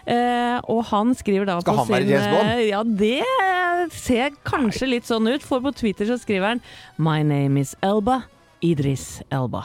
Eh, 0.04 0.58
og 0.66 0.85
han 0.90 1.12
skriver 1.14 1.46
da 1.46 1.61
Skal 1.62 1.76
på 1.78 1.85
han 1.85 1.92
være 1.92 2.02
sin 2.02 2.11
James 2.11 2.32
Bond? 2.35 2.48
eh, 2.50 2.62
Ja, 2.72 2.82
det 2.82 3.92
ser 3.94 4.35
kanskje 4.44 4.88
litt 4.90 5.06
sånn 5.06 5.28
ut, 5.30 5.42
for 5.46 5.62
på 5.62 5.70
Twitter 5.78 6.06
så 6.11 6.18
skriver 6.18 6.56
han 6.56 6.64
My 6.98 7.22
name 7.22 7.61
is 7.62 7.76
Elba. 7.87 8.24
Idris 8.62 9.22
Elba. 9.30 9.64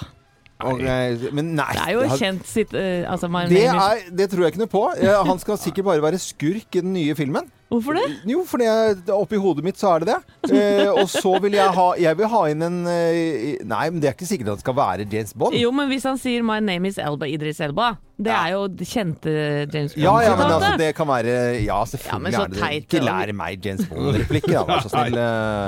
Og, 0.66 0.80
eh, 0.82 1.28
men 1.38 1.52
nei 1.54 1.70
Det 1.78 1.84
er 1.84 1.94
jo 1.94 2.18
kjent 2.18 2.48
sitt 2.50 2.72
uh, 2.74 3.06
altså, 3.12 3.30
det, 3.52 3.68
er, 3.70 4.08
det 4.10 4.26
tror 4.32 4.48
jeg 4.48 4.56
ikke 4.56 4.64
noe 4.64 4.72
på. 4.72 4.82
Han 5.30 5.38
skal 5.44 5.60
sikkert 5.62 5.86
bare 5.92 6.02
være 6.02 6.18
skurk 6.22 6.80
i 6.80 6.82
den 6.82 6.96
nye 6.98 7.14
filmen. 7.18 7.52
Hvorfor 7.68 7.98
det? 7.98 8.04
Jo, 8.26 8.46
fordi 8.48 8.64
jeg- 8.64 9.12
oppi 9.12 9.36
hodet 9.36 9.64
mitt 9.64 9.76
så 9.76 9.96
er 9.96 10.00
det 10.00 10.08
det. 10.08 10.56
Eh, 10.56 10.88
og 10.88 11.10
så 11.12 11.34
vil 11.42 11.52
jeg 11.52 11.68
ha 11.68 11.88
Jeg 12.00 12.16
vil 12.18 12.28
ha 12.32 12.46
inn 12.48 12.62
en 12.64 12.88
eh, 12.88 13.58
Nei, 13.66 13.90
men 13.90 14.00
det 14.00 14.08
er 14.08 14.14
ikke 14.16 14.26
sikkert 14.30 14.54
at 14.54 14.62
det 14.62 14.64
skal 14.64 14.76
være 14.78 15.08
James 15.12 15.34
Bond. 15.34 15.54
Jo, 15.60 15.72
men 15.72 15.90
hvis 15.90 16.04
han 16.08 16.18
sier 16.18 16.42
'My 16.42 16.60
name 16.62 16.88
is 16.88 16.98
Elba 16.98 17.28
Idris 17.28 17.60
Elba', 17.60 17.98
det 18.18 18.32
er 18.32 18.54
jo 18.56 18.68
det 18.68 18.88
kjente 18.88 19.68
James 19.74 19.98
Ja, 19.98 20.16
ja, 20.24 20.36
men 20.36 20.48
altså, 20.48 20.78
det 20.78 20.96
kan 20.96 21.08
være 21.08 21.60
Ja, 21.66 21.78
Ja, 21.78 21.84
selvfølgelig 21.86 22.22
men 22.24 22.34
så 22.34 22.42
er 22.42 22.48
det 22.48 22.58
det. 22.58 22.72
Ikke 22.88 23.04
lær 23.04 23.34
meg 23.34 23.66
James 23.66 23.86
Bond-replikker, 23.86 24.52
da, 24.54 24.64
vær 24.64 24.80
så 24.82 24.90
snill. 24.90 25.20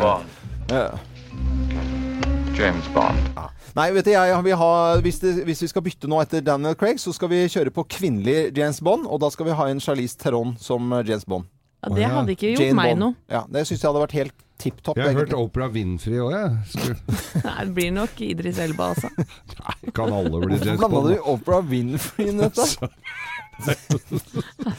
Bond. 0.02 0.24
Ja. 0.72 0.88
James 2.56 2.88
Bond. 2.96 3.59
Nei, 3.78 3.88
vet 3.96 4.06
du, 4.08 4.12
jeg 4.16 4.44
vil 4.46 4.56
ha, 4.60 4.72
hvis, 5.06 5.18
det, 5.22 5.32
hvis 5.48 5.62
vi 5.66 5.70
skal 5.72 5.84
bytte 5.86 6.08
nå 6.10 6.18
etter 6.24 6.40
Daniel 6.46 6.76
Craig, 6.80 6.98
så 7.02 7.10
skal 7.16 7.30
vi 7.32 7.40
kjøre 7.52 7.72
på 7.76 7.82
kvinnelig 7.92 8.38
James 8.58 8.80
Bond, 8.84 9.04
og 9.08 9.18
da 9.24 9.28
skal 9.34 9.46
vi 9.50 9.54
ha 9.60 9.66
en 9.70 9.82
Charlize 9.84 10.18
Theron 10.20 10.52
som 10.60 10.82
eh, 10.98 11.04
James 11.08 11.26
Bond. 11.30 11.46
Ja, 11.80 11.88
det 11.96 12.06
hadde 12.12 12.32
ikke 12.36 12.50
gjort 12.56 12.64
Jane 12.66 12.76
meg 12.76 12.88
Bond. 12.92 13.02
noe. 13.06 13.14
Ja, 13.32 13.42
det 13.48 13.62
syns 13.70 13.82
jeg 13.84 13.90
hadde 13.92 14.02
vært 14.04 14.18
helt 14.18 14.36
tipp 14.60 14.78
topp. 14.84 14.98
Jeg 15.00 15.06
har 15.08 15.14
hørt 15.22 15.32
Opera 15.32 15.44
Oprah 15.46 15.70
Winfrey 15.72 16.20
òg, 16.20 16.32
jeg. 16.36 16.50
Skulle- 16.74 17.02
Nei, 17.48 17.60
det 17.70 17.74
blir 17.78 17.92
nok 17.96 18.14
Idris 18.26 18.58
Elba, 18.60 18.86
altså. 18.96 19.10
Kan 19.96 20.12
alle 20.12 20.38
bli 20.44 20.56
Hvorfor 20.58 20.66
Bond 20.66 20.78
blanda 20.82 20.98
Bond? 20.98 21.08
du 21.14 21.18
Oprah 21.36 21.64
Winfrey 21.72 22.26
inn 22.34 22.40
i 22.44 22.46
dette? 22.50 22.66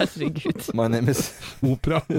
Herregud. 0.00 0.60
My 0.76 0.86
name 0.92 1.08
is 1.12 1.20
Opera. 1.64 2.00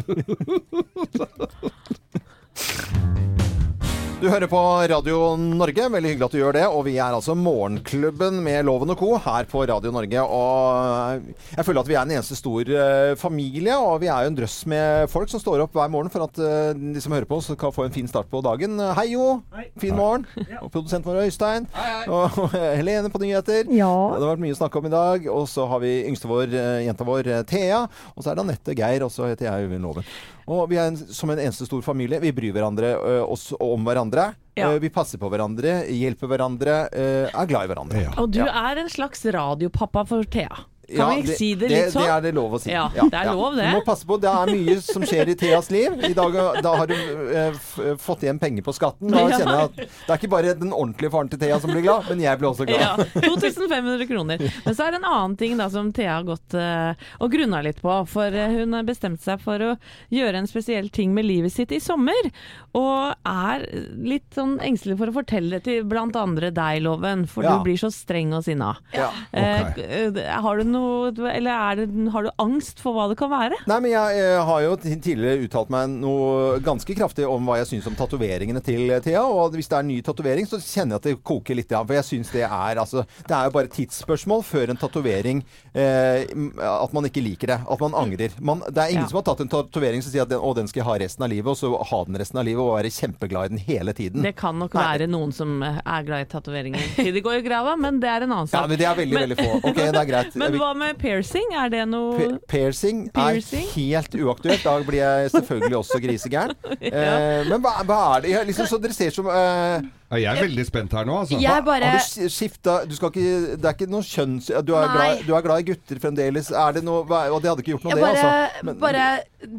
Du 4.21 4.27
hører 4.29 4.45
på 4.45 4.59
Radio 4.85 5.31
Norge. 5.33 5.87
Veldig 5.89 6.09
hyggelig 6.11 6.25
at 6.27 6.33
du 6.35 6.37
gjør 6.37 6.53
det. 6.53 6.65
Og 6.69 6.83
vi 6.85 6.91
er 7.01 7.15
altså 7.15 7.33
Morgenklubben 7.33 8.35
med 8.45 8.67
Loven 8.67 8.93
og 8.93 8.99
Co. 8.99 9.15
her 9.17 9.47
på 9.49 9.63
Radio 9.65 9.89
Norge. 9.95 10.21
Og 10.21 11.23
jeg 11.55 11.65
føler 11.65 11.81
at 11.81 11.87
vi 11.89 11.95
er 11.95 12.03
en 12.05 12.13
eneste 12.13 12.37
stor 12.37 12.69
eh, 12.69 13.13
familie. 13.17 13.73
Og 13.81 13.95
vi 14.03 14.11
er 14.13 14.27
jo 14.27 14.29
en 14.29 14.37
drøss 14.37 14.59
med 14.69 15.09
folk 15.09 15.31
som 15.31 15.41
står 15.41 15.63
opp 15.65 15.73
hver 15.73 15.89
morgen 15.89 16.13
for 16.13 16.27
at 16.27 16.37
eh, 16.37 16.69
de 16.77 17.01
som 17.01 17.15
hører 17.17 17.25
på 17.31 17.39
oss, 17.41 17.49
kan 17.57 17.73
få 17.73 17.87
en 17.87 17.95
fin 17.95 18.05
start 18.11 18.29
på 18.29 18.43
dagen. 18.45 18.77
Hei, 18.99 19.07
Jo. 19.15 19.39
Fin 19.81 19.97
morgen. 19.97 20.27
Og 20.61 20.69
produsenten 20.69 21.09
vår 21.09 21.23
Øystein. 21.25 21.65
Og 22.13 22.37
Helene 22.77 23.09
på 23.09 23.23
nyheter. 23.25 23.65
Ja. 23.73 23.89
Det 23.89 24.21
har 24.21 24.35
vært 24.35 24.43
mye 24.45 24.53
å 24.53 24.59
snakke 24.61 24.83
om 24.83 24.91
i 24.91 24.93
dag. 24.93 25.25
Og 25.33 25.49
så 25.49 25.65
har 25.71 25.81
vi 25.81 25.95
yngste 26.11 26.29
vår, 26.29 26.53
eh, 26.53 26.83
jenta 26.85 27.09
vår, 27.09 27.31
Thea. 27.49 27.87
Og 28.13 28.21
så 28.21 28.29
er 28.29 28.37
det 28.37 28.45
Anette 28.45 28.77
Geir, 28.77 29.07
og 29.07 29.09
så 29.17 29.31
heter 29.31 29.49
jeg 29.49 29.65
Øyvind 29.65 29.89
Loven. 29.89 30.05
Og 30.49 30.65
vi 30.71 30.79
er 30.81 30.89
en, 30.91 30.97
som 30.97 31.29
en 31.33 31.39
eneste 31.41 31.67
stor 31.67 31.83
familie. 31.85 32.21
Vi 32.23 32.31
bryr 32.35 32.55
hverandre 32.55 32.95
ø, 32.97 33.17
oss 33.25 33.51
om 33.59 33.85
hverandre. 33.85 34.31
Ja. 34.57 34.71
Vi 34.81 34.89
passer 34.93 35.21
på 35.21 35.29
hverandre, 35.31 35.81
hjelper 35.93 36.31
hverandre, 36.31 36.77
ø, 36.91 37.05
er 37.29 37.49
glad 37.49 37.67
i 37.67 37.71
hverandre. 37.71 38.03
Og 38.21 38.33
du 38.33 38.41
er 38.43 38.81
en 38.81 38.89
slags 38.91 39.23
radiopappa 39.31 40.03
for 40.09 40.27
Thea. 40.27 40.65
Kan 40.95 41.15
Ja, 41.17 41.21
vi 41.25 41.35
si 41.35 41.49
det 41.55 41.69
litt 41.71 41.93
sånn? 41.93 42.03
Det 42.03 42.11
er 42.13 42.21
det 42.25 42.31
lov 42.35 42.55
å 42.57 42.59
si. 42.61 42.71
Ja, 42.73 42.87
det 42.95 43.17
er 43.17 43.29
lov, 43.31 43.55
det. 43.57 43.67
Du 43.71 43.77
må 43.79 43.83
passe 43.87 44.07
på. 44.07 44.17
Det 44.21 44.29
er 44.31 44.51
mye 44.51 44.77
som 44.83 45.05
skjer 45.07 45.31
i 45.31 45.35
Theas 45.39 45.69
liv. 45.73 45.95
I 46.07 46.13
dag 46.17 46.37
da 46.63 46.73
har 46.81 46.89
du 46.91 46.95
eh, 46.95 47.59
fått 48.01 48.25
igjen 48.25 48.39
penger 48.41 48.65
på 48.65 48.73
skatten. 48.75 49.11
Da 49.11 49.23
kjenner 49.31 49.61
jeg 49.61 49.69
at 49.69 49.77
det 49.81 50.09
er 50.09 50.19
ikke 50.19 50.31
bare 50.33 50.55
den 50.59 50.73
ordentlige 50.75 51.13
faren 51.13 51.31
til 51.31 51.41
Thea 51.41 51.59
som 51.63 51.71
blir 51.73 51.85
glad, 51.85 52.07
men 52.09 52.23
jeg 52.23 52.41
blir 52.41 52.49
også 52.51 52.67
glad. 52.69 52.81
Ja, 52.81 53.23
2500 53.25 54.07
kroner. 54.09 54.43
Men 54.65 54.75
så 54.77 54.87
er 54.87 54.95
det 54.95 55.01
en 55.01 55.09
annen 55.11 55.37
ting 55.39 55.57
da 55.59 55.69
som 55.73 55.91
Thea 55.95 56.17
har 56.19 56.27
gått 56.27 56.57
eh, 56.57 57.07
og 57.21 57.31
grunna 57.33 57.61
litt 57.65 57.81
på. 57.83 57.95
For 58.11 58.33
eh, 58.33 58.57
hun 58.59 58.75
har 58.77 58.87
bestemt 58.87 59.23
seg 59.23 59.41
for 59.43 59.61
å 59.65 59.71
gjøre 60.13 60.41
en 60.43 60.49
spesiell 60.49 60.89
ting 60.93 61.15
med 61.15 61.27
livet 61.29 61.53
sitt 61.55 61.71
i 61.75 61.79
sommer. 61.83 62.31
Og 62.77 63.15
er 63.27 63.65
litt 64.01 64.27
sånn 64.35 64.57
engstelig 64.63 64.97
for 64.99 65.11
å 65.11 65.15
fortelle 65.21 65.57
det 65.57 65.65
til 65.67 65.85
blant 65.87 66.15
andre 66.19 66.51
deg, 66.55 66.81
Loven. 66.85 67.25
For 67.29 67.45
du 67.45 67.65
blir 67.65 67.79
så 67.79 67.89
streng 67.93 68.31
og 68.37 68.45
sinna. 68.47 68.73
Ja. 68.95 69.09
Eh, 69.31 69.71
eh, 69.81 70.21
har 70.41 70.57
du 70.61 70.67
noe 70.67 70.80
Eller 71.11 71.51
er 71.51 71.79
det, 71.81 71.87
har 72.13 72.23
du 72.27 72.31
angst 72.41 72.79
for 72.83 72.95
hva 72.95 73.07
det 73.11 73.17
kan 73.19 73.29
være? 73.31 73.57
Nei, 73.69 73.79
men 73.83 73.91
jeg 73.93 74.17
jeg 74.21 74.41
har 74.47 74.61
jo 74.65 74.75
tidligere 74.81 75.45
uttalt 75.45 75.69
meg 75.73 75.89
noe 76.01 76.59
ganske 76.63 76.95
kraftig 76.97 77.25
om 77.29 77.45
hva 77.47 77.57
jeg 77.61 77.69
syns 77.71 77.87
om 77.91 77.95
tatoveringene 77.99 78.61
til 78.65 78.89
eh, 78.91 79.01
Thea. 79.03 79.23
Og 79.23 79.55
hvis 79.57 79.69
det 79.71 79.77
er 79.77 79.85
en 79.85 79.91
ny 79.91 79.99
tatovering, 80.05 80.47
så 80.49 80.59
kjenner 80.61 80.95
jeg 80.97 81.01
at 81.01 81.07
det 81.09 81.15
koker 81.27 81.57
litt. 81.57 81.71
Ja, 81.73 81.81
for 81.85 81.97
jeg 81.97 82.07
syns 82.07 82.31
det 82.33 82.43
er 82.47 82.81
altså 82.81 83.03
Det 83.27 83.35
er 83.37 83.47
jo 83.49 83.55
bare 83.55 83.71
tidsspørsmål 83.71 84.43
før 84.47 84.73
en 84.73 84.79
tatovering 84.81 85.43
eh, 85.73 86.25
At 86.67 86.93
man 86.95 87.07
ikke 87.09 87.23
liker 87.23 87.53
det. 87.53 87.59
At 87.71 87.81
man 87.83 87.95
angrer. 87.97 88.35
Man, 88.41 88.61
det 88.67 88.77
er 88.83 88.93
ingen 88.95 89.05
Ja. 89.05 89.09
som 89.11 89.21
har 89.21 89.25
tatt 89.31 89.41
en 89.45 89.49
tatovering 89.51 90.03
som 90.05 90.11
sier 90.13 90.25
at 90.25 90.29
den, 90.31 90.39
å, 90.43 90.51
den 90.57 90.67
skal 90.69 90.81
jeg 90.83 90.87
ha 90.89 90.97
resten 91.01 91.25
av 91.25 91.31
livet, 91.31 91.49
og 91.51 91.57
så 91.57 91.71
ha 91.91 92.01
den 92.07 92.19
resten 92.21 92.37
av 92.41 92.45
livet 92.47 92.61
og 92.63 92.75
være 92.75 92.91
kjempeglad 92.93 93.49
i 93.49 93.53
den 93.55 93.63
hele 93.65 93.93
tiden. 93.97 94.21
Det 94.25 94.35
kan 94.37 94.57
nok 94.61 94.75
Nei. 94.77 94.83
være 94.91 95.07
noen 95.11 95.31
som 95.35 95.55
eh, 95.65 95.79
er 95.85 96.05
glad 96.07 96.25
i 96.25 96.29
tatoveringer 96.31 96.85
til 96.97 97.11
de 97.15 97.23
går 97.25 97.39
i 97.41 97.45
grava, 97.45 97.73
men 97.79 97.99
det 98.03 98.09
er 98.11 98.25
en 98.27 98.35
annen 98.35 98.49
sak. 98.51 98.59
Ja, 98.61 98.67
men 98.69 98.79
det 98.81 98.87
er 98.89 98.99
veldig, 98.99 99.17
veldig 99.23 99.37
få. 99.39 99.49
Ok, 99.71 99.79
det 99.81 100.01
er 100.03 100.09
greit. 100.09 100.35
Men 100.41 100.53
Vi- 100.55 100.59
hva 100.71 100.77
med 100.79 100.97
piercing? 101.01 101.51
Er 101.57 101.71
det 101.71 101.83
noe 101.91 102.15
P 102.17 102.27
Piercing, 102.55 103.05
Piercing? 103.13 103.65
er 103.67 103.73
helt 103.75 104.15
uaktuelt. 104.15 104.63
Da 104.63 104.77
blir 104.87 105.01
jeg 105.03 105.31
selvfølgelig 105.35 105.77
også 105.81 105.99
grisegæren. 106.05 106.55
eh, 106.79 107.41
men 107.49 107.57
hva, 107.63 107.73
hva 107.87 107.99
er 108.17 108.25
det? 108.27 108.35
Liksom, 108.51 108.69
så 108.71 108.79
dere 108.81 108.95
ser 108.95 109.11
som 109.15 109.27
eh, 109.27 109.81
Ja, 110.11 110.17
jeg 110.19 110.27
er 110.37 110.41
veldig 110.43 110.63
spent 110.67 110.91
her 110.91 111.05
nå, 111.07 111.13
altså. 111.23 111.37
Jeg 111.39 111.63
bare 111.63 111.87
Har 111.93 112.01
du 112.03 112.27
skifta 112.27 112.73
Du 112.85 112.91
skal 112.97 113.13
ikke 113.13 113.55
Det 113.55 113.65
er 113.69 113.75
ikke 113.77 113.87
noe 113.87 114.03
kjønns... 114.03 114.49
Du 114.67 114.73
er, 114.75 114.89
glad, 114.91 115.21
du 115.23 115.31
er 115.37 115.41
glad 115.45 115.61
i 115.63 115.67
gutter 115.69 116.01
fremdeles. 116.03 116.49
Er 116.51 116.73
det 116.75 116.83
noe 116.83 117.05
Og 117.31 117.37
det 117.41 117.47
hadde 117.51 117.63
ikke 117.63 117.71
gjort 117.77 117.85
noe, 117.87 117.95
jeg 117.95 118.01
det, 118.01 118.09
altså. 118.11 118.65
Men- 118.67 118.79
bare 118.81 119.05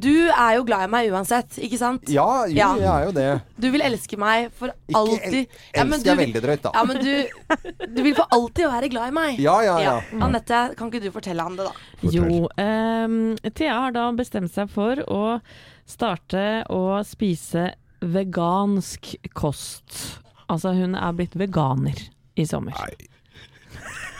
Du 0.04 0.10
er 0.28 0.50
jo 0.58 0.66
glad 0.68 0.84
i 0.84 0.90
meg 0.92 1.08
uansett, 1.10 1.56
ikke 1.64 1.78
sant? 1.80 2.04
Ja, 2.12 2.26
jo, 2.44 2.54
Ja. 2.58 2.68
jeg 2.76 2.90
er 2.92 3.06
jo 3.08 3.14
det. 3.16 3.28
Du 3.64 3.70
vil 3.72 3.80
elske 3.88 4.18
meg 4.20 4.50
for 4.52 4.68
Ikke 4.88 5.00
alltid. 5.00 5.38
el- 5.40 5.48
Ja, 5.74 5.82
elsker 5.86 6.04
jeg 6.12 6.16
du- 6.18 6.22
veldig 6.24 6.42
drøyt, 6.44 6.62
da. 6.62 6.70
Ja, 6.76 6.84
men 6.84 7.00
du, 7.00 7.86
du 7.96 8.02
vil 8.02 8.14
for 8.14 8.26
alltid 8.36 8.68
være 8.76 8.90
glad 8.92 9.08
i 9.08 9.16
meg. 9.16 9.40
Ja, 9.40 9.56
ja, 9.64 9.78
ja. 9.80 9.96
Anette, 10.20 10.60
kan 10.76 10.92
ikke 10.92 11.02
du 11.02 11.10
fortelle 11.10 11.42
han 11.42 11.56
det, 11.56 11.66
da? 11.66 11.72
Jo, 12.12 12.48
Um, 12.60 13.36
Thea 13.54 13.74
har 13.86 13.90
da 13.96 14.10
bestemt 14.12 14.52
seg 14.52 14.68
for 14.70 15.00
å 15.08 15.40
starte 15.88 16.62
å 16.70 17.00
spise 17.08 17.72
vegansk 18.02 19.14
kost. 19.34 20.18
Altså 20.52 20.74
hun 20.76 20.96
er 20.98 21.14
blitt 21.16 21.36
veganer 21.40 21.96
i 22.36 22.44
sommer. 22.48 22.76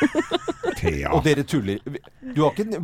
Thea. 0.83 1.13
Og 1.15 1.23
dere 1.25 1.45
tuller. 1.47 1.79
Du 2.35 2.43
har 2.45 2.53
ikke 2.53 2.81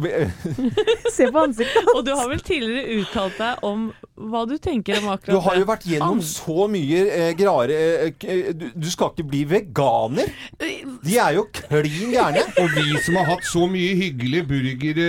Se 1.15 1.29
på 1.33 1.41
ansiktet 1.41 1.89
Og 1.95 2.03
du 2.07 2.11
har 2.17 2.29
vel 2.31 2.41
tidligere 2.45 3.01
uttalt 3.03 3.39
deg 3.39 3.65
om 3.67 3.89
hva 4.19 4.43
du 4.51 4.57
tenker 4.59 4.99
om 4.99 5.13
akkurat 5.13 5.29
det. 5.31 5.35
Du 5.37 5.45
har 5.45 5.59
jo 5.61 5.67
vært 5.69 5.85
gjennom 5.87 6.23
så 6.27 6.67
mye 6.71 7.03
eh, 7.15 7.29
grare 7.39 7.77
eh, 7.79 8.25
eh, 8.27 8.49
du, 8.51 8.65
du 8.75 8.89
skal 8.91 9.13
ikke 9.13 9.27
bli 9.31 9.45
veganer? 9.47 10.33
De 10.59 11.15
er 11.23 11.37
jo 11.37 11.45
klin 11.55 12.11
gærne. 12.17 12.43
Og 12.63 12.75
vi 12.75 12.99
som 13.05 13.21
har 13.21 13.29
hatt 13.31 13.47
så 13.47 13.69
mye 13.71 13.95
hyggelige 14.01 14.49
burgere 14.49 15.07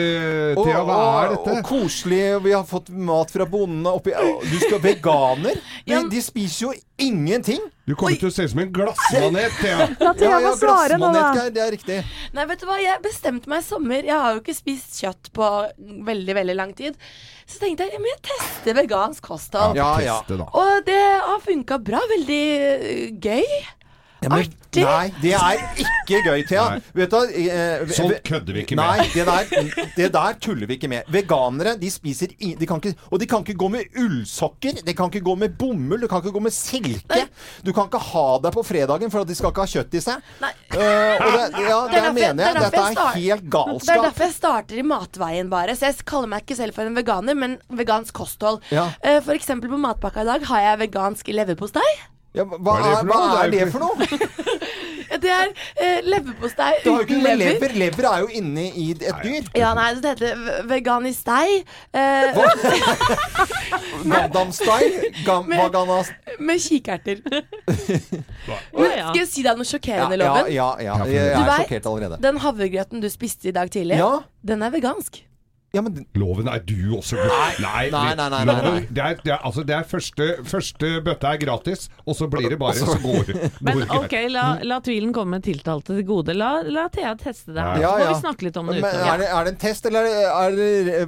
til 0.60 0.78
hva 0.86 1.00
er 1.24 1.34
dette? 1.34 1.56
og 1.58 1.66
koselig, 1.66 2.22
og 2.38 2.46
vi 2.46 2.54
har 2.54 2.68
fått 2.70 2.94
mat 2.94 3.34
fra 3.34 3.50
bondene 3.50 3.96
oppi 3.98 4.14
Du 4.46 4.58
skal 4.62 4.82
veganer? 4.84 5.58
De, 5.90 6.04
de 6.14 6.22
spiser 6.24 6.68
jo 6.68 6.74
ingenting. 7.00 7.62
Du 7.90 7.96
kommer 7.98 8.20
til 8.22 8.30
å 8.30 8.34
se 8.34 8.46
ut 8.46 8.52
som 8.52 8.60
en 8.62 8.72
glassmanet, 8.74 9.56
Thea. 9.58 9.88
La 9.98 10.12
Thea 10.14 10.30
Ja, 10.30 10.40
ja, 10.44 10.52
få 10.54 10.60
svare 10.62 11.00
nå, 11.02 11.10
da. 11.16 11.48
Det 11.50 11.62
er 11.64 11.72
riktig. 11.74 12.00
Nei, 12.36 12.46
vet 12.52 12.62
du 12.62 12.68
hva, 12.70 12.76
jeg 12.84 13.04
bestemte 13.04 13.52
meg 13.52 13.64
i 13.64 13.68
sommer. 13.68 14.06
Jeg 14.08 14.16
har 14.16 14.36
jo 14.36 14.44
ikke 14.44 14.58
spist 14.58 15.00
kjøtt 15.02 15.32
på 15.36 15.50
veldig, 16.08 16.36
veldig 16.40 16.56
lang 16.58 16.74
tid. 16.78 16.98
Så 17.50 17.62
tenkte 17.62 17.88
jeg, 17.88 18.00
men 18.02 18.12
jeg 18.14 18.22
tester 18.30 18.78
vegansk 18.78 19.26
kosthold. 19.26 19.78
Ja, 19.80 19.96
ja. 20.04 20.20
Og 20.30 20.86
det 20.88 21.00
har 21.00 21.44
funka 21.44 21.80
bra. 21.82 22.02
Veldig 22.14 22.44
øh, 22.68 23.06
gøy. 23.22 23.46
Ja, 24.22 24.28
men, 24.30 24.40
Artig. 24.70 24.84
Nei, 24.86 25.06
det 25.24 25.32
er 25.34 25.62
ikke 25.82 26.18
gøy, 26.26 26.42
Thea. 26.46 26.64
Vet 26.94 27.10
du, 27.14 27.18
eh, 27.40 27.86
Sånn 27.96 28.10
ve- 28.12 28.20
kødder 28.28 28.54
vi 28.54 28.62
ikke 28.66 28.76
Nei, 28.78 28.98
med. 29.00 29.14
det 29.16 29.26
der, 29.26 29.86
det 29.96 30.10
der 30.14 30.34
tuller 30.44 30.68
vi 30.70 30.76
ikke 30.78 30.90
med. 30.92 31.08
Veganere 31.10 31.74
de 31.80 31.90
spiser 31.90 32.34
i, 32.38 32.52
de 32.60 32.68
kan 32.70 32.78
ikke, 32.84 32.94
Og 33.10 33.20
de 33.24 33.26
kan 33.32 33.42
ikke 33.46 33.56
gå 33.58 33.70
med 33.72 33.96
ullsokker. 33.98 34.84
De 34.86 34.94
kan 34.94 35.10
ikke 35.10 35.24
gå 35.26 35.36
med 35.40 35.56
bomull. 35.58 36.02
Du 36.04 36.08
kan 36.12 36.22
ikke 36.22 36.34
gå 36.36 36.42
med 36.44 36.54
silke. 36.54 37.22
Du 37.66 37.72
kan 37.74 37.88
ikke 37.90 38.02
ha 38.12 38.26
deg 38.44 38.54
på 38.60 38.66
fredagen 38.68 39.10
for 39.10 39.24
at 39.24 39.32
de 39.32 39.40
skal 39.40 39.50
ikke 39.56 39.66
ha 39.66 39.72
kjøtt 39.74 39.98
i 39.98 40.04
seg. 40.10 40.30
Nei. 40.44 40.52
Eh, 40.76 41.16
og 41.16 41.32
det, 41.34 41.66
ja, 41.66 41.80
Det 41.88 42.04
det 42.04 42.14
mener 42.20 42.44
er 42.44 42.54
jeg. 42.54 42.62
Dette 42.68 42.84
er 42.84 43.18
helt 43.18 43.50
galskap. 43.50 43.88
Det 43.88 43.96
er 43.98 44.06
derfor 44.10 44.28
jeg 44.28 44.36
starter 44.38 44.84
i 44.84 44.86
matveien, 44.92 45.50
bare. 45.50 45.80
Så 45.80 45.90
jeg 45.90 46.04
kaller 46.06 46.28
meg 46.36 46.44
ikke 46.46 46.60
selv 46.60 46.76
for 46.78 46.84
en 46.86 47.00
veganer, 47.00 47.40
men 47.40 47.58
vegansk 47.72 48.14
kosthold. 48.20 48.62
Ja. 48.76 48.90
Uh, 49.02 49.18
For 49.26 49.34
eksempel 49.34 49.72
på 49.72 49.80
matpakka 49.82 50.22
i 50.28 50.30
dag 50.30 50.46
har 50.52 50.62
jeg 50.68 50.84
vegansk 50.90 51.34
leverpostei. 51.34 51.90
Ja, 52.40 52.46
hva, 52.50 52.76
er, 52.80 53.04
hva 53.10 53.22
er 53.44 53.54
det 53.54 53.66
for 53.74 53.84
noe? 53.84 54.10
Det 55.20 55.26
er 55.34 55.48
eh, 55.82 56.04
leverpostei 56.06 56.68
Det 56.84 56.92
har 56.94 57.02
ikke 57.02 57.16
uten 57.16 57.24
noe 57.26 57.32
lever. 57.40 57.56
lever. 57.58 57.72
Lever 57.82 58.06
er 58.12 58.20
jo 58.22 58.28
inni 58.40 58.66
i 58.78 58.84
et 58.94 59.24
dyr. 59.24 59.48
Ja, 59.58 59.72
nei, 59.76 59.88
det 60.04 60.12
heter 60.14 60.68
veganistei. 60.70 61.64
Eh, 61.98 62.38
Gandam-style. 64.14 65.02
Gam, 65.26 65.46
Med- 65.50 66.14
med 66.40 66.62
kikerter. 66.62 67.18
Men 68.78 68.92
skal 68.92 69.18
jeg 69.18 69.28
si 69.32 69.44
deg 69.46 69.58
noe 69.60 69.68
sjokkerende, 69.68 70.20
Loven? 70.22 70.52
ja, 70.54 70.70
ja. 70.84 70.98
Ja, 71.02 71.10
Jeg 71.10 71.34
er 71.34 71.56
sjokkert 71.64 71.90
allerede. 71.92 72.22
Den 72.24 72.38
havregrøten 72.46 73.02
du 73.04 73.10
spiste 73.10 73.50
i 73.50 73.56
dag 73.56 73.72
tidlig, 73.74 73.98
Ja. 74.00 74.20
den 74.46 74.62
er 74.64 74.70
vegansk. 74.78 75.24
Ja, 75.72 75.84
men 75.86 76.00
Loven, 76.18 76.48
er 76.50 76.64
du 76.66 76.96
også 76.98 77.14
Nei, 77.20 77.52
Nei, 77.62 77.84
nei, 77.94 78.14
nei, 78.18 78.28
nei, 78.34 78.40
Loven, 78.50 78.74
nei. 78.80 78.86
Det 78.90 79.04
er, 79.06 79.18
det 79.22 79.34
er, 79.36 79.42
altså, 79.46 79.62
det 79.70 79.76
er 79.78 79.84
første, 79.86 80.26
første 80.50 80.90
bøtte 81.06 81.30
er 81.30 81.38
gratis, 81.44 81.84
og 82.10 82.16
så 82.18 82.26
blir 82.32 82.48
det 82.50 82.58
bare 82.58 82.74
Så 82.80 82.96
går, 83.04 83.30
Men 83.68 83.84
ok, 84.00 84.16
la, 84.34 84.46
la 84.66 84.80
tvilen 84.82 85.12
komme 85.14 85.38
tiltalte 85.46 85.94
til 85.94 86.08
gode. 86.08 86.34
La, 86.34 86.64
la 86.66 86.88
Thea 86.90 87.12
teste 87.22 87.54
det. 87.54 87.62
Ja, 87.84 87.92
Så 87.92 88.00
må 88.00 88.08
ja. 88.08 88.10
vi 88.16 88.24
snakke 88.24 88.48
litt 88.48 88.58
om 88.58 88.72
det 88.72 88.80
Men 88.80 88.88
utover. 88.88 89.12
er 89.14 89.22
det, 89.22 89.28
er 89.30 89.46
det 89.46 89.54
en 89.54 89.60
test, 89.62 89.86
eller 89.92 90.10
er 90.10 90.58
det 90.58 90.70
er 90.70 90.90
det 90.90 91.06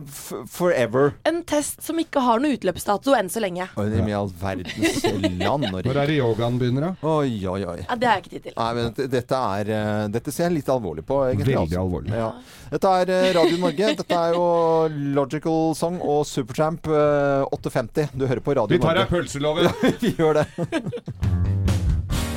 forever? 0.53 1.11
En 1.31 1.41
test 1.47 1.81
som 1.85 1.97
ikke 2.01 2.21
har 2.27 2.43
noe 2.43 2.53
utløpsdato 2.59 3.17
enn 3.17 3.33
så 3.33 3.41
lenge. 3.41 3.65
Oi, 3.81 3.87
i 3.97 4.13
all 4.17 4.29
verdens 4.41 5.01
land 5.41 5.67
Når 5.71 5.89
er 6.03 6.13
det 6.13 6.19
yogaen 6.19 6.61
begynner, 6.61 6.91
da? 6.91 7.11
Oi, 7.17 7.33
oi, 7.49 7.59
oi. 7.65 7.79
Ja, 7.87 7.97
Det 7.97 8.11
har 8.11 8.19
jeg 8.21 8.25
ikke 8.27 8.35
tid 8.37 8.47
til. 8.51 8.57
Nei, 8.61 8.69
men 8.77 8.91
dette- 8.91 9.09
dette 9.17 9.41
er 9.57 9.73
eh, 9.79 10.07
Dette 10.13 10.33
ser 10.37 10.49
jeg 10.51 10.59
litt 10.59 10.69
alvorlig 10.69 11.05
på, 11.07 11.23
egentlig. 11.31 11.55
Veldig 11.57 11.65
altså. 11.65 11.81
alvorlig. 11.87 12.13
Ja. 12.21 12.31
Dette 12.71 12.95
er 13.01 13.13
eh, 13.17 13.29
Radio 13.35 13.57
Norge. 13.65 13.93
Dette 14.01 14.21
er 14.21 14.37
jo 14.37 14.50
Logical 15.15 15.71
Song 15.77 15.99
og 16.01 16.25
Supertramp 16.29 16.89
eh, 16.91 17.45
850. 17.51 18.11
Du 18.15 18.27
hører 18.27 18.43
på 18.43 18.57
Radio 18.57 18.75
Vi 18.75 18.81
tar 18.83 18.99
deg 19.01 19.11
pølseloven 19.11 19.71
pølse, 19.71 19.97
Vi 20.03 20.15
gjør 20.19 20.41
det. 20.41 20.47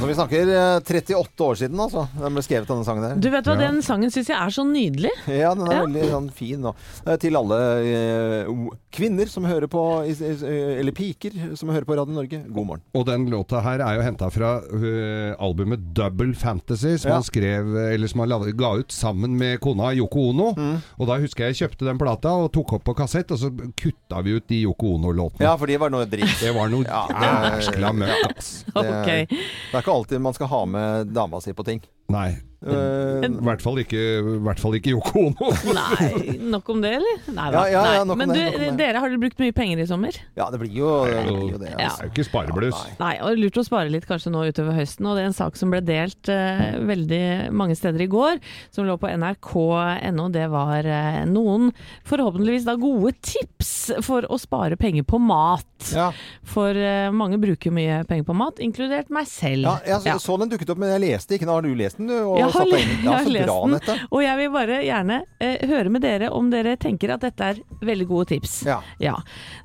Når 0.05 0.11
vi 0.11 0.17
snakker 0.19 0.51
eh, 0.53 0.81
38 0.85 1.47
år 1.49 1.57
siden, 1.63 1.81
altså. 1.81 2.05
Den 2.21 2.37
ble 2.37 2.43
skrevet, 2.45 2.69
denne 2.69 2.85
sangen 2.85 3.07
der. 3.07 3.15
Du 3.25 3.31
vet 3.33 3.49
hva, 3.49 3.55
Ja. 3.57 3.71
den 3.71 3.81
sangen 3.87 4.13
syns 4.13 4.29
jeg 4.29 4.37
er 4.37 4.53
så 4.53 4.65
nydelig. 4.69 5.13
Ja, 5.33 5.55
den 5.57 5.65
er 5.65 5.73
Ja. 5.79 5.85
veldig 5.87 6.11
sånn 6.13 6.31
fin. 6.33 6.65
Og, 6.69 6.77
eh, 7.07 7.17
til 7.17 7.37
alle 7.41 7.61
eh, 7.81 8.53
kvinner 8.93 9.27
som 9.33 9.45
hører 9.49 9.67
på 9.67 9.81
i- 10.05 10.79
Eller 10.79 10.93
piker 10.93 11.57
som 11.57 11.71
hører 11.71 11.85
på 11.89 11.97
Radio 11.97 12.13
Norge. 12.15 12.43
God 12.53 12.67
morgen. 12.67 12.83
Og 12.95 13.07
den 13.07 13.27
låta 13.31 13.63
her 13.63 13.81
er 13.81 13.97
jo 13.97 14.03
henta 14.03 14.31
fra 14.31 14.61
uh, 14.61 15.35
albumet 15.41 15.95
Double 15.95 16.35
Fantasy, 16.35 16.99
som 16.99 17.09
Ja. 17.09 17.15
han 17.15 17.23
skrev 17.23 17.93
Eller 17.95 18.07
som 18.07 18.21
han 18.21 18.29
ga 18.57 18.75
ut 18.77 18.89
sammen 18.93 19.37
med 19.39 19.61
kona 19.61 19.93
Yoko 19.95 20.31
Ono. 20.31 20.53
Mm. 20.55 20.83
Og 21.01 21.07
da 21.07 21.19
husker 21.19 21.45
jeg 21.49 21.55
jeg 21.55 21.69
kjøpte 21.71 21.87
den 21.87 21.99
plata 22.01 22.33
og 22.35 22.51
tok 22.55 22.75
opp 22.79 22.85
på 22.89 22.95
kassett, 22.99 23.31
og 23.35 23.39
så 23.39 23.51
kutta 23.79 24.23
vi 24.25 24.35
ut 24.37 24.47
de 24.51 24.63
Yoko 24.65 24.95
Ono-låtene. 24.99 25.47
Ja, 25.47 25.55
for 25.61 25.71
de 25.71 25.77
var 25.81 25.93
noe 25.95 26.07
dritt. 26.11 26.35
Det 26.41 26.53
var 26.55 26.69
noe 26.73 26.85
jæskla 26.85 27.93
møkk, 27.95 28.35
ass. 28.37 28.51
Det, 28.67 28.83
okay. 28.83 29.27
det 29.31 29.79
er 29.79 29.85
ikke 29.85 29.94
alltid 29.95 30.21
man 30.21 30.35
skal 30.35 30.47
ha 30.47 30.65
med 30.67 31.07
dama 31.07 31.41
si 31.41 31.55
på 31.55 31.65
ting. 31.65 31.83
Nei. 32.13 32.37
Eh, 32.65 33.27
I 33.29 33.45
hvert 33.45 33.61
fall 33.65 33.79
ikke, 33.83 34.01
i 34.21 34.39
hvert 34.47 34.61
fall 34.63 34.77
ikke 34.79 34.95
Yoko 34.95 35.25
Ono. 35.29 35.49
Nei, 35.79 36.37
nok 36.55 36.69
om 36.73 36.81
det, 36.85 36.95
eller? 36.99 37.19
Nei 37.37 37.49
da. 37.53 37.65
Ja, 37.69 37.83
ja, 37.85 37.95
ja, 38.01 38.05
Men 38.17 38.33
det, 38.33 38.45
du, 38.55 38.57
om 38.57 38.65
det. 38.65 38.77
dere 38.81 39.03
har 39.03 39.13
dere 39.13 39.21
brukt 39.21 39.43
mye 39.43 39.53
penger 39.57 39.83
i 39.85 39.87
sommer? 39.91 40.17
ja, 40.39 40.47
det 40.53 40.61
blir 40.63 40.73
jo 40.79 40.93
det. 41.05 41.19
Blir 41.29 41.53
jo 41.55 41.59
det 41.61 41.73
Det 41.75 41.75
altså. 41.85 42.01
er 42.01 42.09
jo 42.09 42.13
ikke 42.15 42.27
sparebluss. 42.31 42.81
Nei, 43.01 43.13
og 43.25 43.37
lurt 43.41 43.59
å 43.61 43.65
spare 43.67 43.93
litt 43.93 44.07
kanskje 44.09 44.33
nå 44.33 44.47
utover 44.49 44.79
høsten. 44.79 45.07
Og 45.11 45.17
det 45.19 45.25
er 45.25 45.31
en 45.31 45.37
sak 45.37 45.59
som 45.61 45.73
ble 45.75 45.83
delt 45.85 46.31
eh, 46.33 46.79
veldig 46.89 47.23
mange 47.55 47.77
steder 47.79 48.05
i 48.07 48.09
går, 48.11 48.41
som 48.75 48.89
lå 48.89 48.97
på 49.03 49.11
nrk.no. 49.13 50.29
Det 50.35 50.47
var 50.53 50.89
eh, 50.89 51.21
noen 51.31 51.71
forhåpentligvis 52.09 52.67
da 52.69 52.75
gode 52.81 53.13
tips 53.25 53.75
for 54.05 54.25
å 54.33 54.39
spare 54.41 54.77
penger 54.81 55.05
på 55.09 55.19
mat. 55.21 55.67
Ja. 55.95 56.09
For 56.49 56.73
eh, 56.77 57.11
mange 57.15 57.39
bruker 57.43 57.73
mye 57.75 58.03
penger 58.09 58.25
på 58.29 58.37
mat, 58.39 58.61
inkludert 58.65 59.11
meg 59.13 59.29
selv. 59.31 59.67
Ja, 59.69 59.77
jeg 59.85 60.01
så, 60.05 60.09
Ja. 60.15 60.19
så 60.23 60.39
den 60.41 60.53
dukket 60.53 60.71
opp, 60.73 60.81
men 60.81 60.93
jeg 60.95 61.03
leste 61.05 61.37
ikke. 61.37 61.49
Nå 61.49 61.59
har 61.59 61.65
du 61.67 61.75
lest 61.77 61.99
den, 62.01 62.09
du? 62.09 62.17
Og 62.25 62.39
har, 62.41 62.54
satt 62.55 62.71
deg 62.73 62.81
inn. 62.85 62.95
jeg 63.05 63.11
Ja, 63.11 63.19
så 63.25 63.35
bra, 63.45 63.57
Anette. 63.69 63.97
og 64.11 64.25
jeg 64.25 64.41
vil 64.41 64.53
bare 64.55 64.81
gjerne 64.87 65.21
eh, 65.43 65.67
høre 65.71 65.93
med 65.95 66.05
dere 66.07 66.31
om 66.35 66.51
dere 66.53 66.77
tenker 66.81 67.15
at 67.17 67.27
dette 67.27 67.51
er 67.53 67.63
veldig 67.85 68.09
gode 68.11 68.31
tips. 68.35 68.57
Ja. 69.03 69.17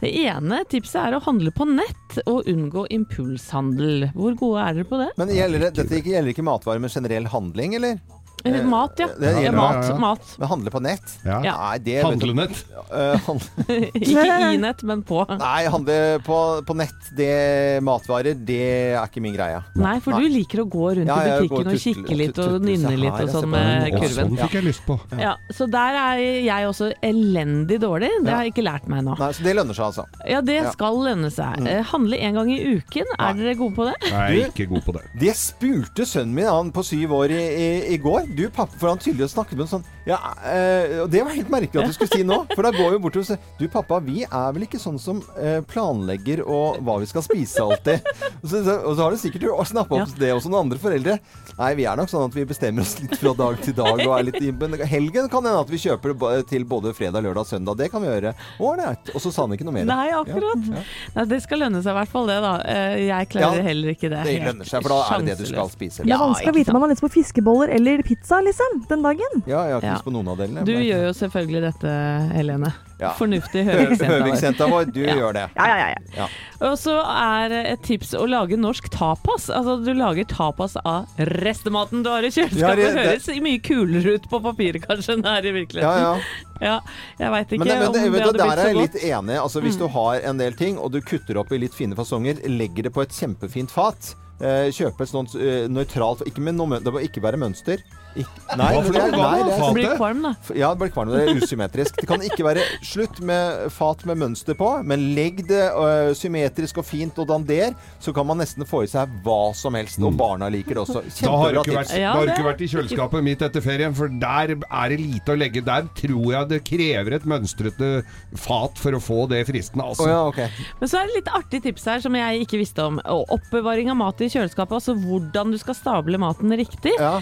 Det 0.01 0.11
ene 0.25 0.63
tipset 0.69 0.99
er 1.05 1.17
å 1.17 1.23
handle 1.25 1.53
på 1.55 1.67
nett 1.69 2.19
og 2.25 2.47
unngå 2.49 2.87
impulshandel. 2.99 4.09
Hvor 4.17 4.37
gode 4.39 4.65
er 4.67 4.79
dere 4.79 4.89
på 4.89 5.01
det? 5.01 5.09
Men 5.19 5.33
gjelder 5.33 5.67
det, 5.67 5.73
dette 5.79 6.01
gjelder 6.03 6.33
ikke 6.33 6.45
matvarer 6.47 6.81
med 6.83 6.93
generell 6.93 7.29
handling, 7.31 7.77
eller? 7.79 7.99
Eh, 8.45 8.63
mat, 8.63 8.93
ja. 9.01 9.07
Det 9.19 9.31
ja 9.43 9.51
mat, 9.51 9.83
ja, 9.83 9.89
ja. 9.91 9.97
mat. 9.99 10.29
Men 10.39 10.47
handle 10.47 10.71
på 10.71 10.79
nett? 10.83 11.15
Ja. 11.25 11.39
Ja. 11.43 11.55
Nei, 11.59 11.77
det 11.83 11.97
Handlenett. 12.05 12.61
Uh, 12.89 13.15
handle, 13.25 13.77
Ikke 13.99 14.23
i 14.53 14.57
nett, 14.61 14.83
men 14.87 15.03
på. 15.07 15.19
nei, 15.39 15.65
handle 15.71 15.97
på, 16.25 16.37
på 16.67 16.75
nett, 16.79 17.09
det 17.17 17.83
matvarer, 17.85 18.37
det 18.47 18.59
er 18.95 19.03
ikke 19.03 19.23
min 19.23 19.35
greie. 19.35 19.59
Nei, 19.79 19.97
for 20.03 20.15
du 20.19 20.27
liker 20.31 20.63
å 20.63 20.67
gå 20.71 20.93
rundt 21.01 21.11
Ja, 21.11 21.17
i 21.19 21.43
butikken 21.43 21.71
og 21.73 21.83
kikke 21.83 22.17
litt 22.19 22.39
og 22.43 22.57
nynne 22.63 22.93
litt 22.99 23.19
og 23.25 23.33
sånn 23.33 23.49
med 23.51 23.89
kurven. 23.97 24.15
sånn 24.15 24.39
fikk 24.43 24.57
jeg 24.59 24.67
lyst 24.69 24.85
på. 24.87 24.97
Ja, 25.19 25.35
så 25.55 25.67
der 25.71 25.99
er 25.99 26.23
jeg 26.23 26.69
også 26.69 26.91
elendig 27.05 27.79
dårlig. 27.83 28.11
Det 28.23 28.33
har 28.33 28.45
jeg 28.47 28.53
ikke 28.55 28.65
lært 28.69 28.87
meg 28.91 29.03
ennå. 29.03 29.17
Så 29.19 29.45
det 29.45 29.55
lønner 29.59 29.75
seg, 29.77 29.91
altså. 29.91 30.07
Ja, 30.29 30.41
det 30.45 30.59
skal 30.73 30.99
lønne 31.09 31.31
seg. 31.33 31.67
Eh, 31.67 31.83
Handle 31.91 32.19
en 32.23 32.39
gang 32.39 32.51
i 32.53 32.59
uken. 32.77 33.09
Er 33.19 33.37
dere 33.37 33.55
gode 33.59 33.75
på 33.77 33.87
det? 33.89 33.95
Jeg 34.07 34.43
er 34.45 34.51
ikke 34.53 34.69
god 34.71 34.85
på 34.87 34.95
det. 34.97 35.03
Det 35.25 35.35
spurte 35.39 36.05
sønnen 36.07 36.35
min, 36.37 36.47
han 36.49 36.71
på 36.75 36.83
syv 36.87 37.13
år, 37.19 37.33
i, 37.35 37.43
i, 37.49 37.69
i 37.95 37.99
går. 38.01 38.28
Du, 38.29 38.43
pappa, 38.53 38.77
for 38.77 38.91
han 38.91 38.99
tydeligvis 39.01 39.33
snakket 39.33 39.57
med 39.57 39.65
en 39.65 39.71
sånn 39.71 39.85
Ja, 40.07 40.17
eh, 40.45 40.99
og 41.03 41.09
det 41.13 41.23
var 41.25 41.33
helt 41.33 41.49
merkelig 41.53 41.81
at 41.83 41.89
du 41.89 41.95
skulle 41.95 42.13
si 42.13 42.25
nå. 42.27 42.39
For 42.53 42.65
da 42.65 42.71
går 42.75 42.93
vi 42.95 42.99
bort 43.03 43.17
og 43.19 43.25
sier 43.27 43.39
Du, 43.59 43.65
pappa, 43.71 43.99
vi 44.05 44.23
er 44.27 44.53
vel 44.55 44.65
ikke 44.67 44.79
sånn 44.81 44.99
som 45.01 45.21
eh, 45.39 45.59
planlegger 45.69 46.43
og 46.45 46.79
hva 46.85 46.99
vi 47.01 47.09
skal 47.09 47.25
spise 47.25 47.63
alltid. 47.63 48.05
Og 48.39 48.47
så, 48.47 48.61
så, 48.63 48.75
og 48.85 48.93
så 48.95 49.05
har 49.05 49.15
du 49.15 49.19
sikkert 49.21 49.47
snappa 49.69 49.97
opp 50.03 50.13
det 50.19 50.31
også 50.33 50.51
noen 50.51 50.67
andre 50.67 50.79
foreldre. 50.81 51.17
Nei, 51.59 51.71
vi 51.75 51.85
er 51.89 51.97
nok 51.99 52.11
sånn 52.11 52.27
at 52.29 52.35
vi 52.37 52.45
bestemmer 52.47 52.85
oss 52.85 52.95
litt 53.01 53.17
fra 53.19 53.33
dag 53.35 53.57
til 53.65 53.75
dag 53.75 53.99
og 54.05 54.13
er 54.15 54.27
litt 54.29 54.37
Men 54.61 54.77
helgen 54.87 55.27
kan 55.31 55.43
hende 55.43 55.59
at 55.59 55.71
vi 55.73 55.81
kjøper 55.81 56.15
til 56.49 56.65
både 56.69 56.93
fredag, 56.95 57.25
lørdag 57.25 57.43
og 57.43 57.49
søndag. 57.49 57.77
Det 57.81 57.89
kan 57.91 58.03
vi 58.03 58.09
gjøre. 58.11 58.33
Ålreit. 58.63 59.11
Og 59.13 59.23
så 59.23 59.33
sa 59.33 59.45
han 59.45 59.55
ikke 59.57 59.67
noe 59.67 59.75
mer. 59.79 59.89
Nei, 59.89 60.07
akkurat. 60.15 60.69
Nei, 61.17 61.25
det 61.33 61.41
skal 61.43 61.65
lønne 61.65 61.81
seg 61.83 61.91
i 61.93 61.97
hvert 61.99 62.13
fall 62.13 62.29
det, 62.31 62.39
da. 62.45 62.53
Eh, 62.63 62.95
Jeg 63.09 63.29
klarer 63.33 63.59
Ja, 63.59 63.67
heller 63.69 63.93
ikke 63.95 64.11
det. 64.13 64.23
Det 64.27 64.37
lønner 64.45 64.69
seg, 64.69 64.85
for 64.85 64.95
da 64.95 65.01
er 65.17 65.25
det 65.25 65.33
det 65.33 65.37
du 65.43 65.51
skal 65.51 65.71
spise. 65.73 66.05
Det 66.07 66.15
er 66.15 66.21
vanskelig 66.23 66.53
å 66.53 66.57
vite 66.59 66.73
om 66.73 66.79
man 66.79 66.87
har 66.87 66.93
lyst 66.95 67.03
på 67.05 67.11
fiskeboller 67.17 67.73
eller 67.75 68.03
pizza, 68.07 68.18
liksom, 68.27 68.85
den 68.89 69.01
dagen. 69.01 69.43
Ja, 69.47 69.63
jeg 69.65 69.73
har 69.73 69.79
ikke 69.81 69.85
Ja. 69.87 69.93
lyst 69.95 70.03
på 70.05 70.11
noen 70.11 70.27
av 70.27 70.37
delene. 70.37 70.65
Du 70.65 70.73
men- 70.73 70.83
gjør 70.83 71.03
jo 71.07 71.13
selvfølgelig 71.13 71.61
dette, 71.61 71.91
Helene. 72.35 72.73
Ja. 72.99 73.13
Fornuftig 73.15 73.63
Hø- 73.69 73.95
vår. 73.95 74.69
Vår, 74.69 74.91
du 74.91 74.99
Ja. 75.05 75.13
gjør 75.15 75.33
det. 75.33 75.49
Ja, 75.55 75.65
ja, 75.67 75.77
ja. 75.77 75.87
ja. 75.87 75.95
Ja. 76.17 76.27
Og 76.67 76.75
så 76.77 76.99
er 76.99 77.51
et 77.71 77.81
tips 77.81 78.13
å 78.13 78.27
lage 78.27 78.57
norsk 78.59 78.89
tapas. 78.91 79.49
Altså 79.49 79.77
du 79.85 79.93
lager 79.93 80.25
tapas 80.27 80.75
av 80.83 81.07
restematen 81.17 82.03
du 82.03 82.09
har 82.09 82.19
i 82.19 82.25
Ja, 82.29 82.43
kjøleskapet. 82.43 82.75
det- 82.75 82.93
Det 82.93 83.07
høres 83.07 83.41
mye 83.41 83.61
kulere 83.63 84.13
ut 84.15 84.29
på 84.29 84.41
papiret 84.43 84.81
kanskje 84.85 85.13
enn 85.15 85.21
det 85.23 85.31
er 85.31 85.47
i 85.47 85.51
virkeligheten. 85.51 85.81
Ja, 85.81 86.15
ja. 86.15 86.19
Ja, 86.61 86.79
jeg 87.17 87.31
veit 87.31 87.47
ikke 87.55 87.59
Men, 87.59 87.67
men 87.79 87.87
om 87.87 87.93
det, 87.93 88.01
det, 88.03 88.11
blitt 88.11 88.21
så 88.21 88.33
godt. 88.33 88.37
der 88.37 88.59
er 88.59 88.67
jeg 88.67 88.75
litt 88.75 88.95
enig. 89.01 89.35
Altså, 89.39 89.61
hvis 89.63 89.75
Mm. 89.75 89.79
du 89.79 89.87
har 89.87 90.15
en 90.29 90.37
del 90.37 90.51
ting, 90.53 90.77
og 90.77 90.91
du 90.91 90.99
kutter 90.99 91.37
opp 91.39 91.51
i 91.53 91.57
litt 91.57 91.73
fine 91.73 91.95
fasonger, 91.95 92.35
legger 92.49 92.83
det 92.83 92.91
på 92.93 93.01
et 93.01 93.09
kjempefint 93.15 93.71
fat. 93.71 94.13
Eh, 94.41 94.67
kjøpe 94.71 95.01
et 95.01 95.09
sånt 95.09 95.35
eh, 95.35 95.67
nøytralt 95.67 96.21
Ikke 96.25 96.39
med 96.39 96.55
noe 96.55 96.79
Det 96.79 96.93
må 96.93 97.01
ikke 97.03 97.19
være 97.21 97.35
mønster. 97.37 97.77
Ikke, 98.17 98.57
nei, 98.57 98.73
Hva 98.73 98.81
for 98.83 98.93
det 98.93 99.01
er- 99.01 99.11
nei, 99.11 99.43
det 99.43 99.53
er- 99.53 99.73
Blir 99.73 99.95
kvalm, 99.97 100.21
da. 100.23 100.33
Ja, 100.57 100.73
det 100.73 100.79
blir 100.79 100.89
kvalm. 100.89 101.11
Det 101.13 101.29
er 101.29 101.35
usymmetrisk. 101.37 101.95
Det 101.99 102.07
kan 102.09 102.19
ikke 102.25 102.43
være 102.43 102.63
slutt 102.81 103.19
med 103.21 103.71
fat 103.71 104.03
med 104.05 104.17
mønster 104.17 104.55
på, 104.57 104.83
men 104.83 105.15
legg 105.15 105.43
det 105.47 105.71
uh, 105.71 106.09
symmetrisk 106.17 106.79
og 106.81 106.85
fint 106.85 107.17
og 107.21 107.27
dander, 107.29 107.75
så 108.01 108.13
kan 108.13 108.25
man 108.25 108.39
nesten 108.41 108.65
få 108.65 108.83
i 108.83 108.87
seg 108.89 109.07
hva 109.23 109.53
som 109.55 109.77
helst. 109.77 110.01
Og 110.01 110.17
barna 110.17 110.49
liker 110.49 110.73
det 110.79 110.83
også. 110.87 111.03
Kjempebra 111.05 111.21
Da 111.21 111.37
har 111.37 111.51
du 111.51 111.59
ikke 111.59 111.77
vært, 111.77 111.93
ja, 111.99 112.13
du 112.13 112.31
ikke 112.33 112.47
vært 112.49 112.61
i 112.65 112.69
kjøleskapet 112.73 113.23
mitt 113.23 113.45
etter 113.45 113.61
ferien, 113.61 113.93
for 113.93 114.07
der 114.09 114.55
er 114.57 114.89
det 114.89 114.99
lite 114.99 115.35
å 115.35 115.37
legge. 115.37 115.63
Der 115.69 115.87
tror 116.01 116.31
jeg 116.33 116.49
det 116.49 116.63
krever 116.65 117.13
et 117.19 117.29
mønstrete 117.29 117.91
fat 118.35 118.81
for 118.81 118.97
å 118.97 119.01
få 119.03 119.29
det 119.29 119.45
fristende. 119.47 119.85
Altså. 119.85 120.07
Oh, 120.07 120.09
ja, 120.09 120.25
okay. 120.27 120.49
Men 120.81 120.89
så 120.89 121.03
er 121.03 121.07
det 121.11 121.19
litt 121.21 121.31
artig 121.35 121.61
tips 121.67 121.85
her 121.85 121.99
som 122.01 122.17
jeg 122.17 122.41
ikke 122.47 122.57
visste 122.63 122.81
om. 122.89 122.99
Oppbevaring 123.05 123.91
av 123.93 123.99
mat 124.01 124.25
i 124.25 124.31
kjøleskapet, 124.33 124.79
altså 124.81 124.97
hvordan 124.97 125.53
du 125.53 125.59
skal 125.61 125.77
stable 125.77 126.17
maten 126.17 126.49
riktig. 126.57 126.95
Ja. 126.97 127.19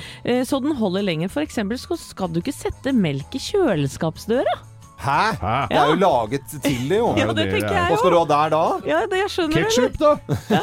Så 0.48 0.62
den 0.64 0.77
holder 0.80 1.06
lenger. 1.08 1.30
For 1.34 1.44
eksempel 1.46 1.80
skal 1.82 2.32
du 2.34 2.40
ikke 2.42 2.56
sette 2.56 2.94
melk 2.96 3.38
i 3.38 3.42
kjøleskapsdøra. 3.50 4.58
Hæ? 4.98 5.22
Det 5.70 5.78
er 5.78 5.92
jo 5.92 5.96
laget 6.02 6.48
til 6.50 6.90
det, 6.90 6.98
jo. 6.98 7.12
Ja, 7.20 7.28
det 7.38 7.44
tenker 7.52 7.70
jeg 7.70 7.92
Hva 7.92 7.98
skal 8.02 8.12
du 8.16 8.18
ha 8.18 8.26
der 8.32 8.54
da? 8.56 8.62
Ja, 8.90 9.04
det 9.12 9.20
jeg 9.26 9.34
skjønner 9.36 9.68
Ketchup, 9.68 9.98
da? 10.02 10.16
Ja. 10.50 10.62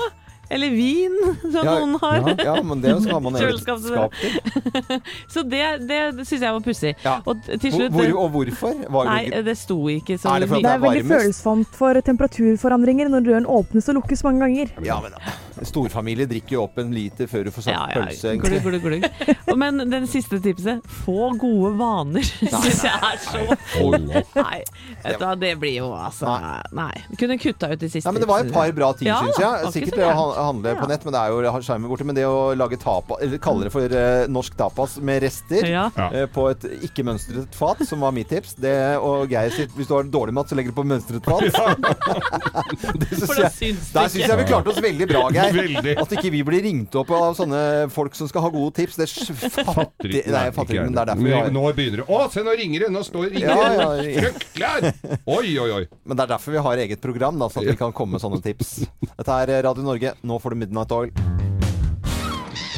Eller 0.55 0.75
vin, 0.75 1.15
som 1.41 1.65
Ja, 1.65 1.73
noen 1.81 1.95
har. 2.03 2.19
ja, 2.29 2.35
ja, 2.51 2.55
men 2.63 2.83
det 2.83 2.93
skal 3.03 3.23
man 3.25 3.39
eget 3.41 3.63
skap 3.63 3.81
til. 3.81 4.35
Så 5.33 5.43
det, 5.49 5.63
det, 5.89 6.01
det 6.19 6.27
syns 6.29 6.45
jeg 6.45 6.53
var 6.53 6.61
pussig. 6.67 6.93
Og 7.25 7.41
til 7.47 7.63
Hvor, 7.63 7.79
slutt 7.79 7.95
hvor, 7.97 8.13
og 8.27 8.29
hvorfor? 8.35 8.83
Var 8.99 9.09
Nei, 9.09 9.23
det, 9.33 9.41
det 9.49 9.57
sto 9.59 9.79
ikke 9.89 10.19
så 10.21 10.35
mye. 10.35 10.45
det 10.45 10.51
Det 10.67 10.75
er 10.75 10.83
veldig 10.85 11.05
følsomt 11.09 11.79
for 11.79 11.97
temperaturforandringer 12.11 13.09
når 13.15 13.25
døren 13.31 13.49
åpnes 13.49 13.89
og 13.89 14.03
lukkes 14.03 14.25
mange 14.27 14.45
ganger. 14.45 14.75
ja, 14.85 15.01
men 15.01 15.17
Storfamilie 15.63 16.27
drikker 16.31 16.57
jo 16.57 16.63
opp 16.67 16.79
en 16.83 16.91
liter 16.95 17.29
før 17.31 17.47
du 17.47 17.51
får 17.55 17.69
satt 17.69 17.75
Ja, 17.75 17.85
ja, 17.93 18.03
pølse. 18.03 18.35
Glug, 18.43 18.81
glug. 18.83 19.05
Og 19.53 19.59
Men 19.61 19.79
den 19.91 20.07
siste 20.11 20.41
tipset 20.43 20.83
få 21.05 21.31
gode 21.41 21.75
vaner, 21.79 22.25
syns 22.55 22.83
jeg 22.85 23.11
er 23.11 23.21
så 23.23 23.45
Nei, 24.45 24.61
vet 25.05 25.19
du 25.21 25.25
hva, 25.25 25.35
det 25.39 25.53
blir 25.61 25.77
jo 25.79 25.91
altså 25.95 26.33
Nei. 26.75 26.93
Du 27.11 27.17
kunne 27.21 27.39
kutta 27.41 27.71
ut 27.73 27.81
de 27.81 27.91
siste 27.93 28.09
Nei, 28.09 28.17
men 28.17 28.25
Det 28.25 28.31
var 28.31 28.45
et 28.47 28.53
par 28.55 28.73
bra 28.77 28.91
ting, 28.99 29.09
Ja, 29.11 29.21
syns 29.23 29.41
jeg. 29.43 29.73
Sikkert 29.79 30.01
det 30.01 30.09
å 30.09 30.27
handle 30.49 30.75
på 30.79 30.89
nett, 30.91 31.07
men 31.07 31.15
det 31.17 31.23
er 31.23 31.35
jo 31.35 31.63
skjermen 31.65 31.91
borte. 31.91 32.07
Men 32.09 32.19
det 32.19 32.27
å 32.29 32.41
lage 32.59 32.79
tapas, 32.81 33.23
eller 33.25 33.41
kalle 33.43 33.69
det 33.69 33.73
for 33.75 33.95
uh, 33.95 34.27
norsk 34.33 34.57
tapas 34.59 34.99
med 35.05 35.23
rester 35.25 35.67
Ja. 35.71 35.87
eh, 36.11 36.27
på 36.31 36.49
et 36.53 36.65
ikke-mønstret 36.89 37.55
fat, 37.57 37.81
som 37.89 38.03
var 38.05 38.15
mitt 38.17 38.29
tips 38.33 38.57
det, 38.63 38.75
Og 39.03 39.31
Geir 39.33 39.53
sitt 39.55 39.73
Hvis 39.77 39.89
du 39.91 39.95
har 39.97 40.07
dårlig 40.09 40.35
mat, 40.37 40.51
så 40.51 40.59
legger 40.59 40.75
du 40.75 40.79
på 40.79 40.87
mønstret 40.89 41.25
fat. 41.25 41.45
det 43.01 43.11
synes 43.15 43.39
jeg, 43.39 43.77
der 43.95 44.11
syns 44.13 44.25
jeg 44.27 44.39
vi 44.41 44.47
klarte 44.49 44.73
oss 44.73 44.81
veldig 44.83 45.09
bra, 45.11 45.23
Geir. 45.35 45.44
Veldig. 45.53 45.95
At 46.01 46.15
ikke 46.17 46.31
vi 46.33 46.43
blir 46.47 46.63
ringt 46.65 46.95
opp 46.97 47.11
av 47.15 47.37
sånne 47.39 47.61
folk 47.93 48.17
som 48.19 48.29
skal 48.31 48.45
ha 48.47 48.51
gode 48.55 48.73
tips. 48.79 48.97
Det 49.01 49.07
er 49.09 49.51
Fatter 49.69 50.09
ikke, 50.11 50.25
Nei, 50.33 50.45
jeg 50.49 50.55
fatter 50.57 50.75
ikke, 50.79 50.87
men 50.89 50.97
det 50.97 51.03
er 51.05 51.11
derfor 51.13 51.29
vi 51.29 51.35
har 51.37 51.51
Nå 51.55 51.65
begynner 51.77 52.03
det. 52.03 52.07
Å, 52.09 52.21
se 52.33 52.45
nå 52.47 52.57
ringer 52.59 52.87
det! 52.87 52.93
Nå 52.95 53.05
står 53.07 53.29
Ja, 53.39 53.55
ringeren! 53.55 53.79
ja, 53.79 53.91
ja. 54.01 54.15
Fryktelig! 54.25 55.21
Oi, 55.27 55.55
oi, 55.67 55.71
oi. 55.81 55.85
Men 56.05 56.17
det 56.19 56.27
er 56.27 56.35
derfor 56.37 56.57
vi 56.57 56.65
har 56.69 56.85
eget 56.89 57.03
program, 57.05 57.39
da, 57.41 57.51
så 57.53 57.61
at 57.63 57.71
vi 57.73 57.79
kan 57.81 57.93
komme 57.97 58.17
med 58.19 58.25
sånne 58.25 58.41
tips. 58.45 58.77
Dette 59.15 59.41
er 59.45 59.57
Radio 59.69 59.85
Norge. 59.87 60.15
Nå 60.25 60.41
får 60.43 60.55
du 60.57 60.63
Midnight 60.65 60.93
Oil. 60.97 61.13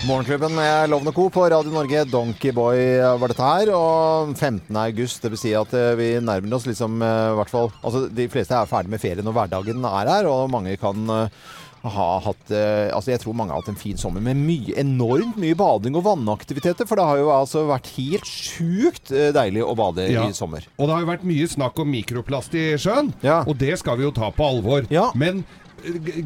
Morgenklubben 0.07 0.53
med 0.55 0.91
Lovende 0.93 1.11
Co. 1.13 1.25
på 1.35 1.49
Radio 1.51 1.73
Norge. 1.75 2.05
Donkeyboy 2.07 2.79
var 3.19 3.33
dette 3.33 3.43
her. 3.43 3.71
Og 3.75 4.37
15. 4.39 4.69
august, 4.79 5.23
det 5.25 5.33
vil 5.35 5.41
si 5.41 5.55
at 5.59 5.73
eh, 5.75 5.95
vi 5.99 6.09
nærmer 6.23 6.55
oss 6.59 6.67
liksom 6.69 7.01
eh, 7.03 7.23
i 7.33 7.37
hvert 7.41 7.51
fall 7.51 7.73
Altså 7.81 8.05
de 8.15 8.29
fleste 8.31 8.55
er 8.55 8.71
ferdig 8.71 8.93
med 8.93 9.03
ferie 9.03 9.25
når 9.27 9.35
hverdagen 9.41 9.83
er 9.89 10.13
her, 10.13 10.29
og 10.31 10.53
mange 10.53 10.77
kan 10.79 11.11
eh, 11.11 11.49
hatt 11.91 12.51
eh, 12.55 12.89
Altså 12.95 13.11
jeg 13.13 13.21
tror 13.23 13.35
mange 13.37 13.53
har 13.55 13.61
hatt 13.63 13.69
en 13.73 13.79
fin 13.81 13.97
sommer 14.01 14.21
med 14.25 14.37
mye, 14.39 14.75
enormt 14.81 15.37
mye 15.41 15.55
bading 15.59 15.97
og 15.99 16.05
vannaktiviteter. 16.07 16.87
For 16.89 16.97
det 17.01 17.05
har 17.09 17.19
jo 17.21 17.31
altså 17.35 17.67
vært 17.69 17.91
helt 17.97 18.27
sjukt 18.27 19.13
eh, 19.13 19.31
deilig 19.37 19.63
å 19.67 19.75
bade 19.79 20.09
Ja. 20.13 20.25
i 20.29 20.33
sommer. 20.37 20.67
Og 20.79 20.87
det 20.89 20.95
har 20.97 21.05
jo 21.05 21.11
vært 21.13 21.25
mye 21.29 21.47
snakk 21.51 21.79
om 21.83 21.91
mikroplast 21.93 22.55
i 22.59 22.67
sjøen, 22.81 23.13
og 23.47 23.55
det 23.61 23.79
skal 23.79 23.97
vi 23.99 24.05
jo 24.09 24.13
ta 24.17 24.31
på 24.35 24.47
alvor. 24.47 24.87
Men 25.15 25.43
eh, 25.43 25.45
g- 25.45 25.66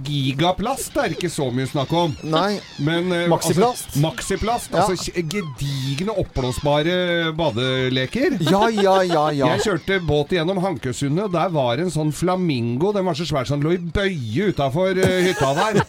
gigaplast 0.04 0.96
er 1.00 1.14
ikke 1.14 1.30
så 1.32 1.48
mye 1.54 1.68
snakk 1.68 1.90
om. 1.96 2.14
Nei. 2.30 2.58
Men 2.82 3.10
eh, 3.12 3.26
Maxiplast. 3.30 3.88
Altså, 3.90 4.02
maxiplast. 4.04 4.70
Ja. 4.74 4.84
Altså 4.86 5.12
gedigne 5.30 6.14
oppblåsbare 6.22 7.32
badeleker. 7.38 8.36
Ja, 8.46 8.62
ja, 8.72 8.96
ja, 9.06 9.24
ja. 9.34 9.50
Jeg 9.54 9.64
kjørte 9.66 9.98
båt 10.06 10.34
gjennom 10.36 10.60
Hankesundet, 10.64 11.26
og 11.28 11.34
der 11.34 11.52
var 11.54 11.82
en 11.82 11.92
sånn 11.92 12.12
flamingo. 12.14 12.92
Den 12.96 13.06
var 13.08 13.18
så 13.18 13.26
svær 13.28 13.48
så 13.48 13.58
den 13.58 13.66
lå 13.66 13.74
i 13.76 13.80
bøye 13.82 14.50
utafor 14.54 14.96
hytta 15.00 15.50
der. 15.58 15.80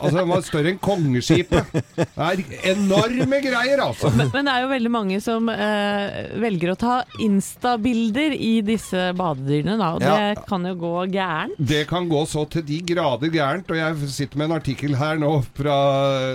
altså, 0.00 0.14
den 0.18 0.30
var 0.32 0.44
større 0.46 0.72
enn 0.74 0.80
kongeskipet. 0.82 1.74
Det 1.94 2.08
er 2.28 2.42
enorme 2.74 3.40
greier, 3.44 3.82
altså. 3.84 4.10
Men, 4.14 4.30
men 4.34 4.48
det 4.48 4.54
er 4.56 4.64
jo 4.66 4.72
veldig 4.74 4.94
mange 4.94 5.20
som 5.24 5.48
eh, 5.52 6.18
velger 6.42 6.74
å 6.74 6.78
ta 6.80 6.96
instabilder 7.22 8.34
i 8.38 8.54
disse 8.66 9.10
badedyrene, 9.18 9.76
da. 9.80 9.92
Og 9.96 10.02
Ja. 10.04 10.14
det 10.34 10.44
kan 10.48 10.64
jo 10.68 10.74
gå 10.80 10.92
gærent. 11.14 11.54
Det 11.58 11.84
kan 11.88 12.08
gå 12.10 12.24
så 12.28 12.44
til 12.54 12.66
de 12.68 12.80
grader 12.94 13.32
gærent, 13.34 13.70
og 13.70 13.78
jeg 13.78 14.10
sitter 14.14 14.40
med 14.40 14.48
en 14.50 14.56
artikkel 14.58 14.96
her 14.98 15.20
nå 15.20 15.32
fra 15.56 15.78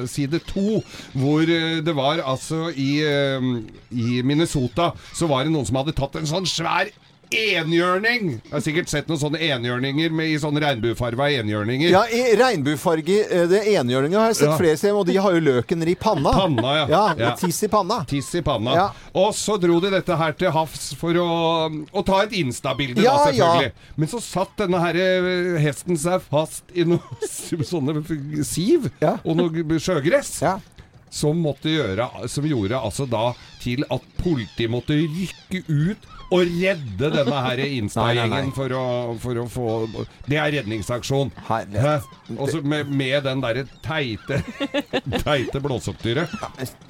side 0.09 0.41
to, 0.49 0.81
hvor 1.17 1.43
eh, 1.43 1.79
det 1.85 1.95
var 1.97 2.23
altså 2.23 2.67
i, 2.75 2.91
eh, 3.05 3.51
i 3.91 4.21
Minnesota, 4.25 4.91
så 5.15 5.29
var 5.31 5.45
det 5.45 5.53
noen 5.55 5.67
som 5.67 5.79
hadde 5.81 5.95
tatt 5.97 6.19
en 6.19 6.29
sånn 6.29 6.49
svær 6.49 6.91
enhjørning! 7.35 8.29
Jeg 8.41 8.51
har 8.53 8.61
sikkert 8.65 8.89
sett 8.91 9.09
noen 9.09 9.19
sånne 9.21 9.39
enhjørninger 9.45 10.13
med, 10.15 10.31
i 10.33 10.37
sånn 10.41 10.57
regnbuefarga 10.61 11.27
enhjørninger. 11.39 11.91
Ja, 11.93 12.01
i 12.09 12.35
regnbuefarge 12.39 13.17
eh, 13.25 13.43
det 13.51 13.61
enhjørninga 13.75 14.19
har 14.23 14.31
jeg 14.31 14.39
sett 14.41 14.49
Ja. 14.49 14.57
flere 14.57 14.79
steder, 14.79 14.97
og 14.97 15.05
de 15.09 15.17
har 15.21 15.35
jo 15.37 15.43
løken 15.45 15.85
i 15.87 15.95
panna. 15.99 16.33
Panna, 16.33 16.73
ja. 16.79 16.85
Ja, 16.89 17.03
Ja. 17.19 17.31
Tiss 17.39 17.61
i 17.63 17.69
panna. 17.71 17.99
Tiss 18.09 18.33
i 18.35 18.41
panna. 18.45 18.73
Ja. 18.75 18.87
Og 19.13 19.33
så 19.37 19.59
dro 19.61 19.79
de 19.83 19.91
dette 19.93 20.17
her 20.17 20.33
til 20.33 20.51
havs 20.55 20.89
for 20.99 21.13
å, 21.21 21.29
å 21.93 22.05
ta 22.05 22.23
et 22.23 22.33
Insta-bilde, 22.39 23.01
Ja, 23.03 23.15
da, 23.17 23.29
selvfølgelig. 23.29 23.71
ja. 23.73 23.93
Men 23.95 24.07
så 24.13 24.21
satt 24.23 24.55
denne 24.57 24.81
her 24.81 24.95
eh, 24.95 25.59
hesten 25.63 25.97
seg 25.97 26.21
fast 26.29 26.63
i 26.73 26.83
noe 26.87 27.01
sånne 27.69 28.01
siv 28.45 28.89
og 29.23 29.35
noe 29.37 29.79
sjøgress. 29.79 30.39
Som, 31.09 31.39
måtte 31.41 31.71
gjøre, 31.73 32.05
som 32.29 32.45
gjorde 32.45 32.77
altså 32.77 33.07
da 33.09 33.31
til 33.63 33.81
at 33.89 34.03
politiet 34.21 34.69
måtte 34.69 34.93
rykke 34.93 35.63
ut 35.65 36.05
og 36.29 36.43
redde 36.45 37.09
denne 37.13 37.41
her. 37.45 37.61
Insta-gjengen 37.79 38.51
for, 38.55 38.69
å- 38.77 39.15
for 39.21 39.39
å 39.41 39.45
få 39.49 39.67
Det 40.29 40.37
er 40.37 40.51
redningsaksjon. 40.59 41.31
Også 42.37 42.61
med, 42.63 42.89
med 42.93 43.23
den 43.25 43.41
derre 43.41 43.63
teite 43.85 44.41
Teite 45.25 45.61
blåseoppdyret. 45.63 46.29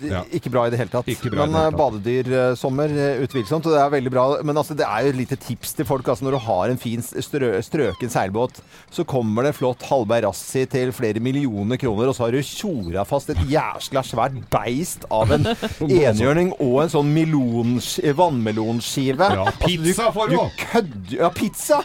Ja. 0.04 0.24
Ikke 0.36 0.52
bra 0.52 0.66
i 0.68 0.74
det 0.74 0.80
hele 0.82 0.92
tatt. 0.92 1.08
Men 1.32 1.56
hele 1.56 1.62
eh, 1.70 1.78
badedyrsommer, 1.80 2.92
eh, 2.92 3.22
utvilsomt. 3.24 3.66
Og 3.70 3.76
det 3.76 3.82
er 3.84 3.94
veldig 3.96 4.12
bra. 4.14 4.26
Men 4.44 4.60
altså, 4.60 4.76
det 4.78 4.88
er 4.88 5.06
jo 5.08 5.14
et 5.14 5.20
lite 5.22 5.38
tips 5.40 5.74
til 5.80 5.88
folk. 5.88 6.08
Altså, 6.12 6.28
når 6.28 6.36
du 6.38 6.42
har 6.50 6.74
en 6.74 6.82
fin 6.82 7.02
strø 7.04 7.54
strøken 7.64 8.12
seilbåt, 8.12 8.60
så 8.92 9.06
kommer 9.08 9.48
det 9.48 9.56
flott 9.58 9.84
Hallberg 9.90 10.28
Rassi 10.28 10.66
til 10.70 10.92
flere 10.96 11.22
millioner 11.24 11.80
kroner, 11.80 12.10
og 12.12 12.16
så 12.18 12.26
har 12.28 12.36
du 12.36 12.42
tjora 12.46 13.06
fast 13.08 13.32
et 13.34 13.40
jæskla 13.50 14.04
svært 14.06 14.36
beist 14.52 15.06
av 15.14 15.32
en 15.36 15.48
enhjørning 15.88 16.52
og 16.60 16.82
en 16.84 16.92
sånn 16.94 17.14
vannmelonskive. 18.20 19.29
Ja, 19.30 19.46
pizza 19.62 20.10
får 20.16 20.32
du 20.32 20.38
kødder 20.60 21.18
Ja, 21.20 21.30
pizza! 21.34 21.82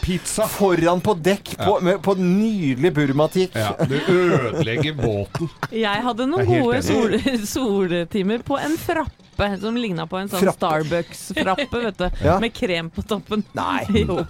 Foran 0.55 1.01
på 1.03 1.13
dekk 1.25 1.55
på, 1.59 1.77
med, 1.85 1.99
på 2.05 2.15
nydelig 2.19 2.91
burmatikk. 2.95 3.55
Ja, 3.57 3.73
du 3.85 3.95
ødelegger 4.11 4.95
båten. 4.97 5.49
Jeg 5.73 6.03
hadde 6.05 6.27
noen 6.29 6.47
gode 6.49 6.81
sol, 6.85 7.15
soltimer 7.55 8.43
på 8.45 8.57
en 8.61 8.77
frappe 8.79 9.49
som 9.59 9.75
ligna 9.75 10.05
på 10.07 10.15
en 10.21 10.29
sånn 10.31 10.47
Starbucks-frappe, 10.55 11.81
vet 11.83 11.97
du. 11.99 12.05
Ja. 12.23 12.37
Med 12.39 12.53
krem 12.55 12.87
på 12.93 13.03
toppen. 13.07 13.43
Nei. 13.57 13.83
Jo. 14.05 14.21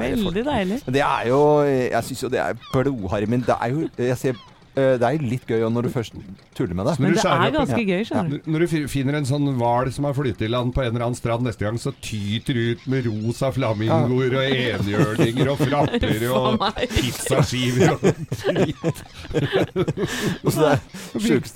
Veldig 0.00 0.42
deilig. 0.46 0.78
Det 0.88 1.02
er 1.04 1.26
jo 1.28 1.40
Jeg 1.66 2.02
syns 2.06 2.22
jo 2.24 2.30
det 2.32 2.40
er 2.40 2.56
blodharmen. 2.72 3.42
det 3.46 3.56
er 3.60 3.74
jo 3.74 3.86
jeg 4.00 4.16
ser, 4.20 4.38
det 4.76 5.08
er 5.08 5.22
litt 5.24 5.46
gøy 5.48 5.64
når 5.72 5.88
du 5.88 5.90
først 5.94 6.16
tuller 6.56 6.76
med 6.76 6.86
det. 6.88 6.94
Men 7.00 7.14
det 7.16 7.24
er 7.24 7.54
ganske 7.54 7.82
gøy, 7.82 8.02
skjønner 8.08 8.30
du. 8.36 8.50
Når- 8.52 8.66
du 8.66 8.88
finner 8.90 9.16
en 9.18 9.26
sånn 9.28 9.46
hval 9.56 9.90
som 9.92 10.04
har 10.08 10.14
flyttet 10.16 10.46
i 10.46 10.50
land 10.52 10.72
på 10.76 10.82
en 10.84 10.90
eller 10.92 11.06
annen 11.06 11.18
strand 11.18 11.46
neste 11.46 11.64
gang, 11.66 11.78
så 11.80 11.92
tyter 12.04 12.56
du 12.56 12.62
ut 12.74 12.86
med 12.90 13.06
rosa 13.08 13.50
flamingoer 13.54 14.36
og 14.36 14.56
enhjørninger 14.56 15.50
og 15.52 15.58
frapper 15.66 16.24
og 16.32 16.64
pizzaskiver 16.92 17.94
og 17.94 18.00
dritt. 18.04 19.02
Er. 20.66 20.80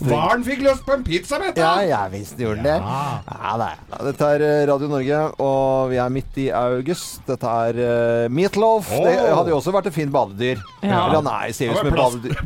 Hvalen 0.05 0.43
fikk 0.45 0.61
lyst 0.65 0.85
på 0.87 0.95
en 0.95 1.03
pizza, 1.07 1.39
vet 1.41 1.57
du! 1.57 1.61
Ja, 1.63 1.81
jeg 1.87 2.13
visste 2.15 2.37
de 2.39 2.45
gjorde 2.45 2.65
det. 2.67 2.77
Ja, 2.81 3.53
det 3.61 3.69
er. 3.71 3.79
Dette 4.11 4.29
er 4.37 4.45
eh, 4.47 4.63
Radio 4.71 4.89
Norge, 4.91 5.21
og 5.43 5.91
vi 5.93 5.99
er 6.03 6.13
midt 6.13 6.39
i 6.43 6.47
august. 6.55 7.21
Dette 7.29 7.55
er 7.67 7.81
uh, 7.81 8.27
Meatloaf. 8.33 8.91
Det 8.93 9.15
hadde 9.19 9.53
jo 9.53 9.59
også 9.59 9.75
vært 9.75 9.91
et 9.91 9.97
fint 9.97 10.13
badedyr. 10.15 10.61
Eller 10.83 11.25
nei, 11.27 11.51
ser 11.57 11.73
ut 11.73 11.81
som 11.81 11.91
et 11.91 11.99
badedyr. 11.99 12.37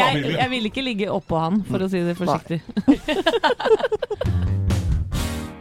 Jeg, 0.00 0.24
jeg, 0.24 0.38
jeg 0.40 0.54
vil 0.56 0.70
ikke 0.72 0.86
ligge 0.86 1.10
oppå 1.12 1.40
han, 1.40 1.62
for 1.68 1.86
å 1.86 1.90
si 1.92 2.02
det 2.06 2.16
forsiktig. 2.18 2.62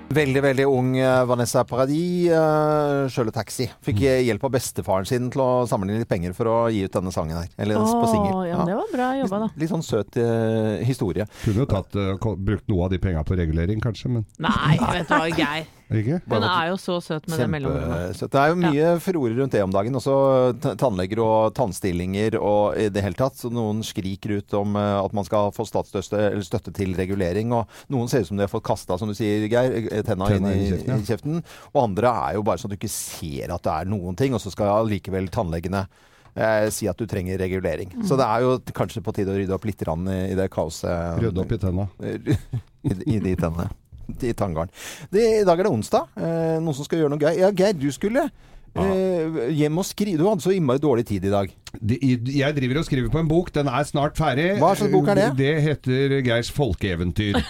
Veldig, 0.09 0.41
veldig 0.41 0.65
ung 0.65 0.95
eh, 0.97 1.23
Vanessa 1.29 1.61
Paradis, 1.69 2.31
uh, 2.33 3.05
Sjøle 3.13 3.29
Taxi. 3.33 3.67
Fikk 3.85 4.01
eh, 4.09 4.23
hjelp 4.25 4.47
av 4.47 4.55
bestefaren 4.55 5.05
sin 5.05 5.27
til 5.29 5.43
å 5.43 5.49
samle 5.69 5.93
inn 5.93 6.01
litt 6.01 6.09
penger 6.09 6.33
for 6.33 6.49
å 6.49 6.55
gi 6.73 6.81
ut 6.87 6.95
denne 6.97 7.13
sangen 7.13 7.37
her. 7.37 7.51
Eller 7.61 7.77
på 7.77 8.09
singel. 8.09 8.33
ja, 8.47 8.55
ja. 8.55 8.65
det 8.65 8.77
var 8.79 8.89
bra 8.95 9.09
jobba, 9.19 9.41
da. 9.45 9.49
Litt 9.61 9.69
sånn 9.69 9.85
søt 9.85 10.17
uh, 10.17 10.81
historie. 10.81 11.29
Kunne 11.43 11.61
jo 11.61 11.69
tatt, 11.69 11.93
uh, 11.93 12.31
brukt 12.41 12.65
noe 12.73 12.87
av 12.87 12.95
de 12.95 13.01
penga 13.03 13.21
på 13.21 13.37
regulering, 13.37 13.83
kanskje, 13.85 14.09
men 14.15 14.25
Nei, 14.41 14.79
vet 14.81 15.05
du 15.05 15.13
hva, 15.13 15.27
Geir. 15.29 15.69
Ikke? 15.89 16.19
Hun 16.29 16.43
er 16.45 16.67
jo 16.69 16.75
så 16.77 16.95
søt 17.01 17.25
med 17.31 17.39
det 17.41 17.47
mellomrommet. 17.49 18.19
Det 18.21 18.37
er 18.37 18.51
jo 18.51 18.57
mye 18.61 18.89
furore 19.01 19.33
rundt 19.39 19.55
det 19.55 19.63
om 19.65 19.71
dagen. 19.73 19.97
Også 19.97 20.75
tannleger 20.77 21.21
og 21.23 21.55
tannstillinger 21.57 22.37
og 22.37 22.77
i 22.77 22.89
det 22.93 23.01
hele 23.01 23.17
tatt. 23.17 23.39
Så 23.39 23.49
noen 23.53 23.81
skriker 23.85 24.35
ut 24.37 24.53
om 24.59 24.77
eh, 24.77 24.97
at 24.99 25.15
man 25.17 25.25
skal 25.25 25.49
få 25.55 25.65
statsstøtte 25.65 26.19
eller 26.27 26.45
støtte 26.45 26.73
til 26.77 26.93
regulering. 26.97 27.55
Og 27.57 27.89
noen 27.89 28.11
ser 28.11 28.21
ut 28.21 28.29
som 28.29 28.37
de 28.37 28.45
har 28.45 28.51
fått 28.51 28.67
kasta, 28.69 28.99
som 29.01 29.09
du 29.09 29.17
sier, 29.17 29.47
Geir, 29.49 29.79
eh, 29.89 30.03
tenna 30.05 30.29
inn 30.35 30.45
i, 30.51 30.53
i 30.59 30.69
kjeften, 30.69 30.93
ja. 30.93 30.99
i 30.99 31.09
kjeften. 31.09 31.41
Og 31.73 31.81
andre 31.87 32.13
er 32.27 32.37
jo 32.37 32.45
bare 32.45 32.61
sånn 32.61 32.69
at 32.69 32.77
du 32.77 32.81
ikke 32.83 32.93
ser 32.93 33.55
at 33.55 33.65
det 33.65 33.75
er 33.79 33.91
noen 33.95 34.19
ting, 34.19 34.37
og 34.37 34.43
så 34.43 34.53
skal 34.53 34.75
allikevel 34.75 35.33
tannlegene 35.33 35.87
eh, 36.35 36.69
si 36.73 36.85
at 36.91 37.01
du 37.01 37.09
trenger 37.09 37.41
regulering. 37.41 37.97
Så 38.05 38.19
det 38.19 38.29
er 38.29 38.45
jo 38.45 38.57
kanskje 38.77 39.01
på 39.05 39.17
tide 39.17 39.33
å 39.33 39.41
rydde 39.41 39.57
opp 39.57 39.65
litt 39.65 39.81
grann 39.81 40.05
i, 40.05 40.21
i 40.35 40.37
det 40.37 40.51
kaoset. 40.53 41.17
Rydde 41.23 41.45
opp 41.45 41.57
i 41.57 41.61
tenna. 41.65 41.89
I, 42.89 42.93
I 43.17 43.21
de 43.25 43.35
tennene. 43.35 43.71
I 44.29 44.35
tanngarden. 44.37 44.73
I 45.13 45.43
dag 45.47 45.55
er 45.59 45.67
det 45.69 45.73
onsdag. 45.73 46.07
Eh, 46.19 46.55
noen 46.61 46.77
som 46.77 46.87
skal 46.87 47.03
gjøre 47.03 47.13
noe 47.15 47.21
gøy. 47.23 47.33
Ja, 47.41 47.51
Geir, 47.55 47.75
du 47.79 47.89
skulle 47.95 48.27
eh, 48.29 49.41
hjem 49.57 49.81
og 49.81 49.87
skrive. 49.89 50.19
Du 50.21 50.27
hadde 50.29 50.45
så 50.45 50.53
innmari 50.55 50.81
dårlig 50.83 51.07
tid 51.09 51.25
i 51.29 51.33
dag. 51.33 51.51
De, 51.79 51.99
jeg 52.33 52.55
driver 52.57 52.81
og 52.81 52.87
skriver 52.89 53.11
på 53.13 53.21
en 53.21 53.29
bok. 53.29 53.53
Den 53.55 53.69
er 53.69 53.85
snart 53.89 54.17
ferdig. 54.17 54.55
Hva 54.61 54.73
slags 54.77 54.93
bok 54.95 55.11
er 55.13 55.21
det? 55.23 55.29
Det 55.39 55.53
heter 55.67 56.17
Geirs 56.25 56.49
folkeeventyr. 56.55 57.39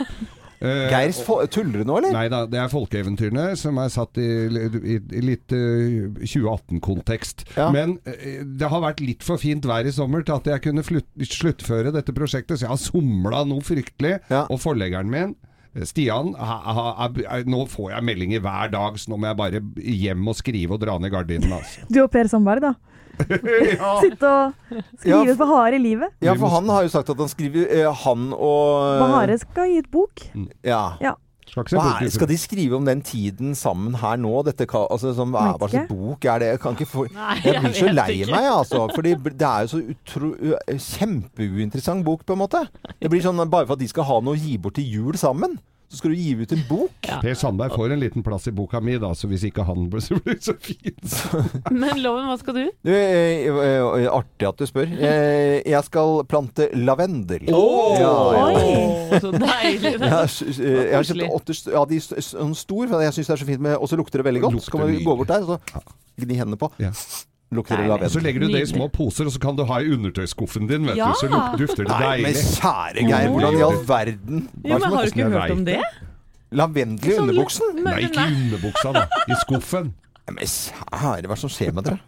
Eh, 0.60 0.89
Geir, 0.91 1.14
fo- 1.24 1.38
tuller 1.47 1.86
du 1.86 1.88
nå, 1.88 1.93
eller? 2.01 2.12
Nei 2.12 2.26
da, 2.28 2.41
det 2.51 2.57
er 2.60 2.68
folkeeventyrene 2.68 3.53
som 3.55 3.78
er 3.80 3.88
satt 3.93 4.18
i, 4.20 4.26
i, 4.51 4.97
i 5.16 5.22
litt 5.24 5.53
eh, 5.55 6.10
2018-kontekst. 6.20 7.45
Ja. 7.55 7.70
Men 7.72 7.93
eh, 8.03 8.41
det 8.43 8.68
har 8.68 8.82
vært 8.84 8.99
litt 8.99 9.24
for 9.24 9.39
fint 9.39 9.64
vær 9.70 9.88
i 9.88 9.93
sommer 9.95 10.26
til 10.28 10.36
at 10.36 10.49
jeg 10.51 10.64
kunne 10.68 10.84
flutt, 10.84 11.07
sluttføre 11.24 11.93
dette 11.95 12.12
prosjektet, 12.12 12.60
så 12.60 12.68
jeg 12.68 12.74
har 12.74 12.82
somla 12.82 13.45
noe 13.47 13.64
fryktelig. 13.64 14.18
Og 14.51 14.60
forleggeren 14.60 15.07
min 15.16 15.32
eh, 15.32 15.49
Stian, 15.86 16.34
ha, 16.34 16.55
ha, 16.74 17.07
nå 17.45 17.63
får 17.70 17.91
jeg 17.93 18.05
meldinger 18.07 18.41
hver 18.43 18.72
dag, 18.74 18.97
så 18.97 19.11
nå 19.11 19.20
må 19.22 19.30
jeg 19.30 19.38
bare 19.39 19.61
hjem 19.78 20.32
og 20.32 20.38
skrive 20.39 20.76
og 20.76 20.82
dra 20.82 20.97
ned 21.01 21.13
gardinene. 21.13 21.59
Altså. 21.61 21.86
Du 21.93 22.01
og 22.03 22.09
Per 22.13 22.30
Sandberg, 22.32 22.65
da. 22.65 22.74
Sitte 23.99 24.30
og 24.32 24.53
skrive 25.01 25.26
Ja, 25.28 25.36
for 25.36 25.51
harde 25.51 25.80
livet. 25.82 26.13
Ja, 26.24 26.34
for 26.39 26.53
han 26.55 26.70
har 26.72 26.86
jo 26.88 26.91
sagt 26.93 27.11
at 27.11 27.20
han 27.20 27.32
skriver 27.32 27.65
eh, 27.67 27.89
Han 28.05 28.30
og 28.32 29.01
Bahare 29.01 29.36
skal 29.41 29.74
gi 29.74 29.82
ut 29.84 29.89
bok. 29.91 30.24
Ja. 30.65 30.84
Ja. 31.03 31.17
Skal 31.50 31.66
Hva 31.74 31.86
er, 31.97 32.12
skal 32.14 32.30
de 32.30 32.38
skrive 32.39 32.78
om 32.78 32.86
den 32.86 33.02
tiden 33.06 33.56
sammen 33.58 33.95
her 34.00 34.20
nå? 34.22 34.32
Dette, 34.47 34.68
altså, 34.70 35.14
som, 35.18 35.34
hva, 35.34 35.56
hva 35.60 35.70
slags 35.72 35.89
bok 35.89 36.28
er 36.30 36.43
det? 36.43 36.52
Jeg, 36.54 36.62
kan 36.64 36.78
ikke 36.78 36.89
få, 36.89 37.06
Nei, 37.16 37.38
jeg 37.43 37.56
jeg 37.56 37.64
blir 37.66 37.78
så 37.80 37.93
lei 37.93 38.10
ikke. 38.20 38.32
meg, 38.36 38.50
altså. 38.54 38.84
Fordi 38.95 39.16
det 39.30 39.50
er 39.50 39.66
jo 39.66 39.72
så 39.74 39.82
utro, 39.95 40.32
kjempeuinteressant 40.89 42.06
bok, 42.06 42.26
på 42.28 42.38
en 42.38 42.43
måte. 42.43 42.64
Det 43.00 43.12
blir 43.12 43.24
sånn 43.26 43.41
bare 43.50 43.68
for 43.68 43.78
at 43.78 43.84
de 43.84 43.89
skal 43.91 44.08
ha 44.10 44.20
noe 44.24 44.38
å 44.38 44.39
gi 44.39 44.58
bort 44.62 44.78
til 44.80 44.88
jul 45.00 45.20
sammen. 45.20 45.58
Så 45.89 45.97
skal 45.97 46.11
du 46.13 46.19
gi 46.21 46.35
ut 46.37 46.51
en 46.53 46.59
bok. 46.69 47.07
Per 47.07 47.33
Sandberg 47.33 47.73
får 47.73 47.95
en 47.95 48.01
liten 48.03 48.21
plass 48.25 48.43
i 48.45 48.51
boka 48.53 48.77
mi, 48.83 48.93
da, 49.01 49.09
så 49.17 49.25
hvis 49.29 49.47
ikke 49.47 49.63
han 49.65 49.87
blir 49.89 50.03
så, 50.05 50.19
blir 50.21 50.37
så 50.45 50.53
fint. 50.53 51.15
Men 51.81 52.03
Loven, 52.03 52.27
hva 52.29 52.35
skal 52.37 52.59
du? 52.59 52.61
Du, 52.85 52.91
eh, 52.93 53.47
eh, 53.49 54.05
artig 54.13 54.49
at 54.51 54.61
du 54.61 54.67
spør. 54.69 54.85
Eh, 54.93 55.55
jeg 55.65 55.81
skal 55.87 56.21
plante 56.29 56.69
lavendel. 56.77 57.49
Åh! 57.49 57.97
Ja, 57.97 58.11
ja. 58.37 58.43
Oi, 58.45 59.19
så 59.23 59.33
deilig. 59.33 59.95
Jeg 59.99 60.13
har, 60.13 60.29
eh, 60.29 60.59
jeg 60.59 60.93
har 60.93 61.07
kjøpt 61.09 61.33
åtte 61.39 61.55
ja, 61.73 61.81
de 61.89 61.97
sånn 62.03 62.53
stor, 62.57 62.85
for 62.91 63.03
jeg 63.03 63.15
syns 63.15 63.29
det 63.29 63.33
er 63.33 63.41
så 63.41 63.47
fint 63.47 63.61
med 63.63 63.75
Og 63.81 63.89
så 63.89 63.97
lukter 63.99 64.21
det 64.21 64.27
veldig 64.29 64.41
godt. 64.45 64.61
Så 64.65 64.73
kan 64.73 64.83
man 64.83 64.93
gå 64.93 65.15
bort 65.21 65.31
der 65.31 65.45
og 65.45 65.57
så 65.73 65.81
gni 66.19 66.37
hendene 66.37 66.59
på. 66.59 66.69
Ja. 66.81 66.93
Lukter 67.52 67.78
det 67.82 67.88
lavendel. 67.89 68.12
Så 68.14 68.20
legger 68.22 68.43
du 68.45 68.47
det 68.54 68.62
i 68.62 68.66
små 68.70 68.86
poser, 68.93 69.26
og 69.26 69.34
så 69.34 69.39
kan 69.41 69.56
du 69.58 69.64
ha 69.66 69.80
i 69.82 69.89
undertøyskuffen 69.95 70.68
din, 70.70 70.86
vet 70.86 70.97
Ja. 71.00 71.08
du. 71.10 71.14
Så 71.18 71.30
dufter 71.58 71.88
det 71.88 71.95
deilig. 71.95 72.06
Nei, 72.06 72.22
men 72.22 72.34
kjære 72.34 73.08
Geir, 73.10 73.30
hvordan 73.34 73.58
i 73.58 73.64
all 73.66 73.80
verden 73.89 74.43
Jo, 74.64 74.78
men 74.78 74.82
Har 74.84 75.02
du 75.06 75.10
ikke 75.10 75.30
hørt 75.34 75.52
om 75.56 75.66
det? 75.66 75.80
Lavendel 76.52 77.10
i 77.10 77.16
Sånn 77.16 77.30
underbuksen? 77.30 77.84
Nei, 77.84 77.97
ikke 78.06 78.22
i 78.28 78.38
underbuksa, 78.38 78.93
da. 78.93 79.08
I 79.28 79.38
skuffen. 79.45 79.93
Men 80.30 80.45
kjære, 80.45 81.00
hva 81.02 81.18
er 81.18 81.22
det 81.26 81.38
som 81.41 81.50
skjer 81.50 81.74
med 81.74 81.84
dere? 81.89 82.00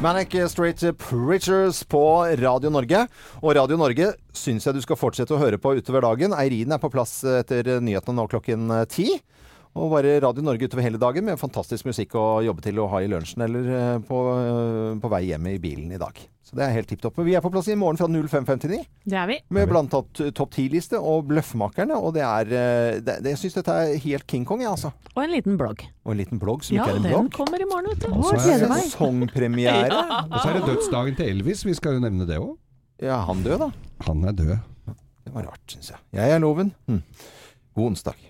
Manic 0.00 0.30
Street 0.48 0.78
Preachers 0.96 1.82
på 1.90 2.00
Radio 2.38 2.70
Norge. 2.70 3.00
Og 3.42 3.56
Radio 3.58 3.76
Norge 3.76 4.12
syns 4.32 4.64
jeg 4.68 4.76
du 4.76 4.80
skal 4.84 4.96
fortsette 4.96 5.34
å 5.34 5.40
høre 5.40 5.58
på 5.58 5.72
utover 5.74 6.04
dagen. 6.06 6.32
Eirin 6.38 6.70
er 6.72 6.78
på 6.78 6.90
plass 6.92 7.16
etter 7.26 7.80
nyhetene 7.82 8.14
nå 8.14 8.28
klokken 8.30 8.70
ti. 8.88 9.08
Og 9.78 9.92
bare 9.92 10.16
Radio 10.24 10.42
Norge 10.42 10.66
utover 10.66 10.82
hele 10.82 10.98
dagen 11.00 11.26
med 11.28 11.38
fantastisk 11.38 11.86
musikk 11.86 12.16
å 12.18 12.40
jobbe 12.42 12.64
til 12.64 12.80
å 12.82 12.88
ha 12.90 13.02
i 13.04 13.10
lunsjen 13.10 13.44
eller 13.46 13.68
eh, 13.76 13.94
på, 14.08 14.18
eh, 14.34 14.96
på 14.98 15.10
vei 15.12 15.22
hjem 15.28 15.46
i 15.52 15.60
bilen 15.62 15.92
i 15.94 16.00
dag. 16.00 16.18
Så 16.48 16.56
det 16.56 16.64
er 16.64 16.72
helt 16.78 16.88
tipp 16.88 17.02
topp. 17.04 17.18
Vi 17.26 17.34
er 17.36 17.42
på 17.44 17.50
plass 17.52 17.66
i 17.68 17.76
morgen 17.76 17.98
fra 18.00 18.06
05.59 18.08 18.78
Det 19.04 19.16
er 19.20 19.26
vi. 19.28 19.36
med 19.52 19.68
blant 19.68 19.92
annet 19.92 20.32
topp 20.34 20.54
10-liste 20.56 20.96
og 20.96 21.26
Bløffmakerne. 21.28 21.98
Og 22.00 22.14
det 22.16 22.24
er 22.24 22.52
eh, 22.56 23.00
det, 23.04 23.18
det, 23.24 23.34
Jeg 23.34 23.40
syns 23.42 23.58
dette 23.58 23.74
er 23.76 23.98
helt 24.06 24.26
King 24.32 24.46
Kong, 24.48 24.64
jeg, 24.64 24.72
altså. 24.72 24.94
Og 25.12 25.20
en 25.26 25.34
liten 25.34 25.58
blogg. 25.60 25.84
Og 26.08 26.14
en 26.14 26.22
liten 26.22 26.40
blogg 26.40 26.64
som 26.64 26.78
Ja, 26.78 26.86
ikke 26.88 26.96
er 26.96 27.02
en 27.02 27.28
den 27.28 27.28
kommer 27.36 27.60
i 27.60 27.68
morgen, 27.68 27.92
vet 27.92 28.06
du. 28.06 28.08
Og 28.16 28.30
så 28.32 28.40
er 28.54 28.64
det 28.64 28.80
Sesongpremiere. 28.88 30.00
Og 30.32 30.38
så 30.40 30.46
er 30.48 30.58
det 30.58 30.64
dødsdagen 30.72 31.20
til 31.20 31.34
Elvis. 31.36 31.66
Vi 31.68 31.76
skal 31.76 31.98
jo 31.98 32.02
nevne 32.06 32.26
det 32.28 32.40
òg. 32.40 32.56
Ja, 33.04 33.20
han 33.28 33.44
død, 33.44 33.66
da. 33.66 33.70
Han 34.08 34.24
er 34.26 34.34
død. 34.40 34.56
Det 35.28 35.36
var 35.36 35.50
rart, 35.52 35.62
syns 35.68 35.92
jeg. 35.92 36.02
Jeg 36.16 36.34
er 36.34 36.42
Loven. 36.42 36.72
Hm. 36.88 37.04
God 37.76 37.92
onsdag. 37.92 38.27